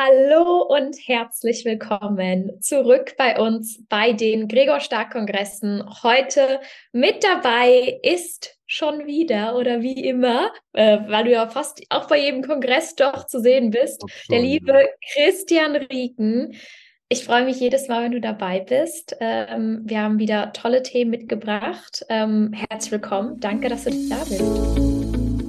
Hallo 0.00 0.62
und 0.62 0.96
herzlich 1.08 1.64
willkommen 1.64 2.62
zurück 2.62 3.14
bei 3.18 3.36
uns 3.36 3.84
bei 3.88 4.12
den 4.12 4.46
Gregor 4.46 4.78
Stark 4.78 5.10
Kongressen. 5.10 5.82
Heute 6.04 6.60
mit 6.92 7.24
dabei 7.24 7.98
ist 8.04 8.60
schon 8.64 9.08
wieder 9.08 9.56
oder 9.56 9.82
wie 9.82 10.04
immer, 10.04 10.52
äh, 10.72 10.98
weil 11.08 11.24
du 11.24 11.32
ja 11.32 11.48
fast 11.48 11.82
auch 11.88 12.06
bei 12.06 12.20
jedem 12.20 12.44
Kongress 12.44 12.94
doch 12.94 13.26
zu 13.26 13.40
sehen 13.40 13.72
bist, 13.72 14.04
der 14.30 14.38
liebe 14.38 14.88
Christian 15.14 15.74
Rieken. 15.74 16.54
Ich 17.08 17.24
freue 17.24 17.44
mich 17.44 17.58
jedes 17.58 17.88
Mal, 17.88 18.04
wenn 18.04 18.12
du 18.12 18.20
dabei 18.20 18.60
bist. 18.60 19.16
Ähm, 19.18 19.82
wir 19.84 20.00
haben 20.00 20.20
wieder 20.20 20.52
tolle 20.52 20.84
Themen 20.84 21.10
mitgebracht. 21.10 22.04
Ähm, 22.08 22.52
herzlich 22.52 22.92
willkommen. 22.92 23.40
Danke, 23.40 23.68
dass 23.68 23.82
du 23.82 23.90
da 24.08 24.18
bist. 24.18 24.87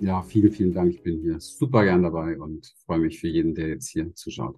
ja, 0.00 0.22
vielen, 0.22 0.52
vielen 0.52 0.74
Dank. 0.74 0.94
Ich 0.94 1.02
bin 1.02 1.20
hier 1.20 1.40
super 1.40 1.84
gern 1.84 2.02
dabei 2.02 2.38
und 2.38 2.74
freue 2.84 2.98
mich 2.98 3.18
für 3.20 3.28
jeden, 3.28 3.54
der 3.54 3.68
jetzt 3.68 3.88
hier 3.88 4.14
zuschaut. 4.14 4.56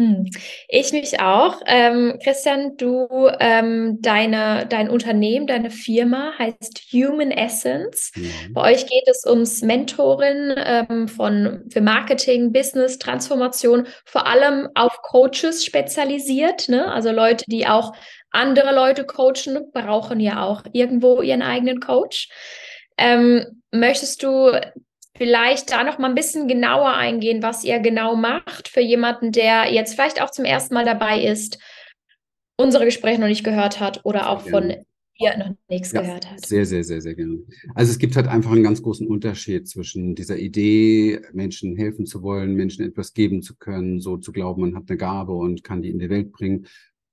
Hm. 0.00 0.24
Ich 0.68 0.92
mich 0.92 1.20
auch. 1.20 1.60
Ähm, 1.66 2.18
Christian, 2.22 2.76
du, 2.78 3.06
ähm, 3.38 3.98
deine, 4.00 4.66
dein 4.66 4.88
Unternehmen, 4.88 5.46
deine 5.46 5.70
Firma 5.70 6.32
heißt 6.38 6.88
Human 6.92 7.30
Essence. 7.30 8.10
Ja. 8.16 8.22
Bei 8.52 8.72
euch 8.72 8.86
geht 8.86 9.06
es 9.08 9.26
ums 9.26 9.60
Mentoring 9.60 10.54
ähm, 10.56 11.06
von, 11.06 11.64
für 11.70 11.82
Marketing, 11.82 12.50
Business, 12.50 12.98
Transformation, 12.98 13.86
vor 14.06 14.26
allem 14.26 14.68
auf 14.74 14.96
Coaches 15.02 15.66
spezialisiert. 15.66 16.70
Ne? 16.70 16.90
Also 16.90 17.10
Leute, 17.10 17.44
die 17.48 17.66
auch 17.66 17.92
andere 18.30 18.74
Leute 18.74 19.04
coachen, 19.04 19.70
brauchen 19.72 20.18
ja 20.18 20.46
auch 20.46 20.62
irgendwo 20.72 21.20
ihren 21.20 21.42
eigenen 21.42 21.80
Coach. 21.80 22.30
Ähm, 22.96 23.59
möchtest 23.72 24.22
du 24.22 24.52
vielleicht 25.16 25.70
da 25.70 25.84
noch 25.84 25.98
mal 25.98 26.08
ein 26.08 26.14
bisschen 26.14 26.48
genauer 26.48 26.94
eingehen, 26.94 27.42
was 27.42 27.64
ihr 27.64 27.78
genau 27.80 28.16
macht 28.16 28.68
für 28.68 28.80
jemanden, 28.80 29.32
der 29.32 29.72
jetzt 29.72 29.94
vielleicht 29.94 30.22
auch 30.22 30.30
zum 30.30 30.44
ersten 30.44 30.74
Mal 30.74 30.84
dabei 30.84 31.22
ist, 31.22 31.58
unsere 32.56 32.84
Gespräche 32.84 33.20
noch 33.20 33.28
nicht 33.28 33.44
gehört 33.44 33.80
hat 33.80 34.04
oder 34.04 34.30
auch 34.30 34.42
von 34.42 34.74
dir 35.18 35.36
noch 35.38 35.54
nichts 35.68 35.92
ja, 35.92 36.00
gehört 36.00 36.30
hat? 36.30 36.46
Sehr, 36.46 36.64
sehr, 36.64 36.84
sehr, 36.84 37.00
sehr 37.00 37.14
gerne. 37.14 37.40
Also 37.74 37.92
es 37.92 37.98
gibt 37.98 38.16
halt 38.16 38.28
einfach 38.28 38.52
einen 38.52 38.62
ganz 38.62 38.82
großen 38.82 39.06
Unterschied 39.06 39.68
zwischen 39.68 40.14
dieser 40.14 40.38
Idee, 40.38 41.20
Menschen 41.32 41.76
helfen 41.76 42.06
zu 42.06 42.22
wollen, 42.22 42.54
Menschen 42.54 42.86
etwas 42.86 43.12
geben 43.12 43.42
zu 43.42 43.56
können, 43.56 44.00
so 44.00 44.16
zu 44.16 44.32
glauben, 44.32 44.62
man 44.62 44.76
hat 44.76 44.84
eine 44.88 44.96
Gabe 44.96 45.32
und 45.32 45.64
kann 45.64 45.82
die 45.82 45.90
in 45.90 45.98
die 45.98 46.10
Welt 46.10 46.32
bringen 46.32 46.66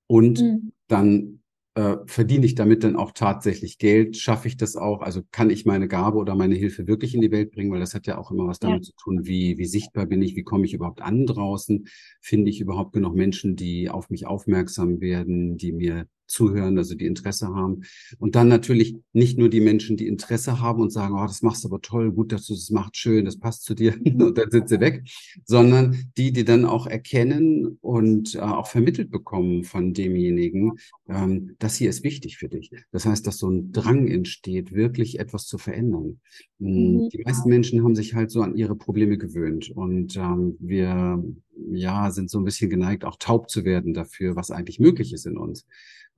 und 0.06 0.40
mhm. 0.40 0.72
dann 0.86 1.37
äh, 1.78 1.96
verdiene 2.06 2.44
ich 2.44 2.56
damit 2.56 2.82
dann 2.82 2.96
auch 2.96 3.12
tatsächlich 3.12 3.78
Geld? 3.78 4.16
Schaffe 4.16 4.48
ich 4.48 4.56
das 4.56 4.74
auch? 4.74 5.00
Also 5.00 5.22
kann 5.30 5.48
ich 5.48 5.64
meine 5.64 5.86
Gabe 5.86 6.18
oder 6.18 6.34
meine 6.34 6.56
Hilfe 6.56 6.88
wirklich 6.88 7.14
in 7.14 7.20
die 7.20 7.30
Welt 7.30 7.52
bringen? 7.52 7.70
Weil 7.70 7.78
das 7.78 7.94
hat 7.94 8.08
ja 8.08 8.18
auch 8.18 8.32
immer 8.32 8.48
was 8.48 8.58
damit 8.58 8.78
ja. 8.78 8.82
zu 8.82 8.92
tun, 9.00 9.26
wie, 9.26 9.58
wie 9.58 9.64
sichtbar 9.64 10.06
bin 10.06 10.20
ich, 10.20 10.34
wie 10.34 10.42
komme 10.42 10.64
ich 10.64 10.74
überhaupt 10.74 11.00
an 11.02 11.24
draußen? 11.24 11.86
Finde 12.20 12.50
ich 12.50 12.60
überhaupt 12.60 12.94
genug 12.94 13.14
Menschen, 13.14 13.54
die 13.54 13.90
auf 13.90 14.10
mich 14.10 14.26
aufmerksam 14.26 15.00
werden, 15.00 15.56
die 15.56 15.70
mir 15.70 16.08
zuhören, 16.28 16.78
also 16.78 16.94
die 16.94 17.06
Interesse 17.06 17.48
haben. 17.48 17.82
Und 18.18 18.34
dann 18.34 18.48
natürlich 18.48 18.96
nicht 19.12 19.38
nur 19.38 19.48
die 19.48 19.60
Menschen, 19.60 19.96
die 19.96 20.06
Interesse 20.06 20.60
haben 20.60 20.80
und 20.80 20.90
sagen, 20.90 21.14
oh, 21.14 21.26
das 21.26 21.42
machst 21.42 21.64
du 21.64 21.68
aber 21.68 21.80
toll, 21.80 22.12
gut, 22.12 22.32
dass 22.32 22.46
du 22.46 22.54
das 22.54 22.70
machst, 22.70 22.96
schön, 22.96 23.24
das 23.24 23.38
passt 23.38 23.64
zu 23.64 23.74
dir 23.74 23.94
und 24.04 24.38
dann 24.38 24.50
sind 24.50 24.68
sie 24.68 24.80
weg, 24.80 25.02
sondern 25.44 26.10
die, 26.16 26.32
die 26.32 26.44
dann 26.44 26.64
auch 26.64 26.86
erkennen 26.86 27.78
und 27.80 28.34
äh, 28.34 28.38
auch 28.38 28.66
vermittelt 28.66 29.10
bekommen 29.10 29.64
von 29.64 29.92
demjenigen, 29.92 30.78
ähm, 31.08 31.56
das 31.58 31.76
hier 31.76 31.90
ist 31.90 32.04
wichtig 32.04 32.38
für 32.38 32.48
dich. 32.48 32.70
Das 32.92 33.06
heißt, 33.06 33.26
dass 33.26 33.38
so 33.38 33.50
ein 33.50 33.72
Drang 33.72 34.08
entsteht, 34.08 34.72
wirklich 34.72 35.18
etwas 35.18 35.46
zu 35.46 35.58
verändern. 35.58 36.20
Hm, 36.60 36.94
mhm. 36.94 37.08
Die 37.10 37.22
meisten 37.24 37.48
Menschen 37.48 37.82
haben 37.82 37.94
sich 37.94 38.14
halt 38.14 38.30
so 38.30 38.42
an 38.42 38.56
ihre 38.56 38.76
Probleme 38.76 39.18
gewöhnt 39.18 39.70
und 39.70 40.16
ähm, 40.16 40.56
wir 40.60 41.22
ja, 41.70 42.10
sind 42.10 42.30
so 42.30 42.38
ein 42.38 42.44
bisschen 42.44 42.70
geneigt, 42.70 43.04
auch 43.04 43.16
taub 43.18 43.50
zu 43.50 43.64
werden 43.64 43.94
dafür, 43.94 44.36
was 44.36 44.50
eigentlich 44.50 44.80
möglich 44.80 45.12
ist 45.12 45.26
in 45.26 45.36
uns. 45.36 45.66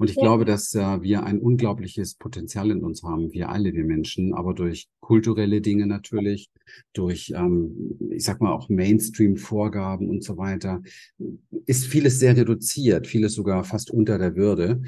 Und 0.01 0.09
ich 0.09 0.17
ja. 0.17 0.23
glaube, 0.23 0.47
dass 0.47 0.75
äh, 0.75 1.03
wir 1.03 1.25
ein 1.25 1.41
unglaubliches 1.41 2.15
Potenzial 2.15 2.71
in 2.71 2.83
uns 2.83 3.03
haben, 3.03 3.35
wir 3.35 3.51
alle, 3.51 3.75
wir 3.75 3.85
Menschen, 3.85 4.33
aber 4.33 4.55
durch 4.55 4.89
kulturelle 5.01 5.61
Dinge 5.61 5.87
natürlich, 5.87 6.49
durch, 6.95 7.35
ähm, 7.37 7.99
ich 8.09 8.25
sag 8.25 8.41
mal, 8.41 8.51
auch 8.51 8.71
Mainstream-Vorgaben 8.71 10.09
und 10.09 10.25
so 10.25 10.39
weiter, 10.39 10.81
ist 11.67 11.85
vieles 11.85 12.19
sehr 12.19 12.35
reduziert, 12.35 13.09
vieles 13.09 13.35
sogar 13.35 13.63
fast 13.63 13.91
unter 13.91 14.17
der 14.17 14.37
Würde. 14.37 14.81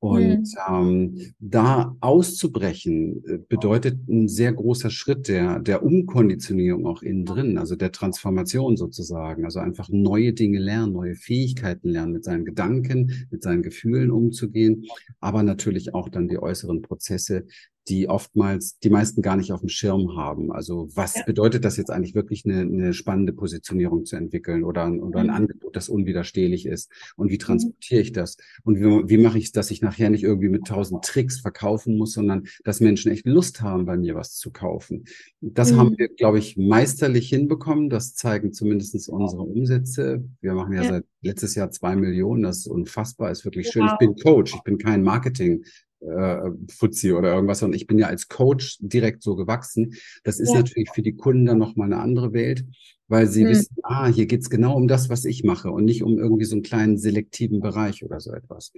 Und 0.00 0.40
mhm. 0.40 0.44
ähm, 0.70 1.34
da 1.40 1.94
auszubrechen 2.00 3.22
äh, 3.26 3.38
bedeutet 3.46 4.08
ein 4.08 4.28
sehr 4.28 4.50
großer 4.54 4.88
Schritt 4.88 5.28
der, 5.28 5.60
der 5.60 5.82
Umkonditionierung 5.82 6.86
auch 6.86 7.02
innen 7.02 7.26
drin, 7.26 7.58
also 7.58 7.76
der 7.76 7.92
Transformation 7.92 8.78
sozusagen. 8.78 9.44
Also 9.44 9.60
einfach 9.60 9.90
neue 9.90 10.32
Dinge 10.32 10.58
lernen, 10.58 10.94
neue 10.94 11.16
Fähigkeiten 11.16 11.90
lernen, 11.90 12.12
mit 12.12 12.24
seinen 12.24 12.46
Gedanken, 12.46 13.26
mit 13.30 13.42
seinen 13.42 13.62
Gefühlen 13.62 14.10
umzugehen, 14.10 14.86
aber 15.20 15.42
natürlich 15.42 15.92
auch 15.92 16.08
dann 16.08 16.28
die 16.28 16.38
äußeren 16.38 16.80
Prozesse, 16.80 17.44
die 17.88 18.08
oftmals 18.08 18.78
die 18.78 18.90
meisten 18.90 19.22
gar 19.22 19.36
nicht 19.36 19.52
auf 19.52 19.60
dem 19.60 19.68
Schirm 19.68 20.16
haben. 20.16 20.52
Also 20.52 20.88
was 20.94 21.14
ja. 21.16 21.22
bedeutet 21.24 21.64
das 21.64 21.76
jetzt 21.76 21.90
eigentlich 21.90 22.14
wirklich 22.14 22.44
eine, 22.44 22.60
eine 22.60 22.92
spannende 22.92 23.32
Positionierung 23.32 24.04
zu 24.04 24.16
entwickeln 24.16 24.64
oder, 24.64 24.84
ein, 24.84 25.00
oder 25.00 25.20
ein 25.20 25.26
mhm. 25.26 25.32
Angebot, 25.32 25.76
das 25.76 25.88
unwiderstehlich 25.88 26.66
ist? 26.66 26.90
Und 27.16 27.30
wie 27.30 27.34
mhm. 27.34 27.40
transportiere 27.40 28.00
ich 28.00 28.12
das? 28.12 28.36
Und 28.64 28.78
wie, 28.78 29.08
wie 29.08 29.18
mache 29.18 29.38
ich 29.38 29.46
es, 29.46 29.52
dass 29.52 29.70
ich 29.70 29.80
nachher 29.80 30.10
nicht 30.10 30.24
irgendwie 30.24 30.48
mit 30.48 30.66
tausend 30.66 31.04
Tricks 31.04 31.40
verkaufen 31.40 31.96
muss, 31.96 32.12
sondern 32.12 32.44
dass 32.64 32.80
Menschen 32.80 33.10
echt 33.10 33.26
Lust 33.26 33.62
haben, 33.62 33.86
bei 33.86 33.96
mir 33.96 34.14
was 34.14 34.36
zu 34.36 34.50
kaufen? 34.50 35.04
Das 35.40 35.72
mhm. 35.72 35.76
haben 35.76 35.98
wir, 35.98 36.08
glaube 36.08 36.38
ich, 36.38 36.56
meisterlich 36.56 37.28
hinbekommen. 37.30 37.88
Das 37.88 38.14
zeigen 38.14 38.52
zumindest 38.52 39.08
unsere 39.08 39.42
Umsätze. 39.42 40.24
Wir 40.40 40.54
machen 40.54 40.74
ja, 40.74 40.82
ja. 40.82 40.88
seit 40.90 41.04
letztes 41.22 41.54
Jahr 41.54 41.70
zwei 41.70 41.96
Millionen. 41.96 42.42
Das 42.42 42.58
ist 42.58 42.66
unfassbar, 42.66 43.30
ist 43.30 43.44
wirklich 43.44 43.68
schön. 43.70 43.84
Wow. 43.84 43.92
Ich 43.92 43.98
bin 43.98 44.16
Coach, 44.16 44.54
ich 44.54 44.62
bin 44.62 44.78
kein 44.78 45.02
Marketing 45.02 45.64
äh, 46.00 46.50
Fuzzi 46.70 47.12
oder 47.12 47.34
irgendwas. 47.34 47.62
Und 47.62 47.74
ich 47.74 47.86
bin 47.86 47.98
ja 47.98 48.06
als 48.06 48.28
Coach 48.28 48.78
direkt 48.80 49.22
so 49.22 49.36
gewachsen. 49.36 49.94
Das 50.24 50.40
ist 50.40 50.50
ja. 50.50 50.56
natürlich 50.56 50.90
für 50.90 51.02
die 51.02 51.16
Kunden 51.16 51.46
dann 51.46 51.58
nochmal 51.58 51.92
eine 51.92 52.02
andere 52.02 52.32
Welt, 52.32 52.64
weil 53.08 53.26
sie 53.26 53.42
hm. 53.42 53.50
wissen, 53.50 53.76
ah, 53.82 54.06
hier 54.06 54.26
geht's 54.26 54.50
genau 54.50 54.76
um 54.76 54.88
das, 54.88 55.08
was 55.08 55.24
ich 55.24 55.44
mache 55.44 55.70
und 55.70 55.84
nicht 55.84 56.02
um 56.02 56.18
irgendwie 56.18 56.44
so 56.44 56.54
einen 56.54 56.62
kleinen 56.62 56.98
selektiven 56.98 57.60
Bereich 57.60 58.04
oder 58.04 58.20
so 58.20 58.32
etwas. 58.32 58.72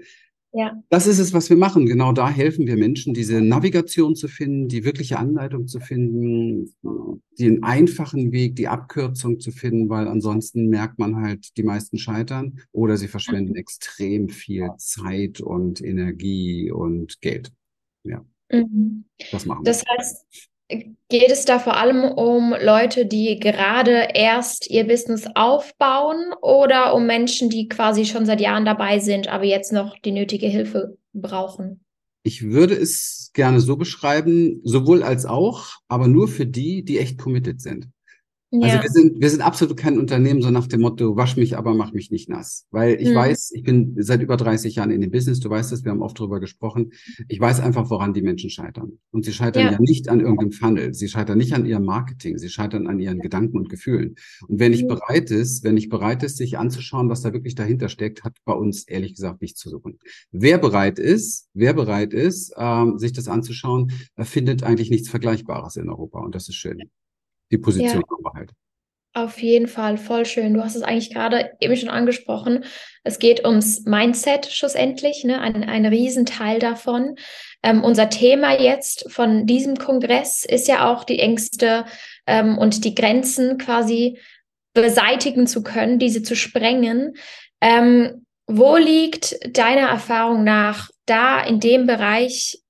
Ja. 0.54 0.82
Das 0.90 1.06
ist 1.06 1.18
es, 1.18 1.32
was 1.32 1.48
wir 1.48 1.56
machen. 1.56 1.86
Genau 1.86 2.12
da 2.12 2.28
helfen 2.28 2.66
wir 2.66 2.76
Menschen, 2.76 3.14
diese 3.14 3.40
Navigation 3.40 4.14
zu 4.14 4.28
finden, 4.28 4.68
die 4.68 4.84
wirkliche 4.84 5.18
Anleitung 5.18 5.66
zu 5.66 5.80
finden, 5.80 6.74
den 7.38 7.62
einfachen 7.62 8.32
Weg, 8.32 8.56
die 8.56 8.68
Abkürzung 8.68 9.40
zu 9.40 9.50
finden, 9.50 9.88
weil 9.88 10.06
ansonsten 10.06 10.68
merkt 10.68 10.98
man 10.98 11.16
halt, 11.16 11.56
die 11.56 11.62
meisten 11.62 11.96
scheitern 11.96 12.60
oder 12.72 12.98
sie 12.98 13.08
verschwenden 13.08 13.56
extrem 13.56 14.28
viel 14.28 14.68
Zeit 14.76 15.40
und 15.40 15.82
Energie 15.82 16.70
und 16.70 17.20
Geld. 17.22 17.50
Ja. 18.04 18.22
Mhm. 18.50 19.04
Das 19.30 19.46
machen 19.46 19.64
wir. 19.64 19.72
Das 19.72 19.82
heißt, 19.96 20.50
Geht 21.08 21.30
es 21.30 21.44
da 21.44 21.58
vor 21.58 21.76
allem 21.76 22.04
um 22.04 22.54
Leute, 22.58 23.04
die 23.04 23.38
gerade 23.38 24.08
erst 24.14 24.70
ihr 24.70 24.86
Business 24.86 25.26
aufbauen 25.34 26.32
oder 26.40 26.94
um 26.94 27.06
Menschen, 27.06 27.50
die 27.50 27.68
quasi 27.68 28.06
schon 28.06 28.24
seit 28.24 28.40
Jahren 28.40 28.64
dabei 28.64 28.98
sind, 28.98 29.28
aber 29.28 29.44
jetzt 29.44 29.72
noch 29.72 29.98
die 29.98 30.12
nötige 30.12 30.46
Hilfe 30.46 30.96
brauchen? 31.12 31.84
Ich 32.24 32.42
würde 32.44 32.74
es 32.74 33.30
gerne 33.34 33.60
so 33.60 33.76
beschreiben, 33.76 34.60
sowohl 34.64 35.02
als 35.02 35.26
auch, 35.26 35.70
aber 35.88 36.08
nur 36.08 36.28
für 36.28 36.46
die, 36.46 36.84
die 36.84 36.98
echt 36.98 37.18
committed 37.18 37.60
sind. 37.60 37.88
Also 38.52 38.66
ja. 38.66 38.72
Also 38.74 38.82
wir 38.82 38.90
sind, 38.90 39.20
wir 39.20 39.30
sind 39.30 39.40
absolut 39.40 39.76
kein 39.78 39.98
Unternehmen 39.98 40.42
so 40.42 40.50
nach 40.50 40.66
dem 40.66 40.82
Motto, 40.82 41.16
wasch 41.16 41.36
mich, 41.36 41.56
aber 41.56 41.74
mach 41.74 41.92
mich 41.92 42.10
nicht 42.10 42.28
nass. 42.28 42.66
Weil 42.70 43.00
ich 43.00 43.08
mhm. 43.08 43.14
weiß, 43.14 43.52
ich 43.54 43.62
bin 43.62 43.94
seit 43.98 44.20
über 44.20 44.36
30 44.36 44.74
Jahren 44.74 44.90
in 44.90 45.00
dem 45.00 45.10
Business, 45.10 45.40
du 45.40 45.48
weißt 45.48 45.72
es, 45.72 45.84
wir 45.84 45.90
haben 45.90 46.02
oft 46.02 46.18
drüber 46.18 46.38
gesprochen. 46.38 46.92
Ich 47.28 47.40
weiß 47.40 47.60
einfach, 47.60 47.88
woran 47.88 48.12
die 48.12 48.20
Menschen 48.20 48.50
scheitern. 48.50 48.98
Und 49.10 49.24
sie 49.24 49.32
scheitern 49.32 49.64
ja, 49.64 49.72
ja 49.72 49.78
nicht 49.80 50.10
an 50.10 50.20
irgendeinem 50.20 50.52
Funnel, 50.52 50.92
sie 50.92 51.08
scheitern 51.08 51.38
nicht 51.38 51.54
an 51.54 51.64
ihrem 51.64 51.84
Marketing, 51.84 52.36
sie 52.36 52.50
scheitern 52.50 52.86
an 52.86 53.00
ihren 53.00 53.20
Gedanken 53.20 53.56
und 53.56 53.70
Gefühlen. 53.70 54.16
Und 54.46 54.60
wenn 54.60 54.74
ich 54.74 54.82
mhm. 54.82 54.88
bereit 54.88 55.30
ist, 55.30 55.64
wenn 55.64 55.78
ich 55.78 55.88
bereit 55.88 56.22
ist, 56.22 56.36
sich 56.36 56.58
anzuschauen, 56.58 57.08
was 57.08 57.22
da 57.22 57.32
wirklich 57.32 57.54
dahinter 57.54 57.88
steckt, 57.88 58.22
hat 58.22 58.36
bei 58.44 58.52
uns 58.52 58.86
ehrlich 58.86 59.14
gesagt 59.14 59.40
nichts 59.40 59.60
zu 59.60 59.70
suchen. 59.70 59.98
Wer 60.30 60.58
bereit 60.58 60.98
ist, 60.98 61.48
wer 61.54 61.72
bereit 61.72 62.12
ist, 62.12 62.52
ähm, 62.58 62.98
sich 62.98 63.14
das 63.14 63.28
anzuschauen, 63.28 63.92
findet 64.18 64.62
eigentlich 64.62 64.90
nichts 64.90 65.08
Vergleichbares 65.08 65.76
in 65.76 65.88
Europa. 65.88 66.20
Und 66.20 66.34
das 66.34 66.48
ist 66.48 66.56
schön 66.56 66.78
die 67.52 67.58
Position 67.58 68.02
ja. 68.08 68.32
halt. 68.34 68.50
Auf 69.14 69.42
jeden 69.42 69.68
Fall, 69.68 69.98
voll 69.98 70.24
schön. 70.24 70.54
Du 70.54 70.64
hast 70.64 70.74
es 70.74 70.82
eigentlich 70.82 71.12
gerade 71.12 71.50
eben 71.60 71.76
schon 71.76 71.90
angesprochen. 71.90 72.64
Es 73.04 73.18
geht 73.18 73.44
ums 73.44 73.84
Mindset 73.84 74.46
schlussendlich, 74.46 75.22
ne? 75.24 75.38
ein, 75.40 75.64
ein 75.64 75.84
Riesenteil 75.84 76.58
davon. 76.58 77.16
Ähm, 77.62 77.84
unser 77.84 78.08
Thema 78.08 78.58
jetzt 78.58 79.12
von 79.12 79.46
diesem 79.46 79.76
Kongress 79.76 80.46
ist 80.46 80.66
ja 80.66 80.90
auch 80.90 81.04
die 81.04 81.18
Ängste 81.18 81.84
ähm, 82.26 82.56
und 82.56 82.86
die 82.86 82.94
Grenzen 82.94 83.58
quasi 83.58 84.18
beseitigen 84.72 85.46
zu 85.46 85.62
können, 85.62 85.98
diese 85.98 86.22
zu 86.22 86.34
sprengen. 86.34 87.14
Ähm, 87.60 88.24
wo 88.46 88.76
liegt 88.76 89.36
deiner 89.56 89.88
Erfahrung 89.88 90.42
nach 90.42 90.88
da 91.04 91.42
in 91.44 91.60
dem 91.60 91.86
Bereich 91.86 92.61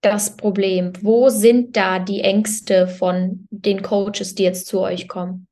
das 0.00 0.36
Problem? 0.36 0.92
Wo 1.02 1.28
sind 1.28 1.76
da 1.76 1.98
die 1.98 2.20
Ängste 2.20 2.86
von 2.86 3.46
den 3.50 3.82
Coaches, 3.82 4.34
die 4.34 4.44
jetzt 4.44 4.66
zu 4.66 4.80
euch 4.80 5.08
kommen? 5.08 5.46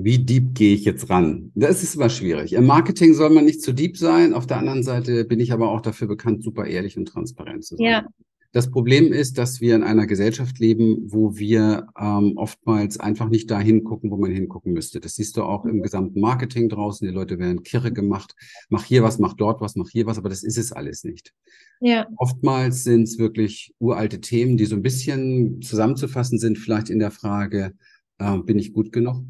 Wie 0.00 0.18
deep 0.18 0.54
gehe 0.54 0.74
ich 0.74 0.84
jetzt 0.84 1.10
ran? 1.10 1.50
Das 1.56 1.82
ist 1.82 1.96
immer 1.96 2.08
schwierig. 2.08 2.52
Im 2.52 2.66
Marketing 2.66 3.14
soll 3.14 3.30
man 3.30 3.44
nicht 3.44 3.62
zu 3.62 3.72
deep 3.72 3.96
sein. 3.96 4.32
Auf 4.32 4.46
der 4.46 4.58
anderen 4.58 4.84
Seite 4.84 5.24
bin 5.24 5.40
ich 5.40 5.52
aber 5.52 5.70
auch 5.70 5.80
dafür 5.80 6.06
bekannt, 6.06 6.44
super 6.44 6.66
ehrlich 6.66 6.96
und 6.96 7.06
transparent 7.06 7.64
zu 7.64 7.76
sein. 7.76 7.86
Ja. 7.86 8.06
Das 8.52 8.70
Problem 8.70 9.12
ist, 9.12 9.36
dass 9.36 9.60
wir 9.60 9.74
in 9.74 9.82
einer 9.82 10.06
Gesellschaft 10.06 10.58
leben, 10.58 11.12
wo 11.12 11.36
wir 11.36 11.86
ähm, 12.00 12.32
oftmals 12.36 12.98
einfach 12.98 13.28
nicht 13.28 13.50
dahin 13.50 13.84
gucken, 13.84 14.10
wo 14.10 14.16
man 14.16 14.30
hingucken 14.30 14.72
müsste. 14.72 15.00
Das 15.00 15.16
siehst 15.16 15.36
du 15.36 15.42
auch 15.42 15.66
im 15.66 15.82
gesamten 15.82 16.20
Marketing 16.20 16.70
draußen. 16.70 17.06
Die 17.06 17.12
Leute 17.12 17.38
werden 17.38 17.62
kirre 17.62 17.92
gemacht. 17.92 18.34
Mach 18.70 18.84
hier 18.84 19.02
was, 19.02 19.18
mach 19.18 19.34
dort 19.34 19.60
was, 19.60 19.76
mach 19.76 19.90
hier 19.90 20.06
was, 20.06 20.16
aber 20.16 20.30
das 20.30 20.44
ist 20.44 20.56
es 20.56 20.72
alles 20.72 21.04
nicht. 21.04 21.34
Ja. 21.80 22.08
Oftmals 22.16 22.84
sind 22.84 23.02
es 23.02 23.18
wirklich 23.18 23.74
uralte 23.78 24.20
Themen, 24.20 24.56
die 24.56 24.64
so 24.64 24.76
ein 24.76 24.82
bisschen 24.82 25.60
zusammenzufassen 25.60 26.38
sind, 26.38 26.58
vielleicht 26.58 26.88
in 26.88 27.00
der 27.00 27.10
Frage, 27.10 27.74
äh, 28.18 28.38
bin 28.38 28.58
ich 28.58 28.72
gut 28.72 28.92
genug? 28.92 29.24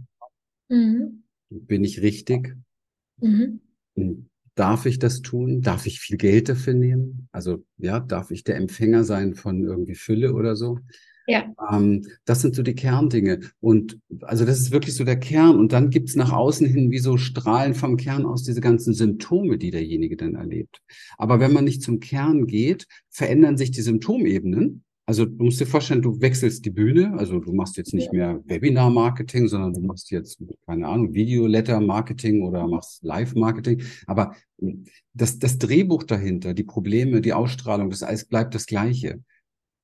Mhm. 0.69 1.25
Bin 1.51 1.83
ich 1.83 2.03
richtig? 2.03 2.57
Mhm. 3.21 3.61
Darf 4.59 4.87
ich 4.87 4.99
das 4.99 5.23
tun? 5.23 5.63
Darf 5.63 5.87
ich 5.87 6.01
viel 6.01 6.17
Geld 6.17 6.49
dafür 6.49 6.75
nehmen? 6.75 7.29
Also 7.31 7.65
ja, 7.77 8.01
darf 8.01 8.33
ich 8.33 8.43
der 8.43 8.57
Empfänger 8.57 9.05
sein 9.05 9.37
von 9.37 9.63
irgendwie 9.63 9.95
Fülle 9.95 10.35
oder 10.35 10.57
so? 10.57 10.81
Ja. 11.29 11.45
Ähm, 11.71 12.05
das 12.25 12.41
sind 12.41 12.57
so 12.57 12.65
die 12.65 12.75
Kerndinge. 12.75 13.39
Und 13.61 14.01
also 14.23 14.45
das 14.45 14.59
ist 14.59 14.73
wirklich 14.73 14.97
so 14.97 15.05
der 15.05 15.21
Kern. 15.21 15.57
Und 15.57 15.73
dann 15.73 15.91
gibt's 15.91 16.17
nach 16.17 16.33
außen 16.33 16.67
hin 16.67 16.91
wie 16.91 16.99
so 16.99 17.19
Strahlen 17.19 17.75
vom 17.75 17.97
Kern 17.97 18.27
aus 18.27 18.43
diese 18.43 18.61
ganzen 18.61 18.95
Symptome, 18.95 19.59
die 19.59 19.71
derjenige 19.71 20.17
dann 20.17 20.35
erlebt. 20.35 20.81
Aber 21.19 21.39
wenn 21.39 21.53
man 21.53 21.63
nicht 21.63 21.83
zum 21.83 22.01
Kern 22.01 22.49
geht, 22.49 22.89
verändern 23.11 23.59
sich 23.59 23.71
die 23.71 23.83
Symptomebenen 23.83 24.83
also 25.09 25.25
du 25.25 25.45
musst 25.45 25.59
dir 25.59 25.65
vorstellen, 25.65 26.03
du 26.03 26.21
wechselst 26.21 26.67
die 26.67 26.71
Bühne, 26.71 27.15
also 27.17 27.41
du 27.41 27.55
machst 27.55 27.79
jetzt 27.79 27.95
nicht 27.95 28.13
mehr 28.13 28.43
Webinar-Marketing, 28.45 29.49
sondern 29.49 29.73
du 29.73 29.81
machst 29.81 30.11
jetzt, 30.11 30.39
keine 30.67 30.87
Ahnung, 30.87 31.15
Video-Letter-Marketing 31.15 32.43
oder 32.43 32.69
machst 32.69 33.03
Live-Marketing. 33.03 33.83
Aber 34.07 34.35
das, 35.15 35.39
das 35.39 35.57
Drehbuch 35.57 36.03
dahinter, 36.03 36.53
die 36.53 36.63
Probleme, 36.63 37.23
die 37.23 37.33
Ausstrahlung, 37.33 37.89
das 37.89 38.03
alles 38.03 38.27
bleibt 38.27 38.55
das 38.55 38.67
Gleiche. 38.67 39.25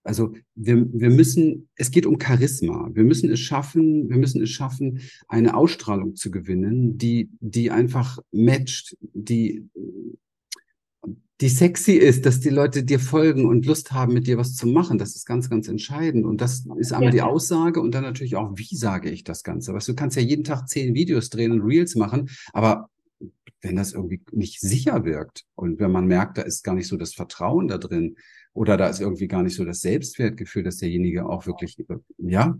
Also 0.02 0.34
wir, 0.56 0.92
wir 0.92 1.08
müssen, 1.08 1.70
es 1.74 1.90
geht 1.90 2.04
um 2.04 2.20
Charisma. 2.20 2.90
Wir 2.92 3.04
müssen 3.04 3.30
es 3.30 3.40
schaffen, 3.40 4.10
wir 4.10 4.18
müssen 4.18 4.42
es 4.42 4.50
schaffen, 4.50 5.00
eine 5.26 5.56
Ausstrahlung 5.56 6.16
zu 6.16 6.30
gewinnen, 6.30 6.98
die, 6.98 7.30
die 7.40 7.70
einfach 7.70 8.18
matcht, 8.30 8.94
die 9.00 9.70
die 11.40 11.48
sexy 11.48 11.92
ist, 11.92 12.26
dass 12.26 12.40
die 12.40 12.50
Leute 12.50 12.84
dir 12.84 13.00
folgen 13.00 13.46
und 13.46 13.66
Lust 13.66 13.92
haben, 13.92 14.14
mit 14.14 14.26
dir 14.26 14.38
was 14.38 14.54
zu 14.54 14.68
machen. 14.68 14.98
Das 14.98 15.16
ist 15.16 15.26
ganz, 15.26 15.50
ganz 15.50 15.66
entscheidend. 15.66 16.24
Und 16.24 16.40
das 16.40 16.64
ist 16.78 16.92
einmal 16.92 17.06
ja. 17.06 17.10
die 17.10 17.22
Aussage 17.22 17.80
und 17.80 17.92
dann 17.92 18.04
natürlich 18.04 18.36
auch, 18.36 18.52
wie 18.56 18.76
sage 18.76 19.10
ich 19.10 19.24
das 19.24 19.42
Ganze? 19.42 19.74
Weißt 19.74 19.88
du, 19.88 19.94
kannst 19.94 20.16
ja 20.16 20.22
jeden 20.22 20.44
Tag 20.44 20.68
zehn 20.68 20.94
Videos 20.94 21.30
drehen 21.30 21.50
und 21.50 21.62
Reels 21.62 21.96
machen, 21.96 22.30
aber 22.52 22.88
wenn 23.62 23.76
das 23.76 23.94
irgendwie 23.94 24.22
nicht 24.30 24.60
sicher 24.60 25.04
wirkt 25.04 25.44
und 25.54 25.80
wenn 25.80 25.90
man 25.90 26.06
merkt, 26.06 26.38
da 26.38 26.42
ist 26.42 26.62
gar 26.62 26.74
nicht 26.74 26.86
so 26.86 26.96
das 26.96 27.14
Vertrauen 27.14 27.66
da 27.66 27.78
drin 27.78 28.16
oder 28.52 28.76
da 28.76 28.88
ist 28.88 29.00
irgendwie 29.00 29.26
gar 29.26 29.42
nicht 29.42 29.56
so 29.56 29.64
das 29.64 29.80
Selbstwertgefühl, 29.80 30.62
dass 30.62 30.76
derjenige 30.76 31.26
auch 31.26 31.46
wirklich, 31.46 31.82
ja, 32.18 32.58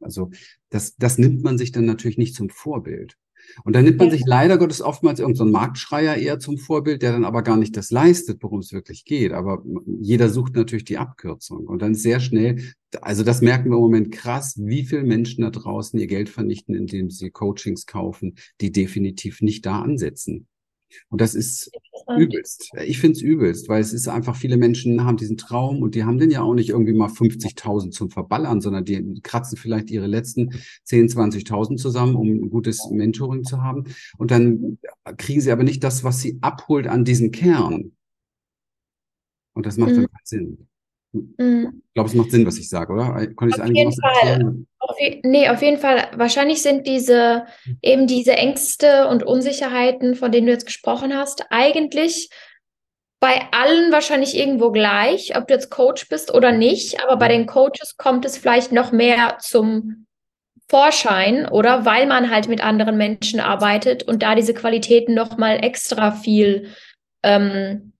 also 0.00 0.30
das, 0.68 0.96
das 0.96 1.18
nimmt 1.18 1.42
man 1.42 1.56
sich 1.56 1.72
dann 1.72 1.84
natürlich 1.84 2.18
nicht 2.18 2.34
zum 2.34 2.50
Vorbild. 2.50 3.16
Und 3.64 3.74
dann 3.74 3.84
nimmt 3.84 3.98
man 3.98 4.10
sich 4.10 4.22
leider 4.26 4.58
Gottes 4.58 4.80
oftmals 4.80 5.20
irgendeinen 5.20 5.48
so 5.48 5.52
Marktschreier 5.52 6.16
eher 6.16 6.38
zum 6.38 6.58
Vorbild, 6.58 7.02
der 7.02 7.12
dann 7.12 7.24
aber 7.24 7.42
gar 7.42 7.56
nicht 7.56 7.76
das 7.76 7.90
leistet, 7.90 8.42
worum 8.42 8.60
es 8.60 8.72
wirklich 8.72 9.04
geht. 9.04 9.32
Aber 9.32 9.62
jeder 10.00 10.28
sucht 10.28 10.54
natürlich 10.54 10.84
die 10.84 10.98
Abkürzung. 10.98 11.66
Und 11.66 11.82
dann 11.82 11.94
sehr 11.94 12.20
schnell, 12.20 12.62
also 13.00 13.22
das 13.22 13.40
merken 13.40 13.70
wir 13.70 13.76
im 13.76 13.82
Moment 13.82 14.12
krass, 14.12 14.54
wie 14.58 14.84
viele 14.84 15.04
Menschen 15.04 15.42
da 15.42 15.50
draußen 15.50 15.98
ihr 15.98 16.06
Geld 16.06 16.28
vernichten, 16.28 16.74
indem 16.74 17.10
sie 17.10 17.30
Coachings 17.30 17.86
kaufen, 17.86 18.36
die 18.60 18.72
definitiv 18.72 19.40
nicht 19.40 19.66
da 19.66 19.80
ansetzen. 19.80 20.46
Und 21.08 21.20
das 21.20 21.34
ist 21.34 21.70
übelst. 22.16 22.70
Ich 22.84 22.98
finde 22.98 23.16
es 23.16 23.22
übelst, 23.22 23.68
weil 23.68 23.80
es 23.80 23.92
ist 23.92 24.08
einfach, 24.08 24.36
viele 24.36 24.56
Menschen 24.56 25.04
haben 25.04 25.16
diesen 25.16 25.36
Traum 25.36 25.82
und 25.82 25.94
die 25.94 26.04
haben 26.04 26.18
den 26.18 26.30
ja 26.30 26.42
auch 26.42 26.54
nicht 26.54 26.70
irgendwie 26.70 26.92
mal 26.92 27.08
50.000 27.08 27.90
zum 27.90 28.10
Verballern, 28.10 28.60
sondern 28.60 28.84
die 28.84 29.20
kratzen 29.22 29.56
vielleicht 29.56 29.90
ihre 29.90 30.06
letzten 30.06 30.50
10, 30.84 31.08
20.000 31.08 31.76
zusammen, 31.76 32.16
um 32.16 32.28
ein 32.28 32.50
gutes 32.50 32.88
Mentoring 32.90 33.44
zu 33.44 33.62
haben. 33.62 33.84
Und 34.18 34.30
dann 34.30 34.78
kriegen 35.16 35.40
sie 35.40 35.52
aber 35.52 35.64
nicht 35.64 35.84
das, 35.84 36.04
was 36.04 36.20
sie 36.20 36.38
abholt 36.40 36.86
an 36.86 37.04
diesen 37.04 37.30
Kern. 37.30 37.92
Und 39.54 39.66
das 39.66 39.76
macht 39.76 39.92
mhm. 39.92 39.96
dann 39.96 40.06
keinen 40.06 40.24
Sinn. 40.24 40.69
Mhm. 41.12 41.82
Ich 41.86 41.94
glaube, 41.94 42.08
es 42.08 42.14
macht 42.14 42.30
Sinn, 42.30 42.46
was 42.46 42.58
ich 42.58 42.68
sage, 42.68 42.92
oder? 42.92 43.26
Konnte 43.34 43.62
auf 43.62 43.68
jeden 43.68 43.92
Fall. 43.92 44.54
Auf 44.78 44.96
je, 45.00 45.20
nee, 45.24 45.48
auf 45.48 45.60
jeden 45.62 45.78
Fall. 45.78 46.08
Wahrscheinlich 46.16 46.62
sind 46.62 46.86
diese 46.86 47.46
eben 47.82 48.06
diese 48.06 48.32
Ängste 48.32 49.08
und 49.08 49.22
Unsicherheiten, 49.22 50.14
von 50.14 50.30
denen 50.30 50.46
du 50.46 50.52
jetzt 50.52 50.66
gesprochen 50.66 51.16
hast, 51.16 51.46
eigentlich 51.50 52.30
bei 53.20 53.42
allen 53.52 53.92
wahrscheinlich 53.92 54.36
irgendwo 54.36 54.70
gleich, 54.70 55.36
ob 55.36 55.46
du 55.46 55.54
jetzt 55.54 55.70
Coach 55.70 56.08
bist 56.08 56.32
oder 56.32 56.52
nicht. 56.52 57.02
Aber 57.02 57.16
bei 57.16 57.28
den 57.28 57.46
Coaches 57.46 57.96
kommt 57.98 58.24
es 58.24 58.38
vielleicht 58.38 58.72
noch 58.72 58.92
mehr 58.92 59.36
zum 59.40 60.06
Vorschein, 60.68 61.46
oder? 61.48 61.84
Weil 61.84 62.06
man 62.06 62.30
halt 62.30 62.48
mit 62.48 62.64
anderen 62.64 62.96
Menschen 62.96 63.40
arbeitet 63.40 64.04
und 64.04 64.22
da 64.22 64.34
diese 64.34 64.54
Qualitäten 64.54 65.14
noch 65.14 65.36
mal 65.36 65.62
extra 65.62 66.12
viel 66.12 66.68
ähm, 67.22 67.92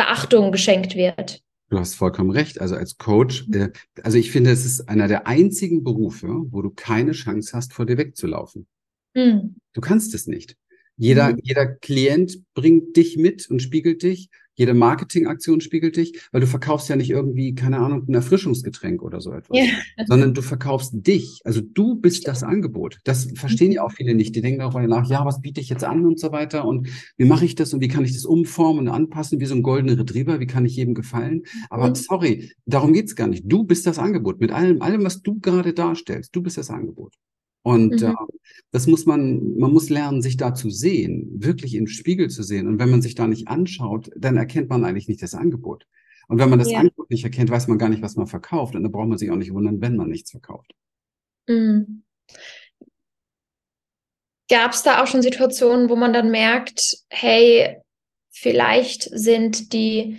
Beachtung 0.00 0.50
geschenkt 0.50 0.96
wird. 0.96 1.42
Du 1.68 1.78
hast 1.78 1.94
vollkommen 1.94 2.30
recht. 2.30 2.58
Also 2.60 2.74
als 2.74 2.96
Coach, 2.96 3.46
äh, 3.52 3.68
also 4.02 4.16
ich 4.16 4.30
finde, 4.30 4.50
es 4.50 4.64
ist 4.64 4.88
einer 4.88 5.08
der 5.08 5.26
einzigen 5.26 5.84
Berufe, 5.84 6.28
wo 6.50 6.62
du 6.62 6.70
keine 6.70 7.12
Chance 7.12 7.54
hast, 7.54 7.74
vor 7.74 7.84
dir 7.84 7.98
wegzulaufen. 7.98 8.66
Mhm. 9.14 9.56
Du 9.74 9.80
kannst 9.82 10.14
es 10.14 10.26
nicht. 10.26 10.56
Jeder, 10.96 11.32
mhm. 11.32 11.40
jeder 11.42 11.66
Klient 11.66 12.42
bringt 12.54 12.96
dich 12.96 13.18
mit 13.18 13.48
und 13.50 13.60
spiegelt 13.60 14.02
dich. 14.02 14.30
Jede 14.60 14.74
Marketingaktion 14.74 15.62
spiegelt 15.62 15.96
dich, 15.96 16.20
weil 16.32 16.42
du 16.42 16.46
verkaufst 16.46 16.90
ja 16.90 16.96
nicht 16.96 17.08
irgendwie, 17.08 17.54
keine 17.54 17.78
Ahnung, 17.78 18.04
ein 18.06 18.12
Erfrischungsgetränk 18.12 19.00
oder 19.00 19.22
so 19.22 19.32
etwas, 19.32 19.56
ja. 19.56 19.64
sondern 20.06 20.34
du 20.34 20.42
verkaufst 20.42 20.92
dich. 20.94 21.40
Also 21.44 21.62
du 21.62 21.94
bist 21.94 22.28
das 22.28 22.42
Angebot. 22.42 22.98
Das 23.04 23.28
verstehen 23.36 23.72
ja 23.72 23.82
auch 23.82 23.92
viele 23.92 24.14
nicht. 24.14 24.36
Die 24.36 24.42
denken 24.42 24.58
darüber 24.58 24.86
nach, 24.86 25.08
ja, 25.08 25.24
was 25.24 25.40
biete 25.40 25.62
ich 25.62 25.70
jetzt 25.70 25.82
an 25.82 26.04
und 26.04 26.20
so 26.20 26.30
weiter 26.30 26.66
und 26.66 26.88
wie 27.16 27.24
mache 27.24 27.46
ich 27.46 27.54
das 27.54 27.72
und 27.72 27.80
wie 27.80 27.88
kann 27.88 28.04
ich 28.04 28.12
das 28.12 28.26
umformen 28.26 28.86
und 28.86 28.94
anpassen, 28.94 29.40
wie 29.40 29.46
so 29.46 29.54
ein 29.54 29.62
goldener 29.62 29.98
Retriever, 29.98 30.40
wie 30.40 30.46
kann 30.46 30.66
ich 30.66 30.76
jedem 30.76 30.92
gefallen? 30.92 31.44
Aber 31.70 31.88
mhm. 31.88 31.94
sorry, 31.94 32.52
darum 32.66 32.92
geht's 32.92 33.16
gar 33.16 33.28
nicht. 33.28 33.44
Du 33.46 33.64
bist 33.64 33.86
das 33.86 33.98
Angebot. 33.98 34.40
Mit 34.40 34.52
allem, 34.52 34.82
allem, 34.82 35.04
was 35.04 35.22
du 35.22 35.40
gerade 35.40 35.72
darstellst, 35.72 36.36
du 36.36 36.42
bist 36.42 36.58
das 36.58 36.68
Angebot. 36.68 37.14
Und 37.62 38.00
mhm. 38.00 38.08
äh, 38.08 38.14
das 38.70 38.86
muss 38.86 39.06
man, 39.06 39.56
man 39.56 39.72
muss 39.72 39.90
lernen, 39.90 40.22
sich 40.22 40.36
da 40.36 40.54
zu 40.54 40.70
sehen, 40.70 41.28
wirklich 41.34 41.74
im 41.74 41.86
Spiegel 41.86 42.28
zu 42.30 42.42
sehen. 42.42 42.66
Und 42.66 42.78
wenn 42.78 42.90
man 42.90 43.02
sich 43.02 43.14
da 43.14 43.26
nicht 43.26 43.48
anschaut, 43.48 44.10
dann 44.16 44.36
erkennt 44.36 44.70
man 44.70 44.84
eigentlich 44.84 45.08
nicht 45.08 45.22
das 45.22 45.34
Angebot. 45.34 45.86
Und 46.28 46.38
wenn 46.38 46.48
man 46.48 46.58
das 46.58 46.70
ja. 46.70 46.78
Angebot 46.78 47.10
nicht 47.10 47.24
erkennt, 47.24 47.50
weiß 47.50 47.66
man 47.66 47.78
gar 47.78 47.88
nicht, 47.88 48.02
was 48.02 48.16
man 48.16 48.26
verkauft. 48.26 48.74
Und 48.74 48.84
dann 48.84 48.92
braucht 48.92 49.08
man 49.08 49.18
sich 49.18 49.30
auch 49.30 49.36
nicht 49.36 49.52
wundern, 49.52 49.80
wenn 49.80 49.96
man 49.96 50.08
nichts 50.08 50.30
verkauft. 50.30 50.72
Mhm. 51.48 52.04
Gab 54.48 54.72
es 54.72 54.82
da 54.82 55.02
auch 55.02 55.06
schon 55.06 55.22
Situationen, 55.22 55.90
wo 55.90 55.96
man 55.96 56.12
dann 56.12 56.30
merkt, 56.30 56.98
hey, 57.08 57.78
vielleicht 58.30 59.02
sind 59.12 59.72
die 59.72 60.18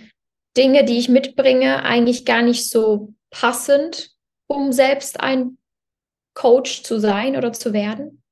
Dinge, 0.56 0.84
die 0.84 0.98
ich 0.98 1.08
mitbringe, 1.08 1.82
eigentlich 1.82 2.24
gar 2.24 2.42
nicht 2.42 2.68
so 2.68 3.14
passend 3.30 4.14
um 4.46 4.72
selbst 4.72 5.20
ein 5.20 5.56
Coach 6.34 6.82
zu 6.82 6.98
sein 6.98 7.36
oder 7.36 7.52
zu 7.52 7.72
werden? 7.72 8.22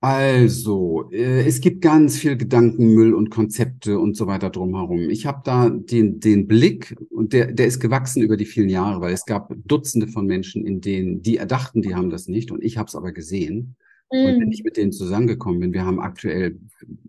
Also, 0.00 1.08
äh, 1.12 1.46
es 1.46 1.60
gibt 1.60 1.80
ganz 1.80 2.18
viel 2.18 2.36
Gedankenmüll 2.36 3.14
und 3.14 3.30
Konzepte 3.30 4.00
und 4.00 4.16
so 4.16 4.26
weiter 4.26 4.50
drumherum. 4.50 5.08
Ich 5.10 5.26
habe 5.26 5.42
da 5.44 5.70
den, 5.70 6.18
den 6.18 6.48
Blick 6.48 6.96
und 7.10 7.32
der, 7.32 7.52
der 7.52 7.66
ist 7.66 7.78
gewachsen 7.78 8.20
über 8.20 8.36
die 8.36 8.44
vielen 8.44 8.68
Jahre, 8.68 9.00
weil 9.00 9.14
es 9.14 9.24
gab 9.24 9.54
Dutzende 9.64 10.08
von 10.08 10.26
Menschen, 10.26 10.66
in 10.66 10.80
denen 10.80 11.22
die 11.22 11.36
erdachten, 11.36 11.82
die 11.82 11.94
haben 11.94 12.10
das 12.10 12.26
nicht 12.26 12.50
und 12.50 12.64
ich 12.64 12.78
habe 12.78 12.88
es 12.88 12.96
aber 12.96 13.12
gesehen. 13.12 13.76
Und 14.12 14.40
wenn 14.40 14.52
ich 14.52 14.62
mit 14.64 14.76
denen 14.76 14.92
zusammengekommen 14.92 15.60
bin, 15.60 15.72
wir 15.72 15.84
haben 15.84 16.00
aktuell 16.00 16.58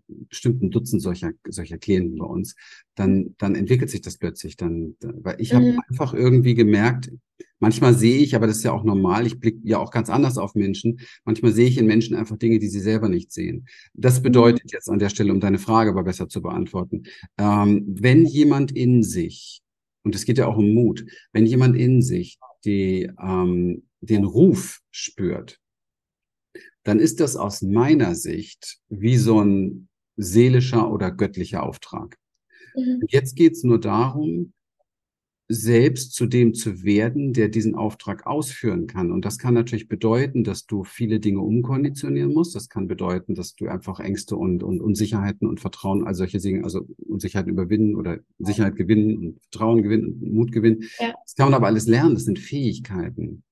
bestimmt 0.08 0.62
ein 0.62 0.70
Dutzend 0.70 1.02
solcher, 1.02 1.32
solcher 1.48 1.78
Klienten 1.78 2.18
bei 2.18 2.26
uns, 2.26 2.56
dann, 2.94 3.34
dann 3.38 3.54
entwickelt 3.54 3.90
sich 3.90 4.00
das 4.00 4.18
plötzlich. 4.18 4.56
Dann, 4.56 4.96
weil 5.00 5.36
ich 5.38 5.54
habe 5.54 5.72
mm. 5.72 5.80
einfach 5.88 6.14
irgendwie 6.14 6.54
gemerkt, 6.54 7.10
Manchmal 7.64 7.94
sehe 7.94 8.18
ich, 8.18 8.36
aber 8.36 8.46
das 8.46 8.58
ist 8.58 8.64
ja 8.64 8.72
auch 8.72 8.84
normal, 8.84 9.26
ich 9.26 9.40
blicke 9.40 9.60
ja 9.62 9.78
auch 9.78 9.90
ganz 9.90 10.10
anders 10.10 10.36
auf 10.36 10.54
Menschen. 10.54 11.00
Manchmal 11.24 11.50
sehe 11.52 11.66
ich 11.66 11.78
in 11.78 11.86
Menschen 11.86 12.14
einfach 12.14 12.36
Dinge, 12.36 12.58
die 12.58 12.68
sie 12.68 12.80
selber 12.80 13.08
nicht 13.08 13.32
sehen. 13.32 13.66
Das 13.94 14.18
mhm. 14.18 14.24
bedeutet 14.24 14.70
jetzt 14.70 14.90
an 14.90 14.98
der 14.98 15.08
Stelle, 15.08 15.32
um 15.32 15.40
deine 15.40 15.58
Frage 15.58 15.90
aber 15.90 16.04
besser 16.04 16.28
zu 16.28 16.42
beantworten, 16.42 17.04
ähm, 17.38 17.84
wenn 17.88 18.26
jemand 18.26 18.72
in 18.72 19.02
sich, 19.02 19.62
und 20.02 20.14
es 20.14 20.26
geht 20.26 20.36
ja 20.36 20.46
auch 20.46 20.58
um 20.58 20.74
Mut, 20.74 21.06
wenn 21.32 21.46
jemand 21.46 21.74
in 21.74 22.02
sich 22.02 22.38
die, 22.66 23.10
ähm, 23.18 23.84
den 24.00 24.24
Ruf 24.24 24.80
spürt, 24.90 25.58
dann 26.84 27.00
ist 27.00 27.20
das 27.20 27.36
aus 27.36 27.62
meiner 27.62 28.14
Sicht 28.14 28.78
wie 28.88 29.16
so 29.16 29.40
ein 29.40 29.88
seelischer 30.16 30.90
oder 30.92 31.10
göttlicher 31.10 31.62
Auftrag. 31.62 32.16
Mhm. 32.76 33.02
Jetzt 33.08 33.36
geht 33.36 33.54
es 33.54 33.64
nur 33.64 33.80
darum, 33.80 34.52
selbst 35.48 36.14
zu 36.14 36.26
dem 36.26 36.54
zu 36.54 36.84
werden, 36.84 37.34
der 37.34 37.48
diesen 37.48 37.74
Auftrag 37.74 38.26
ausführen 38.26 38.86
kann. 38.86 39.12
Und 39.12 39.26
das 39.26 39.38
kann 39.38 39.52
natürlich 39.52 39.88
bedeuten, 39.88 40.42
dass 40.42 40.64
du 40.64 40.84
viele 40.84 41.20
Dinge 41.20 41.40
umkonditionieren 41.40 42.32
musst. 42.32 42.54
Das 42.54 42.70
kann 42.70 42.88
bedeuten, 42.88 43.34
dass 43.34 43.54
du 43.54 43.68
einfach 43.68 44.00
Ängste 44.00 44.36
und, 44.36 44.62
und 44.62 44.80
Unsicherheiten 44.80 45.46
und 45.46 45.60
Vertrauen, 45.60 46.06
also 46.06 46.18
solche 46.18 46.38
Dinge, 46.38 46.64
also 46.64 46.86
Unsicherheiten 47.06 47.52
überwinden 47.52 47.94
oder 47.94 48.20
Sicherheit 48.38 48.76
gewinnen 48.76 49.18
und 49.18 49.42
Vertrauen 49.42 49.82
gewinnen 49.82 50.06
und 50.06 50.32
Mut 50.32 50.52
gewinnen. 50.52 50.84
Ja. 50.98 51.12
Das 51.22 51.34
kann 51.34 51.46
man 51.46 51.54
aber 51.54 51.66
alles 51.66 51.86
lernen. 51.86 52.14
Das 52.14 52.24
sind 52.24 52.38
Fähigkeiten. 52.38 53.42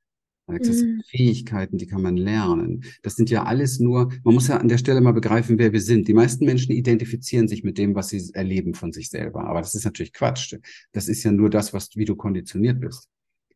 Das 0.46 0.78
sind 0.78 0.96
mhm. 0.96 1.02
Fähigkeiten, 1.08 1.78
die 1.78 1.86
kann 1.86 2.02
man 2.02 2.16
lernen. 2.16 2.84
Das 3.02 3.14
sind 3.14 3.30
ja 3.30 3.44
alles 3.44 3.78
nur, 3.78 4.12
man 4.24 4.34
muss 4.34 4.48
ja 4.48 4.56
an 4.56 4.68
der 4.68 4.78
Stelle 4.78 5.00
mal 5.00 5.12
begreifen, 5.12 5.58
wer 5.58 5.72
wir 5.72 5.80
sind. 5.80 6.08
Die 6.08 6.14
meisten 6.14 6.44
Menschen 6.44 6.72
identifizieren 6.72 7.48
sich 7.48 7.64
mit 7.64 7.78
dem, 7.78 7.94
was 7.94 8.08
sie 8.08 8.22
erleben 8.34 8.74
von 8.74 8.92
sich 8.92 9.08
selber. 9.08 9.44
Aber 9.44 9.60
das 9.60 9.74
ist 9.74 9.84
natürlich 9.84 10.12
Quatsch. 10.12 10.54
Das 10.92 11.08
ist 11.08 11.22
ja 11.22 11.32
nur 11.32 11.48
das, 11.48 11.72
was, 11.72 11.96
wie 11.96 12.04
du 12.04 12.16
konditioniert 12.16 12.80
bist. 12.80 13.08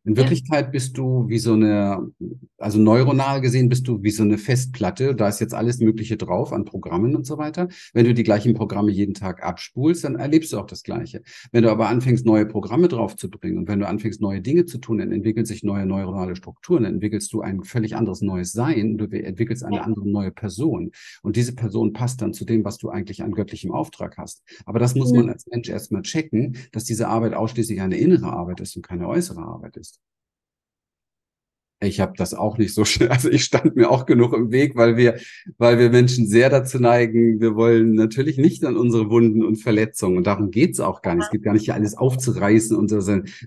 In 0.07 0.15
Wirklichkeit 0.15 0.71
bist 0.71 0.97
du 0.97 1.27
wie 1.27 1.37
so 1.37 1.51
eine, 1.51 2.13
also 2.57 2.79
neuronal 2.79 3.41
gesehen 3.41 3.67
bist 3.67 3.89
du 3.89 4.01
wie 4.03 4.11
so 4.11 4.23
eine 4.23 4.37
Festplatte. 4.37 5.13
Da 5.13 5.27
ist 5.27 5.41
jetzt 5.41 5.53
alles 5.53 5.79
Mögliche 5.79 6.15
drauf 6.15 6.53
an 6.53 6.63
Programmen 6.63 7.13
und 7.13 7.25
so 7.25 7.37
weiter. 7.37 7.67
Wenn 7.93 8.05
du 8.05 8.13
die 8.13 8.23
gleichen 8.23 8.53
Programme 8.53 8.89
jeden 8.89 9.13
Tag 9.13 9.43
abspulst, 9.43 10.05
dann 10.05 10.15
erlebst 10.15 10.53
du 10.53 10.59
auch 10.59 10.65
das 10.65 10.83
Gleiche. 10.83 11.23
Wenn 11.51 11.63
du 11.63 11.69
aber 11.69 11.89
anfängst, 11.89 12.25
neue 12.25 12.45
Programme 12.45 12.87
draufzubringen 12.87 13.57
und 13.57 13.67
wenn 13.67 13.79
du 13.79 13.87
anfängst, 13.87 14.21
neue 14.21 14.39
Dinge 14.39 14.63
zu 14.63 14.77
tun, 14.77 14.99
dann 14.99 15.11
entwickeln 15.11 15.45
sich 15.45 15.61
neue 15.61 15.85
neuronale 15.85 16.37
Strukturen, 16.37 16.83
dann 16.83 16.93
entwickelst 16.93 17.33
du 17.33 17.41
ein 17.41 17.65
völlig 17.65 17.97
anderes 17.97 18.21
neues 18.21 18.53
Sein, 18.53 18.97
du 18.97 19.07
entwickelst 19.11 19.65
eine 19.65 19.83
andere 19.83 20.07
neue 20.07 20.31
Person. 20.31 20.91
Und 21.21 21.35
diese 21.35 21.53
Person 21.53 21.91
passt 21.91 22.21
dann 22.21 22.31
zu 22.31 22.45
dem, 22.45 22.63
was 22.63 22.77
du 22.77 22.87
eigentlich 22.87 23.23
an 23.23 23.33
göttlichem 23.33 23.73
Auftrag 23.73 24.17
hast. 24.17 24.45
Aber 24.65 24.79
das 24.79 24.95
muss 24.95 25.11
man 25.11 25.29
als 25.29 25.47
Mensch 25.47 25.67
erstmal 25.67 26.03
checken, 26.03 26.55
dass 26.71 26.85
diese 26.85 27.09
Arbeit 27.09 27.33
ausschließlich 27.33 27.81
eine 27.81 27.97
innere 27.97 28.31
Arbeit 28.31 28.61
ist 28.61 28.77
und 28.77 28.87
keine 28.87 29.05
äußere 29.09 29.41
Arbeit 29.41 29.75
ist. 29.75 29.96
Ich 31.79 31.99
habe 31.99 32.13
das 32.17 32.33
auch 32.33 32.57
nicht 32.57 32.73
so 32.73 32.85
schnell. 32.85 33.09
Also 33.17 33.29
ich 33.29 33.43
stand 33.43 33.75
mir 33.75 33.89
auch 33.89 34.05
genug 34.05 34.33
im 34.33 34.51
Weg, 34.51 34.75
weil 34.75 34.97
wir, 34.97 35.19
weil 35.57 35.77
wir 35.79 35.89
Menschen 35.89 36.27
sehr 36.27 36.49
dazu 36.49 36.79
neigen, 36.79 37.39
wir 37.39 37.55
wollen 37.55 37.93
natürlich 37.93 38.37
nicht 38.37 38.65
an 38.65 38.77
unsere 38.77 39.09
Wunden 39.09 39.43
und 39.43 39.57
Verletzungen. 39.57 40.17
Und 40.17 40.27
darum 40.27 40.51
geht's 40.51 40.79
auch 40.79 41.01
gar 41.01 41.15
nicht. 41.15 41.25
Es 41.25 41.31
geht 41.31 41.43
gar 41.43 41.53
nicht 41.53 41.65
hier 41.65 41.75
alles 41.75 41.95
aufzureißen 41.95 42.75
und 42.75 42.89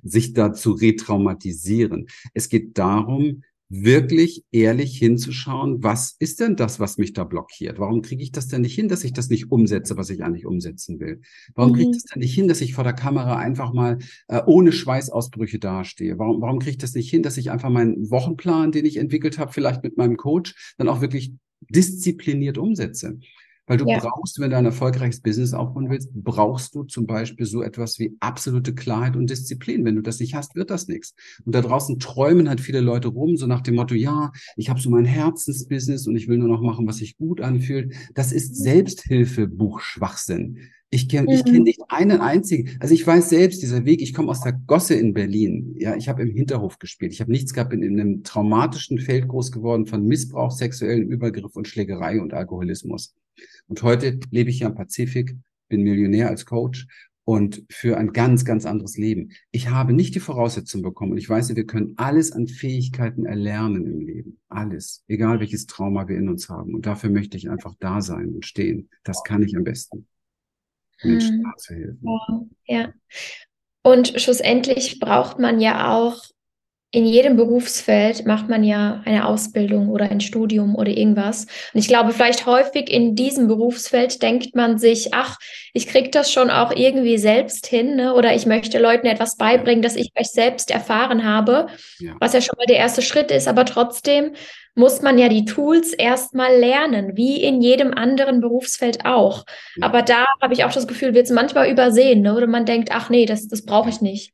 sich 0.02 0.32
da 0.32 0.52
zu 0.52 0.72
retraumatisieren. 0.72 2.06
Es 2.32 2.48
geht 2.48 2.78
darum, 2.78 3.42
wirklich 3.70 4.44
ehrlich 4.50 4.98
hinzuschauen, 4.98 5.82
was 5.82 6.16
ist 6.18 6.40
denn 6.40 6.56
das, 6.56 6.80
was 6.80 6.98
mich 6.98 7.12
da 7.12 7.22
blockiert? 7.22 7.78
Warum 7.78 8.02
kriege 8.02 8.22
ich 8.22 8.32
das 8.32 8.48
denn 8.48 8.62
nicht 8.62 8.74
hin, 8.74 8.88
dass 8.88 9.04
ich 9.04 9.12
das 9.12 9.30
nicht 9.30 9.52
umsetze, 9.52 9.96
was 9.96 10.10
ich 10.10 10.24
eigentlich 10.24 10.44
umsetzen 10.44 10.98
will? 10.98 11.20
Warum 11.54 11.70
mhm. 11.70 11.76
kriege 11.76 11.90
ich 11.90 11.96
mhm. 11.96 12.00
das 12.00 12.10
denn 12.10 12.20
nicht 12.20 12.34
hin, 12.34 12.48
dass 12.48 12.60
ich 12.60 12.74
vor 12.74 12.82
der 12.82 12.94
Kamera 12.94 13.36
einfach 13.36 13.72
mal 13.72 13.98
äh, 14.26 14.42
ohne 14.44 14.72
Schweißausbrüche 14.72 15.60
dastehe? 15.60 16.18
Warum, 16.18 16.42
warum 16.42 16.58
kriege 16.58 16.72
ich 16.72 16.78
das 16.78 16.94
nicht 16.94 17.10
hin, 17.10 17.22
dass 17.22 17.36
ich 17.36 17.52
einfach 17.52 17.70
meinen 17.70 18.10
Wochenplan, 18.10 18.72
den 18.72 18.86
ich 18.86 18.96
entwickelt 18.96 19.38
habe, 19.38 19.52
vielleicht 19.52 19.84
mit 19.84 19.96
meinem 19.96 20.16
Coach, 20.16 20.74
dann 20.76 20.88
auch 20.88 21.00
wirklich 21.00 21.32
diszipliniert 21.68 22.58
umsetze? 22.58 23.20
Weil 23.70 23.76
du 23.76 23.86
ja. 23.86 24.00
brauchst, 24.00 24.40
wenn 24.40 24.50
du 24.50 24.56
ein 24.56 24.64
erfolgreiches 24.64 25.20
Business 25.20 25.54
aufbauen 25.54 25.90
willst, 25.90 26.10
brauchst 26.12 26.74
du 26.74 26.82
zum 26.82 27.06
Beispiel 27.06 27.46
so 27.46 27.62
etwas 27.62 28.00
wie 28.00 28.16
absolute 28.18 28.74
Klarheit 28.74 29.14
und 29.14 29.30
Disziplin. 29.30 29.84
Wenn 29.84 29.94
du 29.94 30.02
das 30.02 30.18
nicht 30.18 30.34
hast, 30.34 30.56
wird 30.56 30.70
das 30.70 30.88
nichts. 30.88 31.14
Und 31.44 31.54
da 31.54 31.60
draußen 31.60 32.00
träumen 32.00 32.48
halt 32.48 32.60
viele 32.60 32.80
Leute 32.80 33.06
rum, 33.06 33.36
so 33.36 33.46
nach 33.46 33.60
dem 33.60 33.76
Motto, 33.76 33.94
ja, 33.94 34.32
ich 34.56 34.70
habe 34.70 34.80
so 34.80 34.90
mein 34.90 35.04
Herzensbusiness 35.04 36.08
und 36.08 36.16
ich 36.16 36.26
will 36.26 36.38
nur 36.38 36.48
noch 36.48 36.62
machen, 36.62 36.88
was 36.88 36.96
sich 36.96 37.16
gut 37.16 37.40
anfühlt. 37.40 37.94
Das 38.12 38.32
ist 38.32 38.56
Selbsthilfebuch-Schwachsinn. 38.56 40.58
Ich 40.92 41.08
kenne 41.08 41.32
ich 41.32 41.44
kenn 41.44 41.58
mhm. 41.58 41.62
nicht 41.62 41.80
einen 41.86 42.20
einzigen. 42.20 42.76
Also 42.80 42.92
ich 42.92 43.06
weiß 43.06 43.28
selbst, 43.28 43.62
dieser 43.62 43.84
Weg, 43.84 44.02
ich 44.02 44.14
komme 44.14 44.30
aus 44.30 44.40
der 44.40 44.54
Gosse 44.54 44.94
in 44.94 45.14
Berlin. 45.14 45.76
Ja, 45.78 45.94
ich 45.94 46.08
habe 46.08 46.22
im 46.22 46.34
Hinterhof 46.34 46.80
gespielt. 46.80 47.12
Ich 47.12 47.20
habe 47.20 47.30
nichts 47.30 47.54
gehabt, 47.54 47.70
bin 47.70 47.84
in 47.84 48.00
einem 48.00 48.24
traumatischen 48.24 48.98
Feld 48.98 49.28
groß 49.28 49.52
geworden 49.52 49.86
von 49.86 50.04
Missbrauch, 50.04 50.50
sexuellen 50.50 51.08
Übergriff 51.08 51.54
und 51.54 51.68
Schlägerei 51.68 52.20
und 52.20 52.34
Alkoholismus. 52.34 53.14
Und 53.68 53.82
heute 53.82 54.20
lebe 54.30 54.50
ich 54.50 54.58
hier 54.58 54.66
am 54.66 54.74
Pazifik, 54.74 55.36
bin 55.68 55.82
Millionär 55.82 56.28
als 56.28 56.46
Coach 56.46 56.86
und 57.24 57.62
für 57.70 57.96
ein 57.96 58.12
ganz, 58.12 58.44
ganz 58.44 58.66
anderes 58.66 58.96
Leben. 58.96 59.30
Ich 59.52 59.70
habe 59.70 59.92
nicht 59.92 60.14
die 60.14 60.20
Voraussetzungen 60.20 60.82
bekommen 60.82 61.12
und 61.12 61.18
ich 61.18 61.28
weiß, 61.28 61.54
wir 61.54 61.66
können 61.66 61.94
alles 61.96 62.32
an 62.32 62.48
Fähigkeiten 62.48 63.24
erlernen 63.24 63.86
im 63.86 64.00
Leben. 64.00 64.38
Alles. 64.48 65.04
Egal 65.06 65.38
welches 65.38 65.66
Trauma 65.66 66.08
wir 66.08 66.16
in 66.16 66.28
uns 66.28 66.48
haben. 66.48 66.74
Und 66.74 66.86
dafür 66.86 67.10
möchte 67.10 67.36
ich 67.36 67.48
einfach 67.48 67.74
da 67.78 68.00
sein 68.00 68.34
und 68.34 68.46
stehen. 68.46 68.88
Das 69.04 69.22
kann 69.22 69.42
ich 69.42 69.56
am 69.56 69.64
besten. 69.64 70.08
Menschen 71.02 71.44
hm. 71.44 71.52
zu 71.56 71.74
helfen. 71.74 72.00
Ja, 72.02 72.46
ja. 72.66 72.94
Und 73.82 74.08
schlussendlich 74.20 74.98
braucht 74.98 75.38
man 75.38 75.60
ja 75.60 75.96
auch 75.96 76.22
in 76.92 77.06
jedem 77.06 77.36
Berufsfeld 77.36 78.26
macht 78.26 78.48
man 78.48 78.64
ja 78.64 79.00
eine 79.04 79.26
Ausbildung 79.26 79.90
oder 79.90 80.10
ein 80.10 80.20
Studium 80.20 80.74
oder 80.74 80.90
irgendwas. 80.90 81.46
Und 81.72 81.78
ich 81.78 81.86
glaube, 81.86 82.12
vielleicht 82.12 82.46
häufig 82.46 82.90
in 82.90 83.14
diesem 83.14 83.46
Berufsfeld 83.46 84.20
denkt 84.22 84.56
man 84.56 84.76
sich, 84.76 85.14
ach, 85.14 85.38
ich 85.72 85.86
kriege 85.86 86.10
das 86.10 86.32
schon 86.32 86.50
auch 86.50 86.72
irgendwie 86.74 87.16
selbst 87.16 87.68
hin, 87.68 87.94
ne? 87.94 88.14
oder 88.14 88.34
ich 88.34 88.44
möchte 88.44 88.80
Leuten 88.80 89.06
etwas 89.06 89.36
beibringen, 89.36 89.82
das 89.82 89.94
ich 89.94 90.10
euch 90.18 90.32
selbst 90.32 90.72
erfahren 90.72 91.24
habe, 91.24 91.68
ja. 92.00 92.16
was 92.18 92.32
ja 92.32 92.40
schon 92.40 92.56
mal 92.58 92.66
der 92.66 92.78
erste 92.78 93.02
Schritt 93.02 93.30
ist. 93.30 93.46
Aber 93.46 93.64
trotzdem 93.64 94.32
muss 94.74 95.00
man 95.00 95.16
ja 95.16 95.28
die 95.28 95.44
Tools 95.44 95.92
erstmal 95.92 96.56
lernen, 96.56 97.16
wie 97.16 97.40
in 97.40 97.62
jedem 97.62 97.94
anderen 97.94 98.40
Berufsfeld 98.40 99.04
auch. 99.04 99.44
Ja. 99.76 99.86
Aber 99.86 100.02
da 100.02 100.26
habe 100.42 100.54
ich 100.54 100.64
auch 100.64 100.72
das 100.72 100.88
Gefühl, 100.88 101.14
wird 101.14 101.26
es 101.26 101.32
manchmal 101.32 101.70
übersehen, 101.70 102.22
ne? 102.22 102.34
oder 102.34 102.48
man 102.48 102.66
denkt, 102.66 102.88
ach 102.92 103.10
nee, 103.10 103.26
das, 103.26 103.46
das 103.46 103.64
brauche 103.64 103.90
ich 103.90 104.00
nicht. 104.00 104.32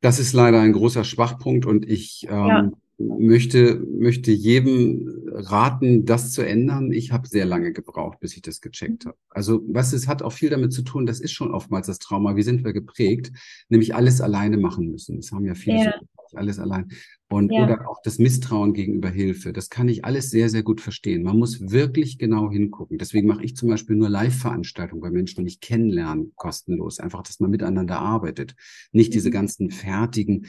Das 0.00 0.18
ist 0.18 0.32
leider 0.32 0.60
ein 0.60 0.72
großer 0.72 1.04
Schwachpunkt 1.04 1.66
und 1.66 1.88
ich 1.88 2.26
ähm, 2.30 2.46
ja. 2.46 2.70
möchte, 2.98 3.84
möchte 3.98 4.30
jedem 4.32 5.28
raten, 5.32 6.06
das 6.06 6.32
zu 6.32 6.42
ändern. 6.42 6.92
Ich 6.92 7.12
habe 7.12 7.28
sehr 7.28 7.44
lange 7.44 7.72
gebraucht, 7.72 8.20
bis 8.20 8.34
ich 8.34 8.42
das 8.42 8.60
gecheckt 8.60 9.06
habe. 9.06 9.16
Also 9.28 9.62
was 9.68 9.92
es 9.92 10.08
hat 10.08 10.22
auch 10.22 10.32
viel 10.32 10.50
damit 10.50 10.72
zu 10.72 10.82
tun, 10.82 11.06
das 11.06 11.20
ist 11.20 11.32
schon 11.32 11.50
oftmals 11.50 11.86
das 11.86 11.98
Trauma. 11.98 12.36
Wie 12.36 12.42
sind 12.42 12.64
wir 12.64 12.72
geprägt? 12.72 13.32
Nämlich 13.68 13.94
alles 13.94 14.20
alleine 14.20 14.56
machen 14.56 14.90
müssen. 14.90 15.16
Das 15.16 15.32
haben 15.32 15.44
ja 15.44 15.54
viele 15.54 15.84
ja. 15.84 15.92
so 16.00 16.06
alles 16.36 16.58
allein. 16.58 16.88
Und 17.28 17.52
ja. 17.52 17.64
oder 17.64 17.88
auch 17.88 18.00
das 18.02 18.18
Misstrauen 18.18 18.74
gegenüber 18.74 19.08
Hilfe. 19.08 19.52
Das 19.52 19.70
kann 19.70 19.88
ich 19.88 20.04
alles 20.04 20.30
sehr, 20.30 20.48
sehr 20.48 20.62
gut 20.62 20.80
verstehen. 20.80 21.22
Man 21.22 21.38
muss 21.38 21.70
wirklich 21.70 22.18
genau 22.18 22.50
hingucken. 22.50 22.98
Deswegen 22.98 23.28
mache 23.28 23.44
ich 23.44 23.56
zum 23.56 23.68
Beispiel 23.68 23.96
nur 23.96 24.08
Live-Veranstaltungen 24.08 25.00
bei 25.00 25.10
Menschen, 25.10 25.36
die 25.36 25.44
mich 25.44 25.60
kennenlernen, 25.60 26.32
kostenlos. 26.34 26.98
Einfach, 26.98 27.22
dass 27.22 27.40
man 27.40 27.50
miteinander 27.50 28.00
arbeitet. 28.00 28.54
Nicht 28.92 29.14
diese 29.14 29.28
mhm. 29.28 29.34
ganzen 29.34 29.70
fertigen, 29.70 30.46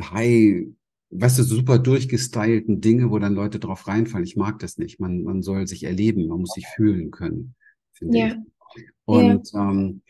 high, 0.00 0.66
weißt 1.10 1.38
du, 1.38 1.42
super 1.42 1.78
durchgestylten 1.78 2.80
Dinge, 2.80 3.10
wo 3.10 3.18
dann 3.18 3.34
Leute 3.34 3.58
drauf 3.58 3.86
reinfallen. 3.86 4.26
Ich 4.26 4.36
mag 4.36 4.58
das 4.58 4.78
nicht. 4.78 5.00
Man, 5.00 5.22
man 5.22 5.42
soll 5.42 5.66
sich 5.66 5.84
erleben, 5.84 6.26
man 6.28 6.40
muss 6.40 6.52
sich 6.54 6.66
fühlen 6.66 7.10
können, 7.10 7.54
finde 7.92 8.18
ja. 8.18 8.26
ich. 8.28 8.84
Und 9.04 9.52
ja. 9.52 9.70
ähm, 9.70 10.02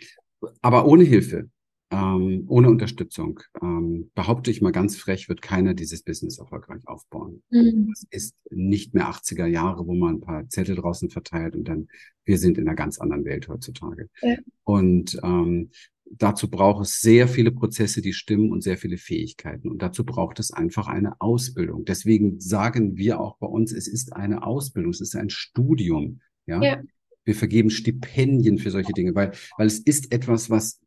aber 0.63 0.87
ohne 0.87 1.05
Hilfe 1.05 1.49
ähm, 1.91 2.45
ohne 2.49 2.69
Unterstützung, 2.69 3.41
ähm, 3.63 4.11
behaupte 4.15 4.51
ich 4.51 4.61
mal 4.61 4.73
ganz 4.73 4.97
frech, 4.97 5.29
wird 5.29 5.41
keiner 5.41 5.75
dieses 5.75 6.03
Business 6.03 6.39
erfolgreich 6.39 6.83
aufbauen. 6.87 7.43
Mhm. 7.51 7.89
Das 7.91 8.05
ist 8.11 8.37
nicht 8.51 8.95
mehr 8.95 9.09
80er 9.09 9.47
Jahre, 9.47 9.87
wo 9.87 9.95
man 9.95 10.17
ein 10.17 10.21
paar 10.21 10.49
Zettel 10.49 10.77
draußen 10.77 11.11
verteilt 11.11 11.55
und 11.55 11.69
dann, 11.69 11.89
wir 12.25 12.39
sind 12.39 12.59
in 12.59 12.67
einer 12.67 12.77
ganz 12.77 12.99
anderen 12.99 13.25
Welt 13.25 13.49
heutzutage. 13.49 14.09
Ja. 14.21 14.37
Und 14.65 15.19
ähm, 15.23 15.71
dazu 16.11 16.51
braucht 16.51 16.85
es 16.85 17.01
sehr 17.01 17.29
viele 17.29 17.53
Prozesse, 17.53 18.03
die 18.03 18.13
stimmen 18.13 18.51
und 18.51 18.63
sehr 18.63 18.77
viele 18.77 18.97
Fähigkeiten. 18.97 19.69
Und 19.69 19.81
dazu 19.81 20.05
braucht 20.05 20.41
es 20.41 20.51
einfach 20.51 20.89
eine 20.89 21.21
Ausbildung. 21.21 21.85
Deswegen 21.85 22.41
sagen 22.41 22.97
wir 22.97 23.21
auch 23.21 23.37
bei 23.39 23.47
uns, 23.47 23.73
es 23.73 23.87
ist 23.87 24.13
eine 24.13 24.45
Ausbildung, 24.45 24.91
es 24.91 25.01
ist 25.01 25.15
ein 25.15 25.31
Studium. 25.31 26.21
Ja. 26.47 26.61
ja. 26.63 26.83
Wir 27.25 27.35
vergeben 27.35 27.71
Stipendien 27.71 28.59
für 28.59 28.71
solche 28.71 28.93
Dinge, 28.93 29.15
weil, 29.15 29.33
weil 29.57 29.67
es 29.67 29.79
ist 29.81 30.13
etwas, 30.13 30.49
was 30.49 30.81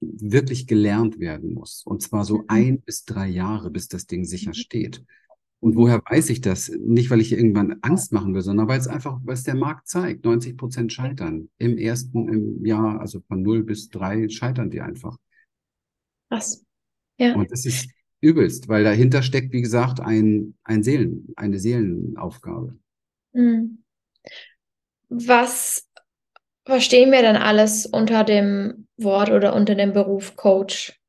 wirklich 0.00 0.66
gelernt 0.66 1.18
werden 1.18 1.54
muss. 1.54 1.82
Und 1.84 2.02
zwar 2.02 2.24
so 2.24 2.38
mhm. 2.38 2.44
ein 2.48 2.80
bis 2.80 3.04
drei 3.04 3.28
Jahre, 3.28 3.70
bis 3.70 3.88
das 3.88 4.06
Ding 4.06 4.24
sicher 4.24 4.50
mhm. 4.50 4.54
steht. 4.54 5.04
Und 5.60 5.74
woher 5.74 6.02
weiß 6.04 6.30
ich 6.30 6.42
das? 6.42 6.68
Nicht, 6.68 7.10
weil 7.10 7.20
ich 7.20 7.32
irgendwann 7.32 7.76
Angst 7.80 8.12
machen 8.12 8.34
will, 8.34 8.42
sondern 8.42 8.68
weil 8.68 8.78
es 8.78 8.88
einfach, 8.88 9.18
es 9.26 9.42
der 9.42 9.54
Markt 9.54 9.88
zeigt. 9.88 10.24
90 10.24 10.56
Prozent 10.56 10.92
scheitern. 10.92 11.48
Im 11.58 11.78
ersten 11.78 12.28
im 12.28 12.64
Jahr, 12.64 13.00
also 13.00 13.20
von 13.26 13.42
0 13.42 13.64
bis 13.64 13.88
3 13.88 14.28
scheitern 14.28 14.70
die 14.70 14.80
einfach. 14.80 15.16
Was? 16.28 16.64
Ja. 17.18 17.34
Und 17.34 17.50
das 17.50 17.64
ist 17.64 17.90
übelst, 18.20 18.68
weil 18.68 18.84
dahinter 18.84 19.22
steckt, 19.22 19.52
wie 19.52 19.62
gesagt, 19.62 20.00
ein, 20.00 20.54
ein 20.62 20.82
Seelen, 20.82 21.28
eine 21.36 21.58
Seelenaufgabe. 21.58 22.78
Mhm. 23.32 23.82
Was 25.08 25.88
verstehen 26.66 27.12
wir 27.12 27.22
dann 27.22 27.36
alles 27.36 27.86
unter 27.86 28.24
dem 28.24 28.88
Wort 28.96 29.30
oder 29.30 29.54
unter 29.54 29.74
dem 29.74 29.92
Beruf 29.92 30.36
Coach? 30.36 31.00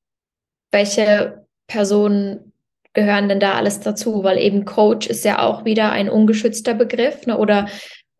Welche 0.72 1.46
Personen 1.68 2.54
gehören 2.94 3.28
denn 3.28 3.40
da 3.40 3.56
alles 3.56 3.80
dazu? 3.80 4.24
Weil 4.24 4.38
eben 4.38 4.66
Coach 4.66 5.08
ist 5.08 5.26
ja 5.26 5.40
auch 5.40 5.66
wieder 5.66 5.92
ein 5.92 6.10
ungeschützter 6.10 6.76
Begriff, 6.76 7.26
ne? 7.26 7.38
oder 7.38 7.68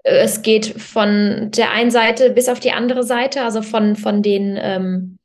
äh, 0.04 0.18
es 0.18 0.42
geht 0.42 0.66
von 0.66 1.52
der 1.52 1.72
einen 1.72 1.92
Seite 1.92 2.32
bis 2.32 2.50
auf 2.50 2.60
die 2.60 2.72
andere 2.72 3.04
Seite, 3.04 3.44
also 3.44 3.62
von, 3.62 3.96
von 3.96 4.24
den, 4.24 4.58
ähm, 4.60 5.20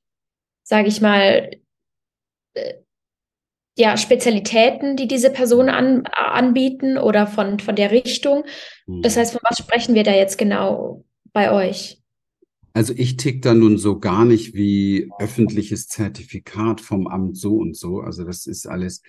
sage 0.62 0.88
ich 0.88 1.00
mal, 1.00 1.50
äh, 2.54 2.75
ja, 3.78 3.97
Spezialitäten, 3.97 4.97
die 4.97 5.09
diese 5.09 5.31
Personen 5.31 5.71
an, 5.71 6.04
anbieten 6.12 6.99
oder 6.99 7.26
von, 7.26 7.59
von 7.59 7.75
der 7.75 7.90
Richtung. 7.90 8.45
Das 8.87 9.16
mhm. 9.16 9.21
heißt, 9.21 9.33
von 9.33 9.40
was 9.49 9.57
sprechen 9.57 9.95
wir 9.95 10.02
da 10.02 10.12
jetzt 10.12 10.37
genau 10.37 11.07
bei 11.33 11.50
euch? 11.50 12.01
Also 12.75 12.95
ich 12.97 13.17
tick 13.17 13.43
da 13.43 13.55
nun 13.55 13.76
so 13.76 13.99
gar 13.99 14.25
nicht 14.25 14.55
wie 14.55 15.11
öffentliches 15.19 15.88
Zertifikat 15.88 16.81
vom 16.81 17.07
Amt 17.07 17.37
so 17.37 17.57
und 17.57 17.76
so. 17.76 18.00
Also 18.00 18.25
das 18.25 18.47
ist 18.47 18.67
alles. 18.67 19.02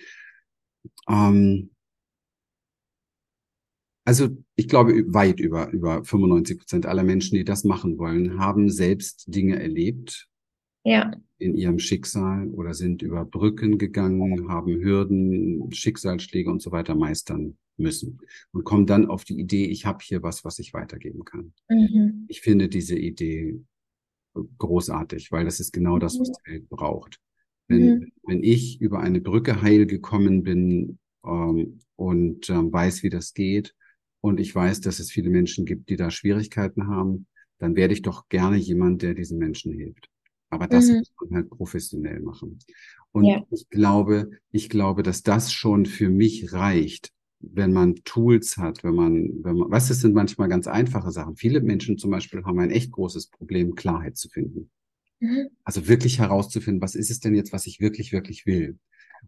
Ähm, 1.08 1.70
also 4.06 4.28
ich 4.54 4.68
glaube, 4.68 4.92
weit 5.14 5.40
über, 5.40 5.70
über 5.70 6.04
95 6.04 6.58
Prozent 6.58 6.86
aller 6.86 7.04
Menschen, 7.04 7.36
die 7.36 7.44
das 7.44 7.64
machen 7.64 7.98
wollen, 7.98 8.38
haben 8.38 8.68
selbst 8.68 9.24
Dinge 9.34 9.60
erlebt. 9.60 10.28
Ja. 10.84 11.12
In 11.38 11.54
ihrem 11.56 11.78
Schicksal 11.78 12.48
oder 12.48 12.74
sind 12.74 13.02
über 13.02 13.24
Brücken 13.24 13.76
gegangen, 13.76 14.48
haben 14.48 14.80
Hürden, 14.80 15.72
Schicksalsschläge 15.72 16.50
und 16.50 16.62
so 16.62 16.70
weiter 16.70 16.94
meistern 16.94 17.56
müssen 17.76 18.20
und 18.52 18.64
kommen 18.64 18.86
dann 18.86 19.06
auf 19.06 19.24
die 19.24 19.38
Idee, 19.38 19.66
ich 19.66 19.84
habe 19.86 19.98
hier 20.02 20.22
was, 20.22 20.44
was 20.44 20.58
ich 20.58 20.72
weitergeben 20.74 21.24
kann. 21.24 21.52
Mhm. 21.68 22.26
Ich 22.28 22.40
finde 22.40 22.68
diese 22.68 22.96
Idee 22.96 23.60
großartig, 24.58 25.32
weil 25.32 25.44
das 25.44 25.60
ist 25.60 25.72
genau 25.72 25.98
das, 25.98 26.18
was 26.18 26.28
mhm. 26.28 26.32
die 26.32 26.50
Welt 26.52 26.68
braucht. 26.68 27.20
Wenn, 27.68 27.86
mhm. 27.86 28.12
wenn 28.24 28.42
ich 28.42 28.80
über 28.80 29.00
eine 29.00 29.20
Brücke 29.20 29.62
heil 29.62 29.86
gekommen 29.86 30.42
bin 30.42 30.98
ähm, 31.24 31.80
und 31.96 32.50
ähm, 32.50 32.72
weiß, 32.72 33.02
wie 33.02 33.10
das 33.10 33.34
geht 33.34 33.74
und 34.20 34.38
ich 34.38 34.54
weiß, 34.54 34.80
dass 34.80 34.98
es 34.98 35.10
viele 35.10 35.30
Menschen 35.30 35.64
gibt, 35.64 35.88
die 35.88 35.96
da 35.96 36.10
Schwierigkeiten 36.10 36.88
haben, 36.88 37.26
dann 37.58 37.76
werde 37.76 37.94
ich 37.94 38.02
doch 38.02 38.28
gerne 38.28 38.56
jemand, 38.56 39.02
der 39.02 39.14
diesen 39.14 39.38
Menschen 39.38 39.72
hilft. 39.72 40.10
Aber 40.54 40.66
das 40.66 40.88
mhm. 40.88 40.98
muss 40.98 41.12
man 41.20 41.34
halt 41.36 41.50
professionell 41.50 42.20
machen. 42.20 42.58
Und 43.12 43.24
ja. 43.24 43.44
ich 43.50 43.68
glaube, 43.68 44.30
ich 44.50 44.68
glaube, 44.68 45.02
dass 45.02 45.22
das 45.22 45.52
schon 45.52 45.86
für 45.86 46.08
mich 46.08 46.52
reicht, 46.52 47.12
wenn 47.40 47.72
man 47.72 47.96
Tools 48.04 48.56
hat, 48.56 48.84
wenn 48.84 48.94
man, 48.94 49.28
wenn 49.42 49.56
man, 49.56 49.70
was, 49.70 49.88
das 49.88 50.00
sind 50.00 50.14
manchmal 50.14 50.48
ganz 50.48 50.66
einfache 50.66 51.10
Sachen. 51.10 51.36
Viele 51.36 51.60
Menschen 51.60 51.98
zum 51.98 52.10
Beispiel 52.10 52.44
haben 52.44 52.58
ein 52.58 52.70
echt 52.70 52.92
großes 52.92 53.28
Problem, 53.28 53.74
Klarheit 53.74 54.16
zu 54.16 54.28
finden. 54.28 54.70
Mhm. 55.20 55.48
Also 55.64 55.88
wirklich 55.88 56.18
herauszufinden, 56.18 56.80
was 56.80 56.94
ist 56.94 57.10
es 57.10 57.20
denn 57.20 57.34
jetzt, 57.34 57.52
was 57.52 57.66
ich 57.66 57.80
wirklich, 57.80 58.12
wirklich 58.12 58.46
will. 58.46 58.78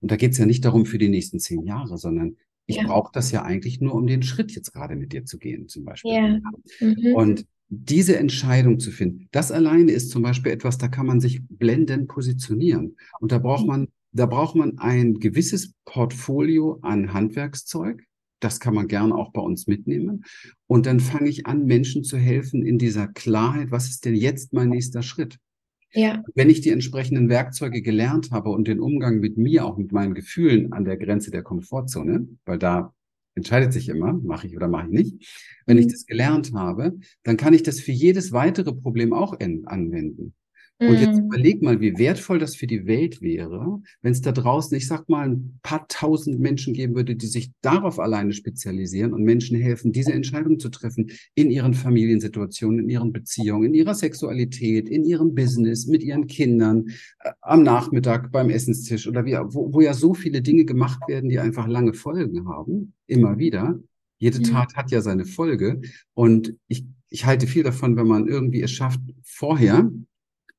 Und 0.01 0.11
da 0.11 0.17
geht 0.17 0.33
es 0.33 0.39
ja 0.39 0.47
nicht 0.47 0.65
darum 0.65 0.87
für 0.87 0.99
die 0.99 1.09
nächsten 1.09 1.41
zehn 1.41 1.63
Jahre, 1.65 1.99
sondern 1.99 2.37
ich 2.67 2.77
ja. 2.77 2.87
brauche 2.87 3.13
das 3.13 3.31
ja 3.31 3.43
eigentlich 3.43 3.81
nur, 3.81 3.95
um 3.95 4.07
den 4.07 4.23
Schritt 4.23 4.53
jetzt 4.53 4.73
gerade 4.73 4.97
mit 4.97 5.13
dir 5.13 5.25
zu 5.25 5.39
gehen, 5.39 5.69
zum 5.69 5.85
Beispiel. 5.85 6.13
Ja. 6.13 6.41
Mhm. 6.81 7.15
Und 7.15 7.47
diese 7.69 8.17
Entscheidung 8.17 8.79
zu 8.79 8.91
finden, 8.91 9.29
das 9.33 9.51
alleine 9.51 9.93
ist 9.93 10.11
zum 10.11 10.23
Beispiel 10.23 10.53
etwas, 10.53 10.79
da 10.79 10.89
kann 10.89 11.07
man 11.07 11.21
sich 11.21 11.43
blendend 11.49 12.09
positionieren. 12.09 12.97
Und 13.21 13.33
da 13.33 13.39
braucht 13.39 13.67
man 13.67 13.89
da 14.17 14.25
braucht 14.25 14.57
man 14.57 14.79
ein 14.79 15.15
gewisses 15.21 15.75
Portfolio 15.85 16.79
an 16.81 17.13
Handwerkszeug. 17.13 18.03
Das 18.41 18.61
kann 18.61 18.75
man 18.75 18.89
gerne 18.89 19.15
auch 19.15 19.31
bei 19.31 19.43
uns 19.43 19.67
mitnehmen. 19.67 20.25
Und 20.67 20.87
dann 20.87 21.01
fange 21.01 21.29
ich 21.29 21.47
an, 21.47 21.67
Menschen 21.67 22.03
zu 22.03 22.17
helfen 22.17 22.65
in 22.65 22.79
dieser 22.79 23.09
Klarheit, 23.09 23.71
was 23.71 23.91
ist 23.91 24.07
denn 24.07 24.15
jetzt 24.15 24.55
mein 24.55 24.71
nächster 24.71 25.03
Schritt? 25.03 25.39
Ja. 25.93 26.23
Wenn 26.35 26.49
ich 26.49 26.63
die 26.63 26.71
entsprechenden 26.71 27.29
Werkzeuge 27.29 27.83
gelernt 27.83 28.31
habe 28.31 28.51
und 28.51 28.69
den 28.69 28.81
Umgang 28.81 29.21
mit 29.21 29.37
mir, 29.37 29.67
auch 29.67 29.77
mit 29.77 29.93
meinen 29.93 30.15
Gefühlen 30.15 30.73
an 30.73 30.85
der 30.85 30.97
Grenze 30.97 31.31
der 31.31 31.43
Komfortzone, 31.43 32.27
weil 32.47 32.59
da 32.59 32.95
entscheidet 33.37 33.73
sich 33.73 33.89
immer, 33.89 34.15
mache 34.15 34.49
ich 34.49 34.57
oder 34.57 34.67
mache 34.67 34.87
ich 34.87 34.93
nicht. 34.93 35.61
Wenn 35.67 35.79
ich 35.79 35.87
mhm. 35.87 35.91
das 35.91 36.07
gelernt 36.07 36.53
habe, 36.55 36.99
dann 37.23 37.37
kann 37.37 37.55
ich 37.55 37.63
das 37.63 37.81
für 37.81 37.93
jedes 37.93 38.33
weitere 38.33 38.73
Problem 38.73 39.13
auch 39.13 39.39
anwenden. 39.39 40.35
Und 40.79 41.01
jetzt 41.01 41.19
mhm. 41.19 41.27
überleg 41.27 41.63
mal, 41.63 41.81
wie 41.81 41.97
wertvoll 41.97 42.39
das 42.39 42.55
für 42.55 42.67
die 42.67 42.87
Welt 42.87 43.23
wäre, 43.23 43.81
wenn 44.03 44.13
es 44.13 44.21
da 44.21 44.31
draußen, 44.31 44.77
ich 44.77 44.87
sag 44.87 45.09
mal, 45.09 45.31
ein 45.31 45.59
paar 45.63 45.89
tausend 45.89 46.39
Menschen 46.39 46.75
geben 46.75 46.95
würde, 46.95 47.17
die 47.17 47.27
sich 47.27 47.51
darauf 47.63 47.99
alleine 47.99 48.35
spezialisieren 48.35 49.15
und 49.15 49.23
Menschen 49.23 49.59
helfen, 49.59 49.93
diese 49.93 50.13
Entscheidung 50.13 50.59
zu 50.59 50.69
treffen 50.69 51.11
in 51.35 51.51
ihren 51.51 51.73
Familiensituationen, 51.73 52.81
in 52.81 52.91
ihren 52.91 53.13
Beziehungen, 53.13 53.69
in 53.69 53.75
ihrer 53.75 53.95
Sexualität, 53.95 54.91
in 54.91 55.07
ihrem 55.07 55.35
Business, 55.35 55.87
mit 55.87 56.03
ihren 56.03 56.27
Kindern, 56.27 56.89
äh, 57.21 57.31
am 57.41 57.63
Nachmittag 57.63 58.31
beim 58.31 58.51
Essenstisch 58.51 59.09
oder 59.09 59.25
wie, 59.25 59.33
wo, 59.33 59.73
wo 59.73 59.81
ja 59.81 59.95
so 59.95 60.13
viele 60.13 60.43
Dinge 60.43 60.67
gemacht 60.67 61.01
werden, 61.09 61.31
die 61.31 61.39
einfach 61.39 61.67
lange 61.67 61.95
Folgen 61.95 62.49
haben, 62.49 62.93
immer 63.07 63.39
wieder. 63.39 63.81
Jede 64.19 64.43
Tat 64.43 64.75
hat 64.77 64.91
ja 64.91 65.01
seine 65.01 65.25
Folge. 65.25 65.81
Und 66.13 66.55
ich, 66.69 66.85
ich 67.09 67.25
halte 67.25 67.47
viel 67.47 67.63
davon, 67.63 67.97
wenn 67.97 68.07
man 68.07 68.27
irgendwie 68.29 68.63
es 68.63 68.73
schafft, 68.73 69.01
vorher 69.23 69.91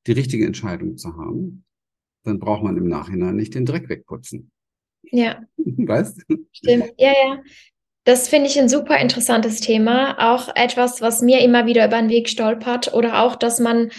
die 0.06 0.12
richtige 0.12 0.46
Entscheidung 0.46 0.96
zu 0.96 1.16
haben, 1.16 1.64
dann 2.24 2.38
braucht 2.38 2.62
man 2.62 2.76
im 2.76 2.88
Nachhinein 2.88 3.36
nicht 3.36 3.54
den 3.54 3.66
Dreck 3.66 3.88
wegputzen. 3.88 4.50
Ja. 5.02 5.42
Weißt 5.56 6.24
du? 6.28 6.36
Stimmt. 6.52 6.92
Ja, 6.98 7.12
ja. 7.12 7.42
Das 8.04 8.28
finde 8.28 8.48
ich 8.48 8.58
ein 8.58 8.68
super 8.68 8.98
interessantes 8.98 9.60
Thema. 9.60 10.32
Auch 10.32 10.48
etwas, 10.54 11.02
was 11.02 11.20
mir 11.20 11.40
immer 11.40 11.66
wieder 11.66 11.86
über 11.86 11.98
den 11.98 12.08
Weg 12.08 12.28
stolpert. 12.28 12.94
Oder 12.94 13.22
auch, 13.22 13.36
dass 13.36 13.60
man 13.60 13.90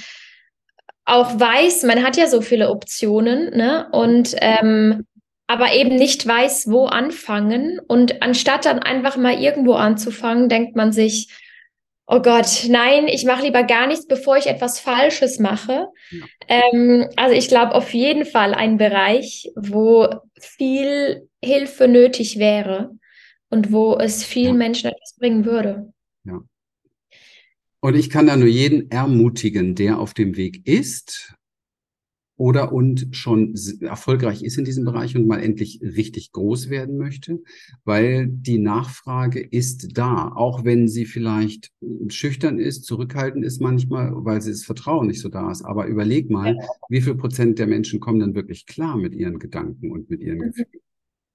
auch 1.06 1.40
weiß, 1.40 1.84
man 1.84 2.04
hat 2.04 2.18
ja 2.18 2.28
so 2.28 2.42
viele 2.42 2.70
Optionen, 2.70 3.56
ne? 3.56 3.88
Und 3.92 4.36
ähm, 4.40 5.06
aber 5.48 5.74
eben 5.74 5.96
nicht 5.96 6.28
weiß, 6.28 6.70
wo 6.70 6.86
anfangen. 6.86 7.80
Und 7.88 8.22
anstatt 8.22 8.66
dann 8.66 8.80
einfach 8.80 9.18
mal 9.18 9.40
irgendwo 9.40 9.74
anzufangen, 9.74 10.48
denkt 10.48 10.76
man 10.76 10.92
sich, 10.92 11.30
oh 12.10 12.22
Gott, 12.22 12.65
nein, 12.67 13.08
ich 13.08 13.24
mache 13.24 13.43
lieber 13.43 13.63
gar 13.63 13.88
nichts, 13.88 14.08
bevor 14.08 14.36
ich 14.36 14.48
etwas 14.48 14.80
Falsches 14.80 15.38
mache. 15.39 15.88
Ja. 16.10 16.26
Ähm, 16.48 17.08
also 17.15 17.36
ich 17.36 17.48
glaube 17.48 17.76
auf 17.76 17.93
jeden 17.93 18.26
Fall 18.26 18.56
ein 18.56 18.78
Bereich, 18.78 19.52
wo 19.56 20.08
viel 20.39 21.30
Hilfe 21.43 21.88
nötig 21.88 22.39
wäre 22.39 22.98
und 23.50 23.72
wo 23.72 23.95
es 23.95 24.24
vielen 24.24 24.56
ja. 24.56 24.58
Menschen 24.58 24.89
etwas 24.89 25.15
bringen 25.17 25.45
würde. 25.45 25.93
Ja. 26.26 26.39
Und 27.80 27.95
ich 27.95 28.10
kann 28.10 28.26
da 28.26 28.36
nur 28.36 28.48
jeden 28.48 28.89
ermutigen, 28.89 29.76
der 29.76 30.00
auf 30.00 30.15
dem 30.15 30.36
Weg 30.36 30.67
ist, 30.67 31.36
oder 32.39 32.71
und 32.71 33.10
schon 33.12 33.54
erfolgreich 33.82 34.43
ist 34.43 34.58
in 34.58 34.63
diesem 34.63 34.86
Bereich 34.86 35.13
und 35.13 35.28
mal 35.28 35.41
endlich 35.41 35.82
richtig 35.82 36.32
groß 36.32 36.69
werden 36.69 36.97
möchte, 36.97 37.43
weil 37.84 38.28
die 38.28 38.60
Nachfrage 38.60 39.41
ist 39.41 39.97
da, 39.97 40.32
auch 40.34 40.63
wenn 40.63 40.88
sie 40.88 41.04
vielleicht 41.04 41.73
schüchtern 42.08 42.58
ist, 42.58 42.86
zurückhaltend 42.86 43.43
ist 43.43 43.60
manchmal, 43.60 44.13
weil 44.15 44.41
sie 44.41 44.52
das 44.52 44.63
Vertrauen 44.63 45.08
nicht 45.08 45.19
so 45.19 45.28
da 45.28 45.52
ist. 45.52 45.65
Aber 45.65 45.88
überleg 45.88 46.30
mal, 46.30 46.56
wie 46.88 47.02
viel 47.02 47.15
Prozent 47.15 47.60
der 47.60 47.67
Menschen 47.67 47.99
kommen 47.99 48.21
dann 48.21 48.36
wirklich 48.36 48.65
klar 48.65 48.95
mit 48.95 49.13
ihren 49.13 49.38
Gedanken 49.39 49.91
und 49.91 50.10
mit 50.10 50.21
ihren 50.21 50.38
mhm. 50.38 50.43
Gefühlen. 50.43 50.82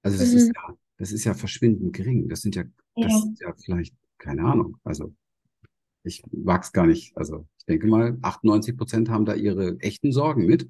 Also 0.01 0.17
das 0.17 0.31
mhm. 0.31 0.37
ist 0.37 0.47
ja, 0.55 0.77
das 0.97 1.11
ist 1.11 1.23
ja 1.23 1.35
verschwindend 1.35 1.93
gering. 1.93 2.29
Das 2.29 2.41
sind 2.41 2.55
ja, 2.55 2.63
das 2.95 3.11
ja. 3.11 3.19
sind 3.19 3.39
ja 3.41 3.53
vielleicht, 3.63 3.93
keine 4.17 4.41
Ahnung, 4.41 4.77
also 4.83 5.13
ich 6.03 6.23
wag's 6.31 6.71
gar 6.73 6.87
nicht. 6.87 7.15
Also 7.15 7.45
ich 7.67 7.73
denke 7.73 7.87
mal, 7.87 8.15
98 8.21 8.77
Prozent 8.77 9.09
haben 9.09 9.25
da 9.25 9.33
ihre 9.33 9.79
echten 9.79 10.11
Sorgen 10.11 10.45
mit. 10.45 10.67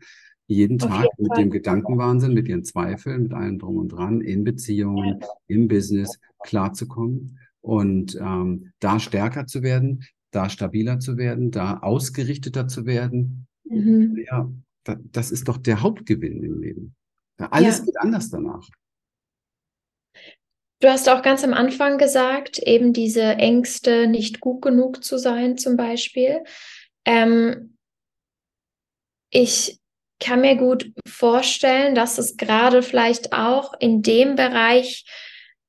jeden 0.47 0.77
Tag 0.77 1.08
mit 1.17 1.36
dem 1.38 1.49
Gedankenwahnsinn, 1.49 2.34
mit 2.34 2.47
ihren 2.47 2.63
Zweifeln, 2.63 3.23
mit 3.23 3.34
allem 3.34 3.60
drum 3.60 3.77
und 3.77 3.89
dran, 3.89 4.21
in 4.21 4.43
Beziehungen, 4.43 5.19
im 5.47 5.67
Business 5.67 6.19
klarzukommen 6.43 7.39
und 7.62 8.15
ähm, 8.21 8.71
da 8.79 8.99
stärker 8.99 9.47
zu 9.47 9.63
werden, 9.63 10.05
da 10.31 10.49
stabiler 10.49 10.99
zu 10.99 11.17
werden, 11.17 11.51
da 11.51 11.79
ausgerichteter 11.79 12.67
zu 12.67 12.86
werden. 12.86 13.47
Mhm. 13.63 14.23
Ja, 14.29 14.49
da, 14.84 14.97
das 15.12 15.31
ist 15.31 15.47
doch 15.47 15.58
der 15.58 15.81
Hauptgewinn 15.81 16.43
im 16.43 16.62
Leben. 16.62 16.95
Ja, 17.39 17.47
alles 17.51 17.79
ja. 17.79 17.86
geht 17.86 17.97
anders 17.97 18.29
danach. 18.29 18.69
Du 20.81 20.89
hast 20.89 21.10
auch 21.10 21.23
ganz 21.23 21.43
am 21.43 21.53
Anfang 21.53 21.97
gesagt, 21.97 22.60
eben 22.60 22.93
diese 22.93 23.23
Ängste, 23.23 24.08
nicht 24.08 24.41
gut 24.41 24.62
genug 24.62 25.03
zu 25.03 25.17
sein, 25.17 25.58
zum 25.58 25.77
Beispiel. 25.77 26.43
Ähm, 27.05 27.77
ich 29.29 29.79
kann 30.19 30.41
mir 30.41 30.55
gut 30.55 30.91
vorstellen, 31.07 31.95
dass 31.95 32.17
es 32.17 32.37
gerade 32.37 32.81
vielleicht 32.81 33.33
auch 33.33 33.73
in 33.79 34.01
dem 34.01 34.35
Bereich 34.35 35.05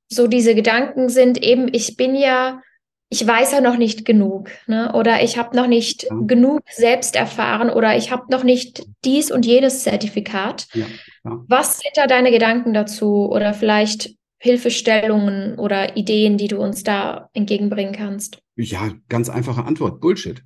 so 0.08 0.26
diese 0.28 0.54
Gedanken 0.54 1.08
sind, 1.08 1.42
eben 1.42 1.68
ich 1.72 1.96
bin 1.96 2.14
ja, 2.14 2.62
ich 3.10 3.26
weiß 3.26 3.52
ja 3.52 3.60
noch 3.60 3.76
nicht 3.76 4.04
genug, 4.04 4.50
ne? 4.66 4.92
oder 4.92 5.22
ich 5.22 5.36
habe 5.36 5.56
noch 5.56 5.66
nicht 5.66 6.04
ja. 6.04 6.10
genug 6.26 6.62
selbst 6.70 7.16
erfahren 7.16 7.70
oder 7.70 7.96
ich 7.96 8.12
habe 8.12 8.24
noch 8.30 8.44
nicht 8.44 8.84
dies 9.04 9.30
und 9.30 9.44
jenes 9.44 9.82
Zertifikat. 9.82 10.68
Ja, 10.74 10.86
ja. 11.24 11.44
Was 11.48 11.80
sind 11.80 11.92
da 11.96 12.06
deine 12.06 12.30
Gedanken 12.30 12.72
dazu 12.72 13.28
oder 13.28 13.52
vielleicht 13.52 14.14
Hilfestellungen 14.38 15.58
oder 15.58 15.96
Ideen, 15.96 16.36
die 16.36 16.48
du 16.48 16.58
uns 16.58 16.84
da 16.84 17.30
entgegenbringen 17.32 17.94
kannst? 17.94 18.38
Ja, 18.54 18.92
ganz 19.08 19.28
einfache 19.28 19.64
Antwort. 19.64 20.00
Bullshit. 20.00 20.42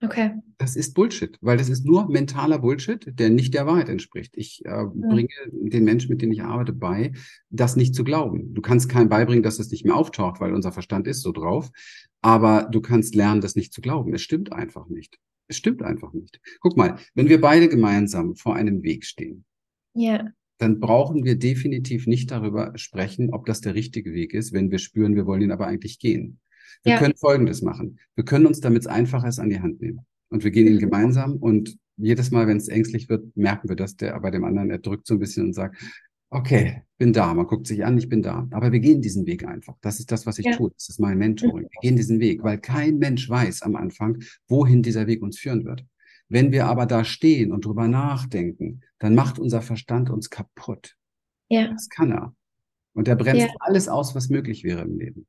Okay. 0.00 0.32
Das 0.58 0.76
ist 0.76 0.94
Bullshit, 0.94 1.36
weil 1.40 1.56
das 1.56 1.68
ist 1.68 1.84
nur 1.84 2.08
mentaler 2.08 2.60
Bullshit, 2.60 3.04
der 3.18 3.30
nicht 3.30 3.52
der 3.54 3.66
Wahrheit 3.66 3.88
entspricht. 3.88 4.36
Ich 4.36 4.64
äh, 4.64 4.84
mhm. 4.84 5.08
bringe 5.08 5.28
den 5.50 5.84
Menschen, 5.84 6.10
mit 6.10 6.22
denen 6.22 6.32
ich 6.32 6.42
arbeite, 6.42 6.72
bei, 6.72 7.12
das 7.50 7.74
nicht 7.74 7.96
zu 7.96 8.04
glauben. 8.04 8.54
Du 8.54 8.62
kannst 8.62 8.88
keinem 8.88 9.08
beibringen, 9.08 9.42
dass 9.42 9.58
es 9.58 9.70
nicht 9.70 9.84
mehr 9.84 9.96
auftaucht, 9.96 10.40
weil 10.40 10.54
unser 10.54 10.70
Verstand 10.70 11.08
ist 11.08 11.22
so 11.22 11.32
drauf. 11.32 11.70
Aber 12.20 12.68
du 12.70 12.80
kannst 12.80 13.16
lernen, 13.16 13.40
das 13.40 13.56
nicht 13.56 13.72
zu 13.72 13.80
glauben. 13.80 14.14
Es 14.14 14.22
stimmt 14.22 14.52
einfach 14.52 14.88
nicht. 14.88 15.18
Es 15.48 15.56
stimmt 15.56 15.82
einfach 15.82 16.12
nicht. 16.12 16.40
Guck 16.60 16.76
mal, 16.76 16.98
wenn 17.14 17.28
wir 17.28 17.40
beide 17.40 17.68
gemeinsam 17.68 18.36
vor 18.36 18.54
einem 18.54 18.82
Weg 18.82 19.04
stehen, 19.04 19.44
ja. 19.94 20.28
dann 20.58 20.78
brauchen 20.78 21.24
wir 21.24 21.36
definitiv 21.36 22.06
nicht 22.06 22.30
darüber 22.30 22.72
sprechen, 22.76 23.30
ob 23.32 23.46
das 23.46 23.62
der 23.62 23.74
richtige 23.74 24.12
Weg 24.12 24.34
ist, 24.34 24.52
wenn 24.52 24.70
wir 24.70 24.78
spüren, 24.78 25.16
wir 25.16 25.26
wollen 25.26 25.42
ihn 25.42 25.52
aber 25.52 25.66
eigentlich 25.66 25.98
gehen. 25.98 26.38
Wir 26.82 26.94
ja. 26.94 26.98
können 26.98 27.16
Folgendes 27.16 27.62
machen. 27.62 27.98
Wir 28.14 28.24
können 28.24 28.46
uns, 28.46 28.60
damit 28.60 28.82
es 28.82 28.86
einfacher 28.86 29.28
ist, 29.28 29.38
an 29.38 29.50
die 29.50 29.60
Hand 29.60 29.80
nehmen. 29.80 30.00
Und 30.30 30.44
wir 30.44 30.50
gehen 30.50 30.66
ihn 30.66 30.74
mhm. 30.74 30.80
gemeinsam 30.80 31.36
und 31.36 31.78
jedes 31.96 32.30
Mal, 32.30 32.46
wenn 32.46 32.56
es 32.58 32.68
ängstlich 32.68 33.08
wird, 33.08 33.36
merken 33.36 33.68
wir, 33.68 33.76
dass 33.76 33.96
der 33.96 34.18
bei 34.20 34.30
dem 34.30 34.44
anderen, 34.44 34.70
er 34.70 34.78
drückt 34.78 35.06
so 35.06 35.14
ein 35.14 35.20
bisschen 35.20 35.46
und 35.46 35.52
sagt, 35.52 35.76
okay, 36.30 36.82
bin 36.96 37.12
da. 37.12 37.34
Man 37.34 37.46
guckt 37.46 37.66
sich 37.66 37.84
an, 37.84 37.98
ich 37.98 38.08
bin 38.08 38.22
da. 38.22 38.46
Aber 38.50 38.72
wir 38.72 38.80
gehen 38.80 39.02
diesen 39.02 39.26
Weg 39.26 39.44
einfach. 39.44 39.76
Das 39.80 39.98
ist 39.98 40.12
das, 40.12 40.26
was 40.26 40.38
ich 40.38 40.46
ja. 40.46 40.56
tue. 40.56 40.70
Das 40.70 40.88
ist 40.88 41.00
mein 41.00 41.18
Mentoring. 41.18 41.64
Wir 41.64 41.80
gehen 41.80 41.96
diesen 41.96 42.20
Weg, 42.20 42.42
weil 42.42 42.58
kein 42.58 42.98
Mensch 42.98 43.28
weiß 43.28 43.62
am 43.62 43.76
Anfang, 43.76 44.22
wohin 44.46 44.82
dieser 44.82 45.06
Weg 45.06 45.22
uns 45.22 45.38
führen 45.38 45.64
wird. 45.64 45.84
Wenn 46.28 46.52
wir 46.52 46.66
aber 46.66 46.86
da 46.86 47.04
stehen 47.04 47.52
und 47.52 47.64
drüber 47.64 47.88
nachdenken, 47.88 48.82
dann 48.98 49.14
macht 49.14 49.38
unser 49.38 49.62
Verstand 49.62 50.10
uns 50.10 50.28
kaputt. 50.28 50.96
Ja. 51.48 51.68
Das 51.68 51.88
kann 51.88 52.12
er. 52.12 52.34
Und 52.92 53.08
er 53.08 53.16
bremst 53.16 53.46
ja. 53.46 53.54
alles 53.60 53.88
aus, 53.88 54.14
was 54.14 54.28
möglich 54.28 54.64
wäre 54.64 54.82
im 54.82 54.98
Leben. 54.98 55.26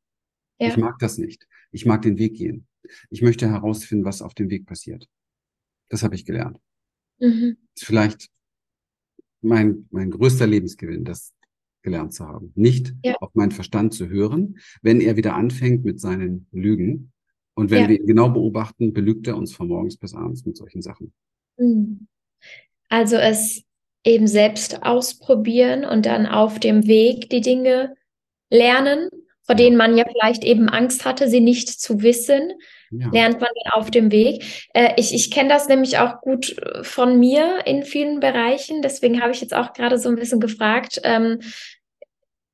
Ja. 0.59 0.67
Ich 0.67 0.77
mag 0.77 0.99
das 0.99 1.17
nicht. 1.17 1.47
Ich 1.71 1.85
mag 1.85 2.01
den 2.01 2.17
Weg 2.17 2.35
gehen. 2.35 2.67
Ich 3.09 3.21
möchte 3.21 3.49
herausfinden, 3.49 4.05
was 4.05 4.21
auf 4.21 4.33
dem 4.33 4.49
Weg 4.49 4.65
passiert. 4.65 5.07
Das 5.89 6.03
habe 6.03 6.15
ich 6.15 6.25
gelernt. 6.25 6.59
Mhm. 7.19 7.57
Vielleicht 7.77 8.29
mein, 9.41 9.87
mein 9.91 10.11
größter 10.11 10.47
Lebensgewinn, 10.47 11.05
das 11.05 11.33
gelernt 11.81 12.13
zu 12.13 12.27
haben. 12.27 12.51
Nicht 12.55 12.93
ja. 13.03 13.15
auf 13.15 13.33
meinen 13.35 13.51
Verstand 13.51 13.93
zu 13.93 14.09
hören, 14.09 14.59
wenn 14.81 15.01
er 15.01 15.15
wieder 15.15 15.35
anfängt 15.35 15.85
mit 15.85 15.99
seinen 15.99 16.47
Lügen. 16.51 17.11
Und 17.53 17.71
wenn 17.71 17.83
ja. 17.83 17.89
wir 17.89 17.99
ihn 17.99 18.07
genau 18.07 18.29
beobachten, 18.29 18.93
belügt 18.93 19.27
er 19.27 19.37
uns 19.37 19.53
von 19.53 19.67
morgens 19.67 19.97
bis 19.97 20.13
abends 20.13 20.45
mit 20.45 20.57
solchen 20.57 20.81
Sachen. 20.81 21.13
Mhm. 21.57 22.07
Also 22.89 23.15
es 23.15 23.63
eben 24.03 24.27
selbst 24.27 24.83
ausprobieren 24.83 25.85
und 25.85 26.05
dann 26.05 26.25
auf 26.25 26.59
dem 26.59 26.87
Weg 26.87 27.29
die 27.29 27.41
Dinge 27.41 27.95
lernen 28.49 29.09
vor 29.49 29.55
denen 29.55 29.77
man 29.77 29.97
ja 29.97 30.05
vielleicht 30.07 30.43
eben 30.43 30.69
Angst 30.69 31.05
hatte, 31.05 31.27
sie 31.27 31.39
nicht 31.39 31.69
zu 31.69 32.03
wissen, 32.03 32.51
ja. 32.91 33.09
lernt 33.11 33.41
man 33.41 33.49
dann 33.63 33.73
auf 33.73 33.89
dem 33.89 34.11
Weg. 34.11 34.67
Äh, 34.75 34.93
ich 34.95 35.11
ich 35.11 35.31
kenne 35.31 35.49
das 35.49 35.67
nämlich 35.67 35.97
auch 35.97 36.21
gut 36.21 36.55
äh, 36.59 36.83
von 36.83 37.17
mir 37.17 37.65
in 37.65 37.81
vielen 37.81 38.19
Bereichen. 38.19 38.83
Deswegen 38.83 39.23
habe 39.23 39.31
ich 39.31 39.41
jetzt 39.41 39.55
auch 39.55 39.73
gerade 39.73 39.97
so 39.97 40.07
ein 40.07 40.17
bisschen 40.17 40.39
gefragt. 40.39 41.01
Ähm, 41.03 41.39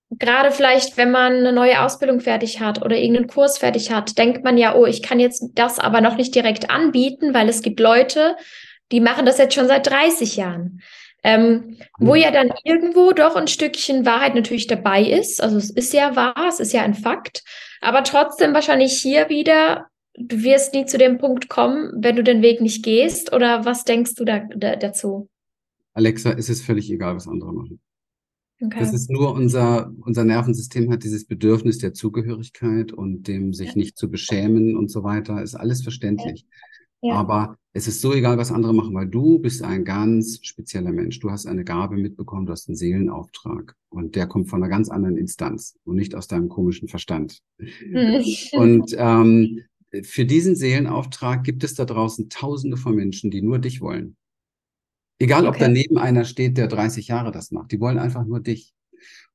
gerade 0.10 0.52
vielleicht, 0.52 0.96
wenn 0.96 1.12
man 1.12 1.34
eine 1.34 1.52
neue 1.52 1.82
Ausbildung 1.82 2.22
fertig 2.22 2.62
hat 2.62 2.82
oder 2.82 2.96
irgendeinen 2.96 3.28
Kurs 3.28 3.58
fertig 3.58 3.92
hat, 3.92 4.18
denkt 4.18 4.46
man 4.46 4.58
ja, 4.58 4.74
oh, 4.74 4.86
ich 4.86 5.02
kann 5.02 5.20
jetzt 5.20 5.50
das 5.56 5.80
aber 5.80 6.00
noch 6.00 6.16
nicht 6.16 6.34
direkt 6.34 6.70
anbieten, 6.70 7.34
weil 7.34 7.50
es 7.50 7.62
gibt 7.62 7.82
Leute, 7.82 8.38
die 8.94 9.02
machen 9.02 9.26
das 9.26 9.38
jetzt 9.38 9.54
schon 9.54 9.68
seit 9.68 9.86
30 9.88 10.38
Jahren. 10.38 10.82
Ähm, 11.28 11.78
wo 11.98 12.14
ja 12.14 12.30
dann 12.30 12.52
irgendwo 12.64 13.12
doch 13.12 13.36
ein 13.36 13.48
Stückchen 13.48 14.06
Wahrheit 14.06 14.36
natürlich 14.36 14.68
dabei 14.68 15.04
ist. 15.04 15.42
Also 15.42 15.58
es 15.58 15.72
ist 15.72 15.92
ja 15.92 16.16
wahr, 16.16 16.46
es 16.48 16.60
ist 16.60 16.72
ja 16.72 16.84
ein 16.84 16.94
Fakt. 16.94 17.44
Aber 17.82 18.04
trotzdem 18.04 18.54
wahrscheinlich 18.54 18.94
hier 18.94 19.28
wieder, 19.28 19.88
du 20.14 20.44
wirst 20.44 20.76
nie 20.76 20.86
zu 20.86 21.00
dem 21.00 21.18
Punkt 21.18 21.50
kommen, 21.50 21.92
wenn 21.98 22.16
du 22.16 22.24
den 22.24 22.44
Weg 22.44 22.62
nicht 22.62 22.86
gehst. 22.86 23.34
Oder 23.34 23.66
was 23.66 23.86
denkst 23.86 24.14
du 24.14 24.24
da, 24.24 24.42
da 24.56 24.76
dazu? 24.76 25.28
Alexa, 25.94 26.34
es 26.34 26.48
ist 26.48 26.64
völlig 26.64 26.92
egal, 26.92 27.16
was 27.16 27.28
andere 27.28 27.54
machen. 27.54 27.80
Okay. 28.62 28.78
Das 28.80 28.94
ist 28.94 29.10
nur 29.10 29.34
unser, 29.34 29.92
unser 30.02 30.26
Nervensystem 30.26 30.92
hat 30.92 31.04
dieses 31.04 31.26
Bedürfnis 31.26 31.80
der 31.80 31.94
Zugehörigkeit 31.94 32.92
und 32.92 33.24
dem 33.28 33.52
sich 33.52 33.76
nicht 33.76 33.98
zu 33.98 34.12
beschämen 34.12 34.78
und 34.78 34.92
so 34.92 35.04
weiter. 35.04 35.42
Ist 35.42 35.56
alles 35.56 35.82
verständlich. 35.82 36.46
Ja. 37.02 37.10
Ja. 37.10 37.16
Aber 37.16 37.58
es 37.78 37.90
ist 37.90 38.00
so 38.00 38.14
egal, 38.14 38.38
was 38.38 38.54
andere 38.54 38.74
machen, 38.74 38.94
weil 38.94 39.08
du 39.08 39.38
bist 39.38 39.62
ein 39.62 39.84
ganz 39.84 40.40
spezieller 40.44 40.94
Mensch. 40.94 41.20
Du 41.20 41.30
hast 41.30 41.46
eine 41.46 41.66
Gabe 41.66 41.98
mitbekommen, 41.98 42.46
du 42.46 42.54
hast 42.54 42.70
einen 42.70 42.78
Seelenauftrag. 42.78 43.76
Und 43.90 44.16
der 44.16 44.28
kommt 44.28 44.48
von 44.48 44.64
einer 44.64 44.70
ganz 44.70 44.88
anderen 44.88 45.18
Instanz 45.18 45.78
und 45.84 45.98
nicht 45.98 46.16
aus 46.16 46.30
deinem 46.30 46.48
komischen 46.48 46.88
Verstand. 46.88 47.42
Mhm. 47.58 48.24
Und 48.54 48.96
ähm, 48.98 49.60
für 50.04 50.24
diesen 50.24 50.56
Seelenauftrag 50.56 51.44
gibt 51.44 51.66
es 51.66 51.74
da 51.74 51.84
draußen 51.84 52.30
tausende 52.30 52.78
von 52.78 52.96
Menschen, 52.96 53.30
die 53.30 53.42
nur 53.42 53.60
dich 53.60 53.82
wollen. 53.82 54.16
Egal, 55.20 55.46
okay. 55.46 55.50
ob 55.50 55.60
daneben 55.60 55.98
einer 55.98 56.24
steht, 56.24 56.58
der 56.58 56.68
30 56.68 57.10
Jahre 57.10 57.34
das 57.34 57.52
macht. 57.52 57.74
Die 57.74 57.82
wollen 57.82 57.98
einfach 57.98 58.26
nur 58.26 58.40
dich. 58.40 58.74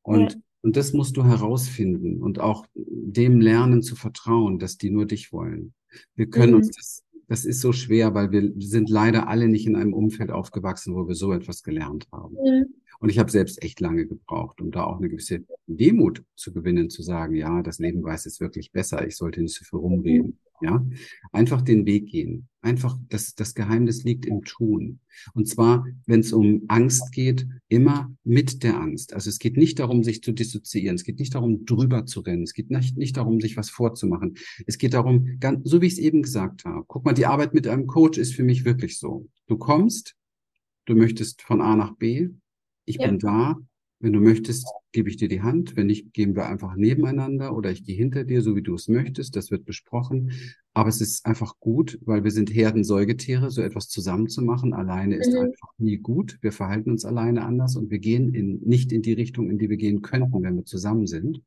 Und, 0.00 0.32
ja. 0.32 0.38
und 0.62 0.78
das 0.78 0.94
musst 0.94 1.18
du 1.18 1.24
herausfinden 1.24 2.22
und 2.22 2.38
auch 2.38 2.64
dem 2.74 3.38
lernen 3.42 3.82
zu 3.82 3.96
vertrauen, 3.96 4.58
dass 4.58 4.78
die 4.78 4.88
nur 4.88 5.04
dich 5.04 5.30
wollen. 5.30 5.74
Wir 6.14 6.30
können 6.30 6.52
mhm. 6.52 6.58
uns 6.60 6.70
das 6.70 7.02
das 7.30 7.44
ist 7.44 7.60
so 7.60 7.72
schwer, 7.72 8.12
weil 8.12 8.32
wir 8.32 8.52
sind 8.58 8.90
leider 8.90 9.28
alle 9.28 9.46
nicht 9.46 9.64
in 9.64 9.76
einem 9.76 9.94
Umfeld 9.94 10.32
aufgewachsen, 10.32 10.96
wo 10.96 11.06
wir 11.06 11.14
so 11.14 11.32
etwas 11.32 11.62
gelernt 11.62 12.08
haben. 12.10 12.34
Mhm. 12.34 12.74
Und 13.00 13.08
ich 13.08 13.18
habe 13.18 13.30
selbst 13.30 13.62
echt 13.62 13.80
lange 13.80 14.06
gebraucht, 14.06 14.60
um 14.60 14.70
da 14.70 14.84
auch 14.84 14.98
eine 14.98 15.08
gewisse 15.08 15.44
Demut 15.66 16.22
zu 16.36 16.52
gewinnen, 16.52 16.90
zu 16.90 17.02
sagen, 17.02 17.34
ja, 17.34 17.62
das 17.62 17.78
Leben 17.78 18.02
weiß 18.02 18.26
es 18.26 18.40
wirklich 18.40 18.72
besser, 18.72 19.06
ich 19.06 19.16
sollte 19.16 19.40
nicht 19.40 19.54
so 19.54 19.64
viel 19.64 19.78
rumreden. 19.78 20.38
Ja, 20.62 20.86
einfach 21.32 21.62
den 21.62 21.86
Weg 21.86 22.08
gehen. 22.10 22.46
Einfach, 22.60 22.98
das, 23.08 23.34
das 23.34 23.54
Geheimnis 23.54 24.04
liegt 24.04 24.26
im 24.26 24.44
Tun. 24.44 25.00
Und 25.32 25.48
zwar, 25.48 25.86
wenn 26.04 26.20
es 26.20 26.34
um 26.34 26.64
Angst 26.68 27.12
geht, 27.12 27.46
immer 27.68 28.14
mit 28.24 28.62
der 28.62 28.78
Angst. 28.78 29.14
Also 29.14 29.30
es 29.30 29.38
geht 29.38 29.56
nicht 29.56 29.78
darum, 29.78 30.04
sich 30.04 30.22
zu 30.22 30.32
dissoziieren. 30.32 30.96
Es 30.96 31.04
geht 31.04 31.18
nicht 31.18 31.34
darum, 31.34 31.64
drüber 31.64 32.04
zu 32.04 32.20
rennen. 32.20 32.42
Es 32.42 32.52
geht 32.52 32.70
nicht, 32.70 32.98
nicht 32.98 33.16
darum, 33.16 33.40
sich 33.40 33.56
was 33.56 33.70
vorzumachen. 33.70 34.34
Es 34.66 34.76
geht 34.76 34.92
darum, 34.92 35.38
ganz, 35.40 35.66
so 35.66 35.80
wie 35.80 35.86
ich 35.86 35.94
es 35.94 35.98
eben 35.98 36.20
gesagt 36.20 36.66
habe. 36.66 36.84
Guck 36.86 37.06
mal, 37.06 37.14
die 37.14 37.24
Arbeit 37.24 37.54
mit 37.54 37.66
einem 37.66 37.86
Coach 37.86 38.18
ist 38.18 38.34
für 38.34 38.44
mich 38.44 38.66
wirklich 38.66 38.98
so. 38.98 39.30
Du 39.46 39.56
kommst, 39.56 40.14
du 40.84 40.94
möchtest 40.94 41.40
von 41.40 41.62
A 41.62 41.74
nach 41.74 41.96
B, 41.96 42.28
ich 42.90 42.96
ja. 42.96 43.08
bin 43.08 43.18
da. 43.18 43.56
Wenn 44.02 44.14
du 44.14 44.20
möchtest, 44.20 44.66
gebe 44.92 45.10
ich 45.10 45.18
dir 45.18 45.28
die 45.28 45.42
Hand. 45.42 45.76
Wenn 45.76 45.86
nicht, 45.86 46.14
gehen 46.14 46.34
wir 46.34 46.46
einfach 46.46 46.74
nebeneinander 46.74 47.54
oder 47.54 47.70
ich 47.70 47.84
gehe 47.84 47.96
hinter 47.96 48.24
dir, 48.24 48.40
so 48.40 48.56
wie 48.56 48.62
du 48.62 48.74
es 48.74 48.88
möchtest. 48.88 49.36
Das 49.36 49.50
wird 49.50 49.66
besprochen. 49.66 50.32
Aber 50.72 50.88
es 50.88 51.02
ist 51.02 51.26
einfach 51.26 51.58
gut, 51.60 51.98
weil 52.02 52.24
wir 52.24 52.30
sind 52.30 52.52
Herdensäugetiere, 52.54 53.50
so 53.50 53.60
etwas 53.60 53.88
zusammen 53.88 54.28
zu 54.28 54.42
machen. 54.42 54.72
Alleine 54.72 55.16
ist 55.16 55.32
mhm. 55.32 55.40
einfach 55.40 55.68
nie 55.76 55.98
gut. 55.98 56.38
Wir 56.40 56.52
verhalten 56.52 56.90
uns 56.90 57.04
alleine 57.04 57.44
anders 57.44 57.76
und 57.76 57.90
wir 57.90 57.98
gehen 57.98 58.34
in, 58.34 58.60
nicht 58.60 58.90
in 58.92 59.02
die 59.02 59.12
Richtung, 59.12 59.50
in 59.50 59.58
die 59.58 59.68
wir 59.68 59.76
gehen 59.76 60.00
könnten, 60.00 60.42
wenn 60.42 60.56
wir 60.56 60.64
zusammen 60.64 61.06
sind. 61.06 61.42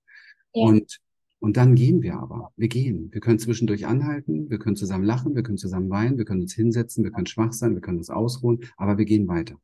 Ja. 0.54 0.64
Und 0.68 1.00
und 1.44 1.58
dann 1.58 1.76
gehen 1.76 2.02
wir 2.02 2.16
aber. 2.20 2.54
Wir 2.56 2.70
gehen. 2.70 3.10
Wir 3.12 3.20
können 3.20 3.38
zwischendurch 3.38 3.86
anhalten, 3.86 4.50
wir 4.50 4.60
können 4.60 4.78
zusammen 4.78 5.04
lachen, 5.04 5.36
wir 5.36 5.44
können 5.44 5.58
zusammen 5.58 5.90
weinen, 5.90 6.18
wir 6.18 6.24
können 6.24 6.44
uns 6.44 6.54
hinsetzen, 6.54 7.04
wir 7.04 7.12
können 7.12 7.26
schwach 7.26 7.52
sein, 7.52 7.74
wir 7.74 7.82
können 7.82 7.98
uns 7.98 8.10
ausruhen, 8.10 8.62
aber 8.78 8.98
wir 8.98 9.04
gehen 9.04 9.28
weiter. 9.28 9.60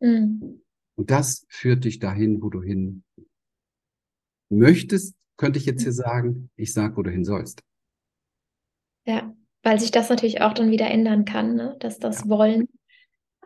Mhm. 0.00 0.62
Und 1.00 1.10
das 1.10 1.46
führt 1.48 1.84
dich 1.84 1.98
dahin, 1.98 2.42
wo 2.42 2.50
du 2.50 2.60
hin 2.60 3.04
möchtest, 4.50 5.16
könnte 5.38 5.58
ich 5.58 5.64
jetzt 5.64 5.82
hier 5.82 5.92
sagen. 5.92 6.50
Ich 6.56 6.74
sag, 6.74 6.98
wo 6.98 7.02
du 7.02 7.10
hin 7.10 7.24
sollst. 7.24 7.62
Ja, 9.06 9.34
weil 9.62 9.80
sich 9.80 9.92
das 9.92 10.10
natürlich 10.10 10.42
auch 10.42 10.52
dann 10.52 10.70
wieder 10.70 10.90
ändern 10.90 11.24
kann, 11.24 11.54
ne? 11.54 11.74
dass 11.80 11.98
das 11.98 12.20
ja. 12.20 12.28
Wollen 12.28 12.68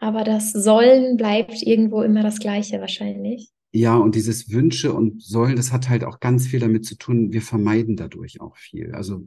aber 0.01 0.25
das 0.25 0.51
Sollen 0.51 1.17
bleibt 1.17 1.63
irgendwo 1.63 2.03
immer 2.03 2.25
das 2.25 2.41
Gleiche 2.41 2.81
wahrscheinlich. 2.81 3.53
Ja, 3.71 3.97
und 3.97 4.17
dieses 4.17 4.51
Wünsche 4.51 4.93
und 4.93 5.23
Sollen, 5.23 5.55
das 5.55 5.73
hat 5.73 5.89
halt 5.89 6.03
auch 6.03 6.19
ganz 6.19 6.49
viel 6.49 6.59
damit 6.59 6.85
zu 6.85 6.97
tun, 6.97 7.33
wir 7.33 7.41
vermeiden 7.41 7.95
dadurch 7.95 8.41
auch 8.41 8.57
viel. 8.57 8.93
Also 8.97 9.25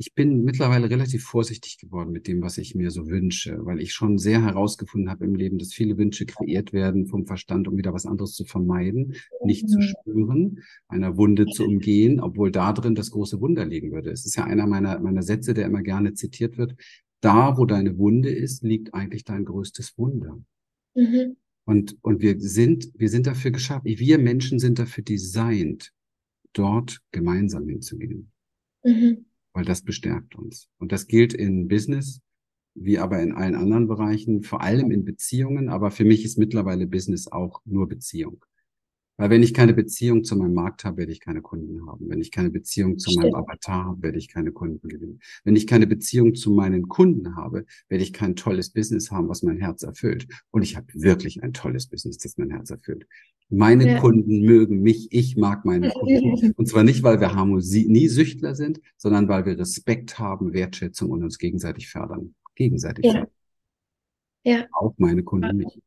ich 0.00 0.14
bin 0.14 0.44
mittlerweile 0.44 0.88
relativ 0.88 1.24
vorsichtig 1.24 1.76
geworden 1.76 2.12
mit 2.12 2.28
dem, 2.28 2.40
was 2.40 2.56
ich 2.56 2.76
mir 2.76 2.92
so 2.92 3.08
wünsche, 3.08 3.58
weil 3.66 3.80
ich 3.80 3.92
schon 3.92 4.16
sehr 4.16 4.44
herausgefunden 4.44 5.10
habe 5.10 5.24
im 5.24 5.34
Leben, 5.34 5.58
dass 5.58 5.74
viele 5.74 5.98
Wünsche 5.98 6.24
kreiert 6.24 6.72
werden 6.72 7.08
vom 7.08 7.26
Verstand, 7.26 7.66
um 7.66 7.76
wieder 7.76 7.92
was 7.92 8.06
anderes 8.06 8.32
zu 8.34 8.44
vermeiden, 8.44 9.14
nicht 9.44 9.64
mhm. 9.64 9.68
zu 9.68 9.82
spüren, 9.82 10.62
einer 10.86 11.16
Wunde 11.16 11.46
zu 11.46 11.64
umgehen, 11.64 12.20
obwohl 12.20 12.52
da 12.52 12.72
drin 12.72 12.94
das 12.94 13.10
große 13.10 13.40
Wunder 13.40 13.66
liegen 13.66 13.90
würde. 13.90 14.12
Es 14.12 14.24
ist 14.24 14.36
ja 14.36 14.44
einer 14.44 14.68
meiner, 14.68 15.00
meiner 15.00 15.22
Sätze, 15.22 15.52
der 15.52 15.66
immer 15.66 15.82
gerne 15.82 16.14
zitiert 16.14 16.58
wird. 16.58 16.76
Da, 17.20 17.58
wo 17.58 17.66
deine 17.66 17.98
Wunde 17.98 18.30
ist, 18.30 18.62
liegt 18.62 18.94
eigentlich 18.94 19.24
dein 19.24 19.44
größtes 19.44 19.98
Wunder. 19.98 20.38
Mhm. 20.94 21.36
Und, 21.64 21.96
und 22.02 22.22
wir 22.22 22.38
sind, 22.38 22.92
wir 22.94 23.08
sind 23.08 23.26
dafür 23.26 23.50
geschaffen, 23.50 23.84
wir 23.84 24.18
Menschen 24.18 24.60
sind 24.60 24.78
dafür 24.78 25.02
designt, 25.02 25.92
dort 26.52 27.00
gemeinsam 27.10 27.66
hinzugehen. 27.66 28.30
Mhm 28.84 29.24
weil 29.58 29.64
das 29.64 29.82
bestärkt 29.82 30.36
uns. 30.36 30.68
Und 30.78 30.92
das 30.92 31.08
gilt 31.08 31.34
in 31.34 31.66
Business, 31.66 32.20
wie 32.74 33.00
aber 33.00 33.20
in 33.20 33.32
allen 33.32 33.56
anderen 33.56 33.88
Bereichen, 33.88 34.44
vor 34.44 34.60
allem 34.62 34.92
in 34.92 35.04
Beziehungen. 35.04 35.68
Aber 35.68 35.90
für 35.90 36.04
mich 36.04 36.24
ist 36.24 36.38
mittlerweile 36.38 36.86
Business 36.86 37.26
auch 37.26 37.60
nur 37.64 37.88
Beziehung. 37.88 38.44
Weil 39.18 39.30
wenn 39.30 39.42
ich 39.42 39.52
keine 39.52 39.74
Beziehung 39.74 40.22
zu 40.22 40.36
meinem 40.36 40.54
Markt 40.54 40.84
habe, 40.84 40.98
werde 40.98 41.10
ich 41.10 41.18
keine 41.18 41.42
Kunden 41.42 41.84
haben. 41.88 42.08
Wenn 42.08 42.20
ich 42.20 42.30
keine 42.30 42.50
Beziehung 42.50 42.98
zu 42.98 43.10
Stimmt. 43.10 43.24
meinem 43.24 43.34
Avatar 43.34 43.84
habe, 43.86 44.02
werde 44.02 44.16
ich 44.16 44.28
keine 44.28 44.52
Kunden 44.52 44.88
gewinnen. 44.88 45.20
Wenn 45.42 45.56
ich 45.56 45.66
keine 45.66 45.88
Beziehung 45.88 46.36
zu 46.36 46.52
meinen 46.52 46.88
Kunden 46.88 47.34
habe, 47.34 47.66
werde 47.88 48.04
ich 48.04 48.12
kein 48.12 48.36
tolles 48.36 48.70
Business 48.70 49.10
haben, 49.10 49.28
was 49.28 49.42
mein 49.42 49.58
Herz 49.58 49.82
erfüllt. 49.82 50.28
Und 50.52 50.62
ich 50.62 50.76
habe 50.76 50.86
wirklich 50.94 51.42
ein 51.42 51.52
tolles 51.52 51.88
Business, 51.88 52.18
das 52.18 52.38
mein 52.38 52.50
Herz 52.50 52.70
erfüllt. 52.70 53.08
Meine 53.50 53.88
ja. 53.88 53.98
Kunden 53.98 54.42
mögen 54.42 54.82
mich, 54.82 55.08
ich 55.10 55.36
mag 55.36 55.64
meine 55.64 55.90
Kunden. 55.90 56.52
Und 56.52 56.68
zwar 56.68 56.84
nicht, 56.84 57.02
weil 57.02 57.18
wir 57.20 57.34
Harmoniesüchtler 57.34 58.54
sind, 58.54 58.80
sondern 58.96 59.26
weil 59.26 59.46
wir 59.46 59.58
Respekt 59.58 60.20
haben, 60.20 60.52
Wertschätzung 60.52 61.10
und 61.10 61.24
uns 61.24 61.38
gegenseitig 61.38 61.88
fördern. 61.88 62.36
Gegenseitig 62.54 63.06
ja. 63.06 63.12
fördern. 63.12 63.30
Ja. 64.44 64.66
Auch 64.72 64.94
meine 64.96 65.24
Kunden 65.24 65.56
mich. 65.56 65.80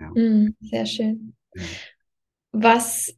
Ja. 0.00 0.10
Mm, 0.10 0.56
sehr 0.60 0.86
schön. 0.86 1.34
Ja. 1.54 1.62
Was 2.52 3.14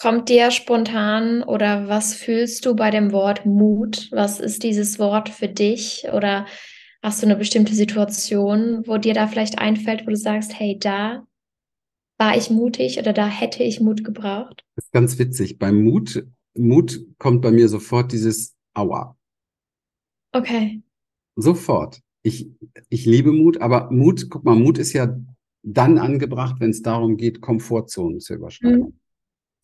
kommt 0.00 0.30
dir 0.30 0.50
spontan 0.50 1.42
oder 1.42 1.88
was 1.88 2.14
fühlst 2.14 2.64
du 2.64 2.74
bei 2.74 2.90
dem 2.90 3.12
Wort 3.12 3.44
Mut? 3.44 4.08
Was 4.12 4.40
ist 4.40 4.62
dieses 4.62 4.98
Wort 4.98 5.28
für 5.28 5.48
dich? 5.48 6.06
Oder 6.12 6.46
hast 7.02 7.22
du 7.22 7.26
eine 7.26 7.36
bestimmte 7.36 7.74
Situation, 7.74 8.86
wo 8.86 8.96
dir 8.96 9.12
da 9.12 9.26
vielleicht 9.26 9.58
einfällt, 9.58 10.06
wo 10.06 10.10
du 10.10 10.16
sagst, 10.16 10.58
hey, 10.58 10.78
da 10.78 11.26
war 12.18 12.36
ich 12.36 12.50
mutig 12.50 12.98
oder 12.98 13.12
da 13.12 13.26
hätte 13.26 13.62
ich 13.62 13.80
Mut 13.80 14.02
gebraucht? 14.02 14.64
Das 14.76 14.86
ist 14.86 14.92
ganz 14.92 15.18
witzig. 15.18 15.58
Beim 15.58 15.82
Mut, 15.82 16.26
Mut 16.54 17.00
kommt 17.18 17.42
bei 17.42 17.50
mir 17.50 17.68
sofort 17.68 18.12
dieses 18.12 18.56
Aua. 18.74 19.16
Okay. 20.32 20.82
Sofort. 21.36 22.00
Ich, 22.22 22.50
ich 22.88 23.04
liebe 23.06 23.32
Mut, 23.32 23.60
aber 23.60 23.90
Mut, 23.90 24.28
guck 24.30 24.44
mal, 24.44 24.54
Mut 24.54 24.78
ist 24.78 24.92
ja 24.92 25.14
dann 25.62 25.98
angebracht, 25.98 26.56
wenn 26.60 26.70
es 26.70 26.82
darum 26.82 27.16
geht, 27.16 27.40
Komfortzonen 27.40 28.20
zu 28.20 28.34
überschreiten. 28.34 28.80
Mhm. 28.80 29.00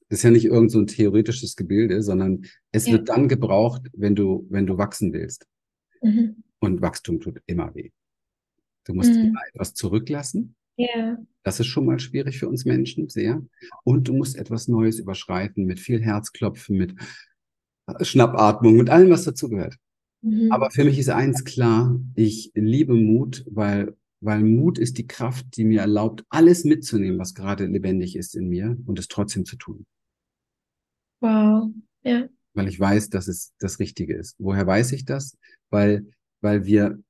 Das 0.08 0.20
ist 0.20 0.22
ja 0.22 0.30
nicht 0.30 0.44
irgend 0.44 0.70
so 0.70 0.78
ein 0.78 0.86
theoretisches 0.86 1.56
Gebilde, 1.56 2.02
sondern 2.02 2.44
es 2.70 2.86
ja. 2.86 2.92
wird 2.92 3.08
dann 3.08 3.28
gebraucht, 3.28 3.88
wenn 3.92 4.14
du, 4.14 4.46
wenn 4.50 4.66
du 4.66 4.78
wachsen 4.78 5.12
willst. 5.12 5.46
Mhm. 6.02 6.44
Und 6.60 6.80
Wachstum 6.80 7.20
tut 7.20 7.40
immer 7.46 7.74
weh. 7.74 7.90
Du 8.84 8.94
musst 8.94 9.14
mhm. 9.14 9.36
etwas 9.52 9.74
zurücklassen. 9.74 10.54
Ja. 10.76 11.18
Das 11.42 11.58
ist 11.58 11.66
schon 11.66 11.86
mal 11.86 11.98
schwierig 11.98 12.38
für 12.38 12.48
uns 12.48 12.64
Menschen, 12.64 13.08
sehr. 13.08 13.42
Und 13.82 14.08
du 14.08 14.12
musst 14.12 14.36
etwas 14.36 14.68
Neues 14.68 14.98
überschreiten 14.98 15.64
mit 15.64 15.80
viel 15.80 16.00
Herzklopfen, 16.02 16.76
mit 16.76 16.94
Schnappatmung, 18.02 18.76
mit 18.76 18.90
allem, 18.90 19.10
was 19.10 19.24
dazugehört. 19.24 19.76
Mhm. 20.22 20.52
Aber 20.52 20.70
für 20.70 20.84
mich 20.84 20.98
ist 20.98 21.08
eins 21.08 21.44
klar, 21.44 21.98
ich 22.14 22.52
liebe 22.54 22.94
Mut, 22.94 23.44
weil 23.50 23.96
weil 24.26 24.42
Mut 24.42 24.76
ist 24.76 24.98
die 24.98 25.06
Kraft, 25.06 25.56
die 25.56 25.64
mir 25.64 25.82
erlaubt, 25.82 26.24
alles 26.30 26.64
mitzunehmen, 26.64 27.16
was 27.16 27.32
gerade 27.32 27.66
lebendig 27.66 28.16
ist 28.16 28.34
in 28.34 28.48
mir 28.48 28.76
und 28.84 28.98
es 28.98 29.06
trotzdem 29.06 29.44
zu 29.44 29.56
tun. 29.56 29.86
Wow, 31.20 31.70
ja. 32.02 32.28
Weil 32.54 32.66
ich 32.66 32.78
weiß, 32.78 33.08
dass 33.10 33.28
es 33.28 33.54
das 33.60 33.78
Richtige 33.78 34.16
ist. 34.16 34.34
Woher 34.38 34.66
weiß 34.66 34.90
ich 34.92 35.04
das? 35.04 35.38
Weil, 35.70 36.08
weil 36.40 36.66
wir, 36.66 37.00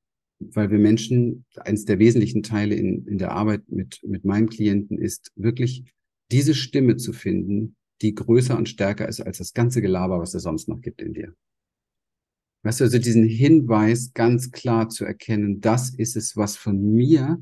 weil 0.40 0.70
wir 0.70 0.78
Menschen, 0.78 1.46
eines 1.56 1.86
der 1.86 1.98
wesentlichen 1.98 2.42
Teile 2.42 2.74
in, 2.74 3.06
in 3.06 3.16
der 3.16 3.32
Arbeit 3.32 3.62
mit, 3.68 3.98
mit 4.02 4.26
meinen 4.26 4.50
Klienten 4.50 4.98
ist, 4.98 5.32
wirklich 5.36 5.84
diese 6.30 6.54
Stimme 6.54 6.96
zu 6.96 7.14
finden, 7.14 7.76
die 8.02 8.14
größer 8.14 8.58
und 8.58 8.68
stärker 8.68 9.08
ist 9.08 9.22
als 9.22 9.38
das 9.38 9.54
ganze 9.54 9.80
Gelaber, 9.80 10.20
was 10.20 10.34
es 10.34 10.42
sonst 10.42 10.68
noch 10.68 10.82
gibt 10.82 11.00
in 11.00 11.14
dir. 11.14 11.34
Weißt 12.66 12.80
du, 12.80 12.84
also 12.84 12.98
diesen 12.98 13.22
Hinweis 13.22 14.12
ganz 14.12 14.50
klar 14.50 14.88
zu 14.88 15.04
erkennen, 15.04 15.60
das 15.60 15.90
ist 15.90 16.16
es, 16.16 16.36
was 16.36 16.56
von 16.56 16.94
mir, 16.94 17.40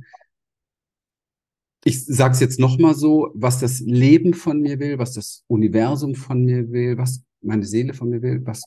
ich 1.82 2.04
sage 2.04 2.34
es 2.34 2.40
jetzt 2.40 2.60
nochmal 2.60 2.94
so, 2.94 3.30
was 3.32 3.58
das 3.58 3.80
Leben 3.80 4.34
von 4.34 4.60
mir 4.60 4.78
will, 4.80 4.98
was 4.98 5.14
das 5.14 5.42
Universum 5.46 6.14
von 6.14 6.44
mir 6.44 6.70
will, 6.72 6.98
was 6.98 7.24
meine 7.40 7.64
Seele 7.64 7.94
von 7.94 8.10
mir 8.10 8.20
will, 8.20 8.44
was 8.44 8.64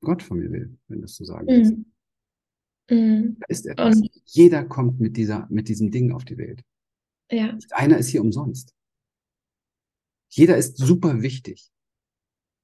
Gott 0.00 0.24
von 0.24 0.40
mir 0.40 0.50
will, 0.50 0.76
wenn 0.88 1.02
das 1.02 1.14
so 1.14 1.24
sagen 1.24 1.46
willst. 1.46 1.74
Mm. 2.90 3.36
Da 3.38 3.46
ist 3.46 3.66
etwas. 3.66 3.94
Und 3.94 4.10
Jeder 4.24 4.64
kommt 4.64 4.98
mit 4.98 5.16
dieser, 5.16 5.46
mit 5.50 5.68
diesem 5.68 5.92
Ding 5.92 6.10
auf 6.10 6.24
die 6.24 6.36
Welt. 6.36 6.64
Ja. 7.30 7.56
Einer 7.70 7.98
ist 7.98 8.08
hier 8.08 8.22
umsonst. 8.22 8.74
Jeder 10.30 10.56
ist 10.56 10.78
super 10.78 11.22
wichtig. 11.22 11.70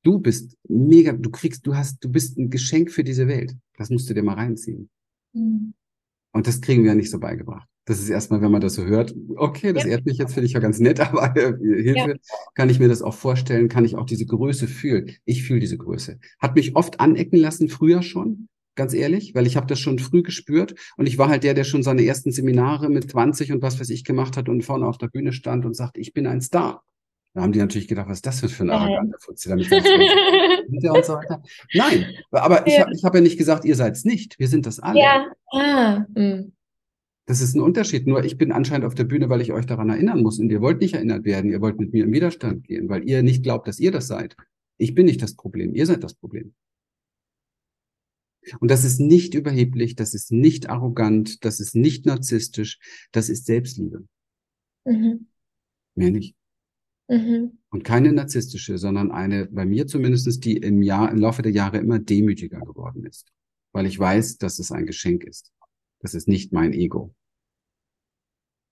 Du 0.08 0.18
bist 0.18 0.56
mega, 0.66 1.12
du 1.12 1.28
kriegst, 1.28 1.66
du 1.66 1.76
hast, 1.76 2.02
du 2.02 2.08
bist 2.08 2.38
ein 2.38 2.48
Geschenk 2.48 2.90
für 2.90 3.04
diese 3.04 3.28
Welt. 3.28 3.54
Das 3.76 3.90
musst 3.90 4.08
du 4.08 4.14
dir 4.14 4.22
mal 4.22 4.36
reinziehen. 4.36 4.88
Mhm. 5.34 5.74
Und 6.32 6.46
das 6.46 6.62
kriegen 6.62 6.82
wir 6.82 6.92
ja 6.92 6.94
nicht 6.94 7.10
so 7.10 7.20
beigebracht. 7.20 7.68
Das 7.84 7.98
ist 7.98 8.08
erstmal, 8.08 8.40
wenn 8.40 8.50
man 8.50 8.62
das 8.62 8.72
so 8.72 8.86
hört, 8.86 9.14
okay, 9.36 9.74
das 9.74 9.84
ja. 9.84 9.90
ehrt 9.90 10.06
mich 10.06 10.16
jetzt, 10.16 10.32
finde 10.32 10.46
ich 10.46 10.54
ja 10.54 10.60
ganz 10.60 10.78
nett, 10.80 10.98
aber 11.12 11.36
äh, 11.36 11.52
Hilfe, 11.60 12.10
ja. 12.12 12.14
kann 12.54 12.70
ich 12.70 12.78
mir 12.78 12.88
das 12.88 13.02
auch 13.02 13.12
vorstellen, 13.12 13.68
kann 13.68 13.84
ich 13.84 13.96
auch 13.96 14.06
diese 14.06 14.24
Größe 14.24 14.66
fühlen. 14.66 15.14
Ich 15.26 15.42
fühle 15.42 15.60
diese 15.60 15.76
Größe. 15.76 16.18
Hat 16.38 16.54
mich 16.54 16.74
oft 16.74 17.00
anecken 17.00 17.38
lassen, 17.38 17.68
früher 17.68 18.00
schon, 18.00 18.48
ganz 18.76 18.94
ehrlich, 18.94 19.34
weil 19.34 19.46
ich 19.46 19.58
habe 19.58 19.66
das 19.66 19.78
schon 19.78 19.98
früh 19.98 20.22
gespürt 20.22 20.74
und 20.96 21.04
ich 21.04 21.18
war 21.18 21.28
halt 21.28 21.44
der, 21.44 21.52
der 21.52 21.64
schon 21.64 21.82
seine 21.82 22.06
ersten 22.06 22.32
Seminare 22.32 22.88
mit 22.88 23.10
20 23.10 23.52
und 23.52 23.60
was 23.60 23.78
weiß 23.78 23.90
ich 23.90 24.04
gemacht 24.04 24.38
hat 24.38 24.48
und 24.48 24.62
vorne 24.62 24.86
auf 24.86 24.96
der 24.96 25.08
Bühne 25.08 25.34
stand 25.34 25.66
und 25.66 25.76
sagt, 25.76 25.98
ich 25.98 26.14
bin 26.14 26.26
ein 26.26 26.40
Star. 26.40 26.82
Da 27.34 27.42
haben 27.42 27.52
die 27.52 27.58
natürlich 27.58 27.88
gedacht, 27.88 28.08
was 28.08 28.18
ist 28.18 28.26
das 28.26 28.40
für 28.40 28.64
ein 28.64 28.70
arroganter 28.70 29.18
Fuzzi, 29.20 29.48
damit 29.48 29.70
und 30.68 31.04
so 31.04 31.14
weiter. 31.14 31.42
Nein, 31.74 32.06
aber 32.30 32.66
ich 32.66 32.74
ja. 32.74 32.80
habe 32.80 32.92
hab 33.02 33.14
ja 33.14 33.20
nicht 33.20 33.38
gesagt, 33.38 33.64
ihr 33.64 33.76
seid 33.76 33.94
es 33.94 34.04
nicht. 34.04 34.38
Wir 34.38 34.48
sind 34.48 34.66
das 34.66 34.80
alle. 34.80 34.98
Ja. 35.00 35.32
Ah. 35.52 36.06
Hm. 36.14 36.52
Das 37.26 37.42
ist 37.42 37.54
ein 37.54 37.60
Unterschied. 37.60 38.06
Nur 38.06 38.24
ich 38.24 38.38
bin 38.38 38.52
anscheinend 38.52 38.86
auf 38.86 38.94
der 38.94 39.04
Bühne, 39.04 39.28
weil 39.28 39.42
ich 39.42 39.52
euch 39.52 39.66
daran 39.66 39.90
erinnern 39.90 40.22
muss. 40.22 40.38
Und 40.38 40.50
ihr 40.50 40.62
wollt 40.62 40.80
nicht 40.80 40.94
erinnert 40.94 41.24
werden. 41.24 41.50
Ihr 41.50 41.60
wollt 41.60 41.78
mit 41.78 41.92
mir 41.92 42.04
im 42.04 42.12
Widerstand 42.12 42.64
gehen, 42.64 42.88
weil 42.88 43.06
ihr 43.06 43.22
nicht 43.22 43.42
glaubt, 43.42 43.68
dass 43.68 43.78
ihr 43.78 43.92
das 43.92 44.06
seid. 44.06 44.34
Ich 44.78 44.94
bin 44.94 45.04
nicht 45.04 45.20
das 45.20 45.34
Problem. 45.34 45.74
Ihr 45.74 45.84
seid 45.84 46.02
das 46.02 46.14
Problem. 46.14 46.54
Und 48.60 48.70
das 48.70 48.84
ist 48.84 48.98
nicht 48.98 49.34
überheblich, 49.34 49.94
das 49.94 50.14
ist 50.14 50.32
nicht 50.32 50.70
arrogant, 50.70 51.44
das 51.44 51.60
ist 51.60 51.74
nicht 51.74 52.06
narzisstisch, 52.06 52.78
das 53.12 53.28
ist 53.28 53.44
Selbstliebe. 53.46 54.06
Mhm. 54.84 55.26
Mehr 55.94 56.10
nicht. 56.10 56.37
Mhm. 57.08 57.58
Und 57.70 57.84
keine 57.84 58.12
narzisstische, 58.12 58.78
sondern 58.78 59.10
eine, 59.10 59.46
bei 59.46 59.64
mir 59.64 59.86
zumindestens, 59.86 60.40
die 60.40 60.56
im 60.56 60.82
Jahr, 60.82 61.10
im 61.10 61.18
Laufe 61.18 61.42
der 61.42 61.52
Jahre 61.52 61.78
immer 61.78 61.98
demütiger 61.98 62.60
geworden 62.60 63.04
ist. 63.04 63.32
Weil 63.72 63.86
ich 63.86 63.98
weiß, 63.98 64.38
dass 64.38 64.58
es 64.58 64.72
ein 64.72 64.86
Geschenk 64.86 65.24
ist. 65.24 65.52
Das 66.00 66.14
ist 66.14 66.28
nicht 66.28 66.52
mein 66.52 66.72
Ego. 66.72 67.14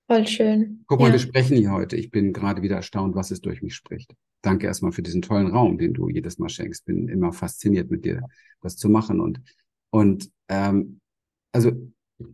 Voll 0.08 0.26
schön. 0.26 0.84
Guck 0.86 1.00
mal, 1.00 1.08
ja. 1.08 1.14
wir 1.14 1.18
sprechen 1.18 1.56
hier 1.56 1.72
heute. 1.72 1.96
Ich 1.96 2.10
bin 2.10 2.32
gerade 2.32 2.62
wieder 2.62 2.76
erstaunt, 2.76 3.16
was 3.16 3.30
es 3.30 3.40
durch 3.40 3.62
mich 3.62 3.74
spricht. 3.74 4.14
Danke 4.40 4.66
erstmal 4.66 4.92
für 4.92 5.02
diesen 5.02 5.22
tollen 5.22 5.48
Raum, 5.48 5.78
den 5.78 5.94
du 5.94 6.08
jedes 6.08 6.38
Mal 6.38 6.48
schenkst. 6.48 6.84
Bin 6.84 7.08
immer 7.08 7.32
fasziniert 7.32 7.90
mit 7.90 8.04
dir, 8.04 8.22
das 8.60 8.76
zu 8.76 8.88
machen. 8.88 9.20
Und, 9.20 9.40
und 9.90 10.30
ähm, 10.48 11.00
also 11.52 11.72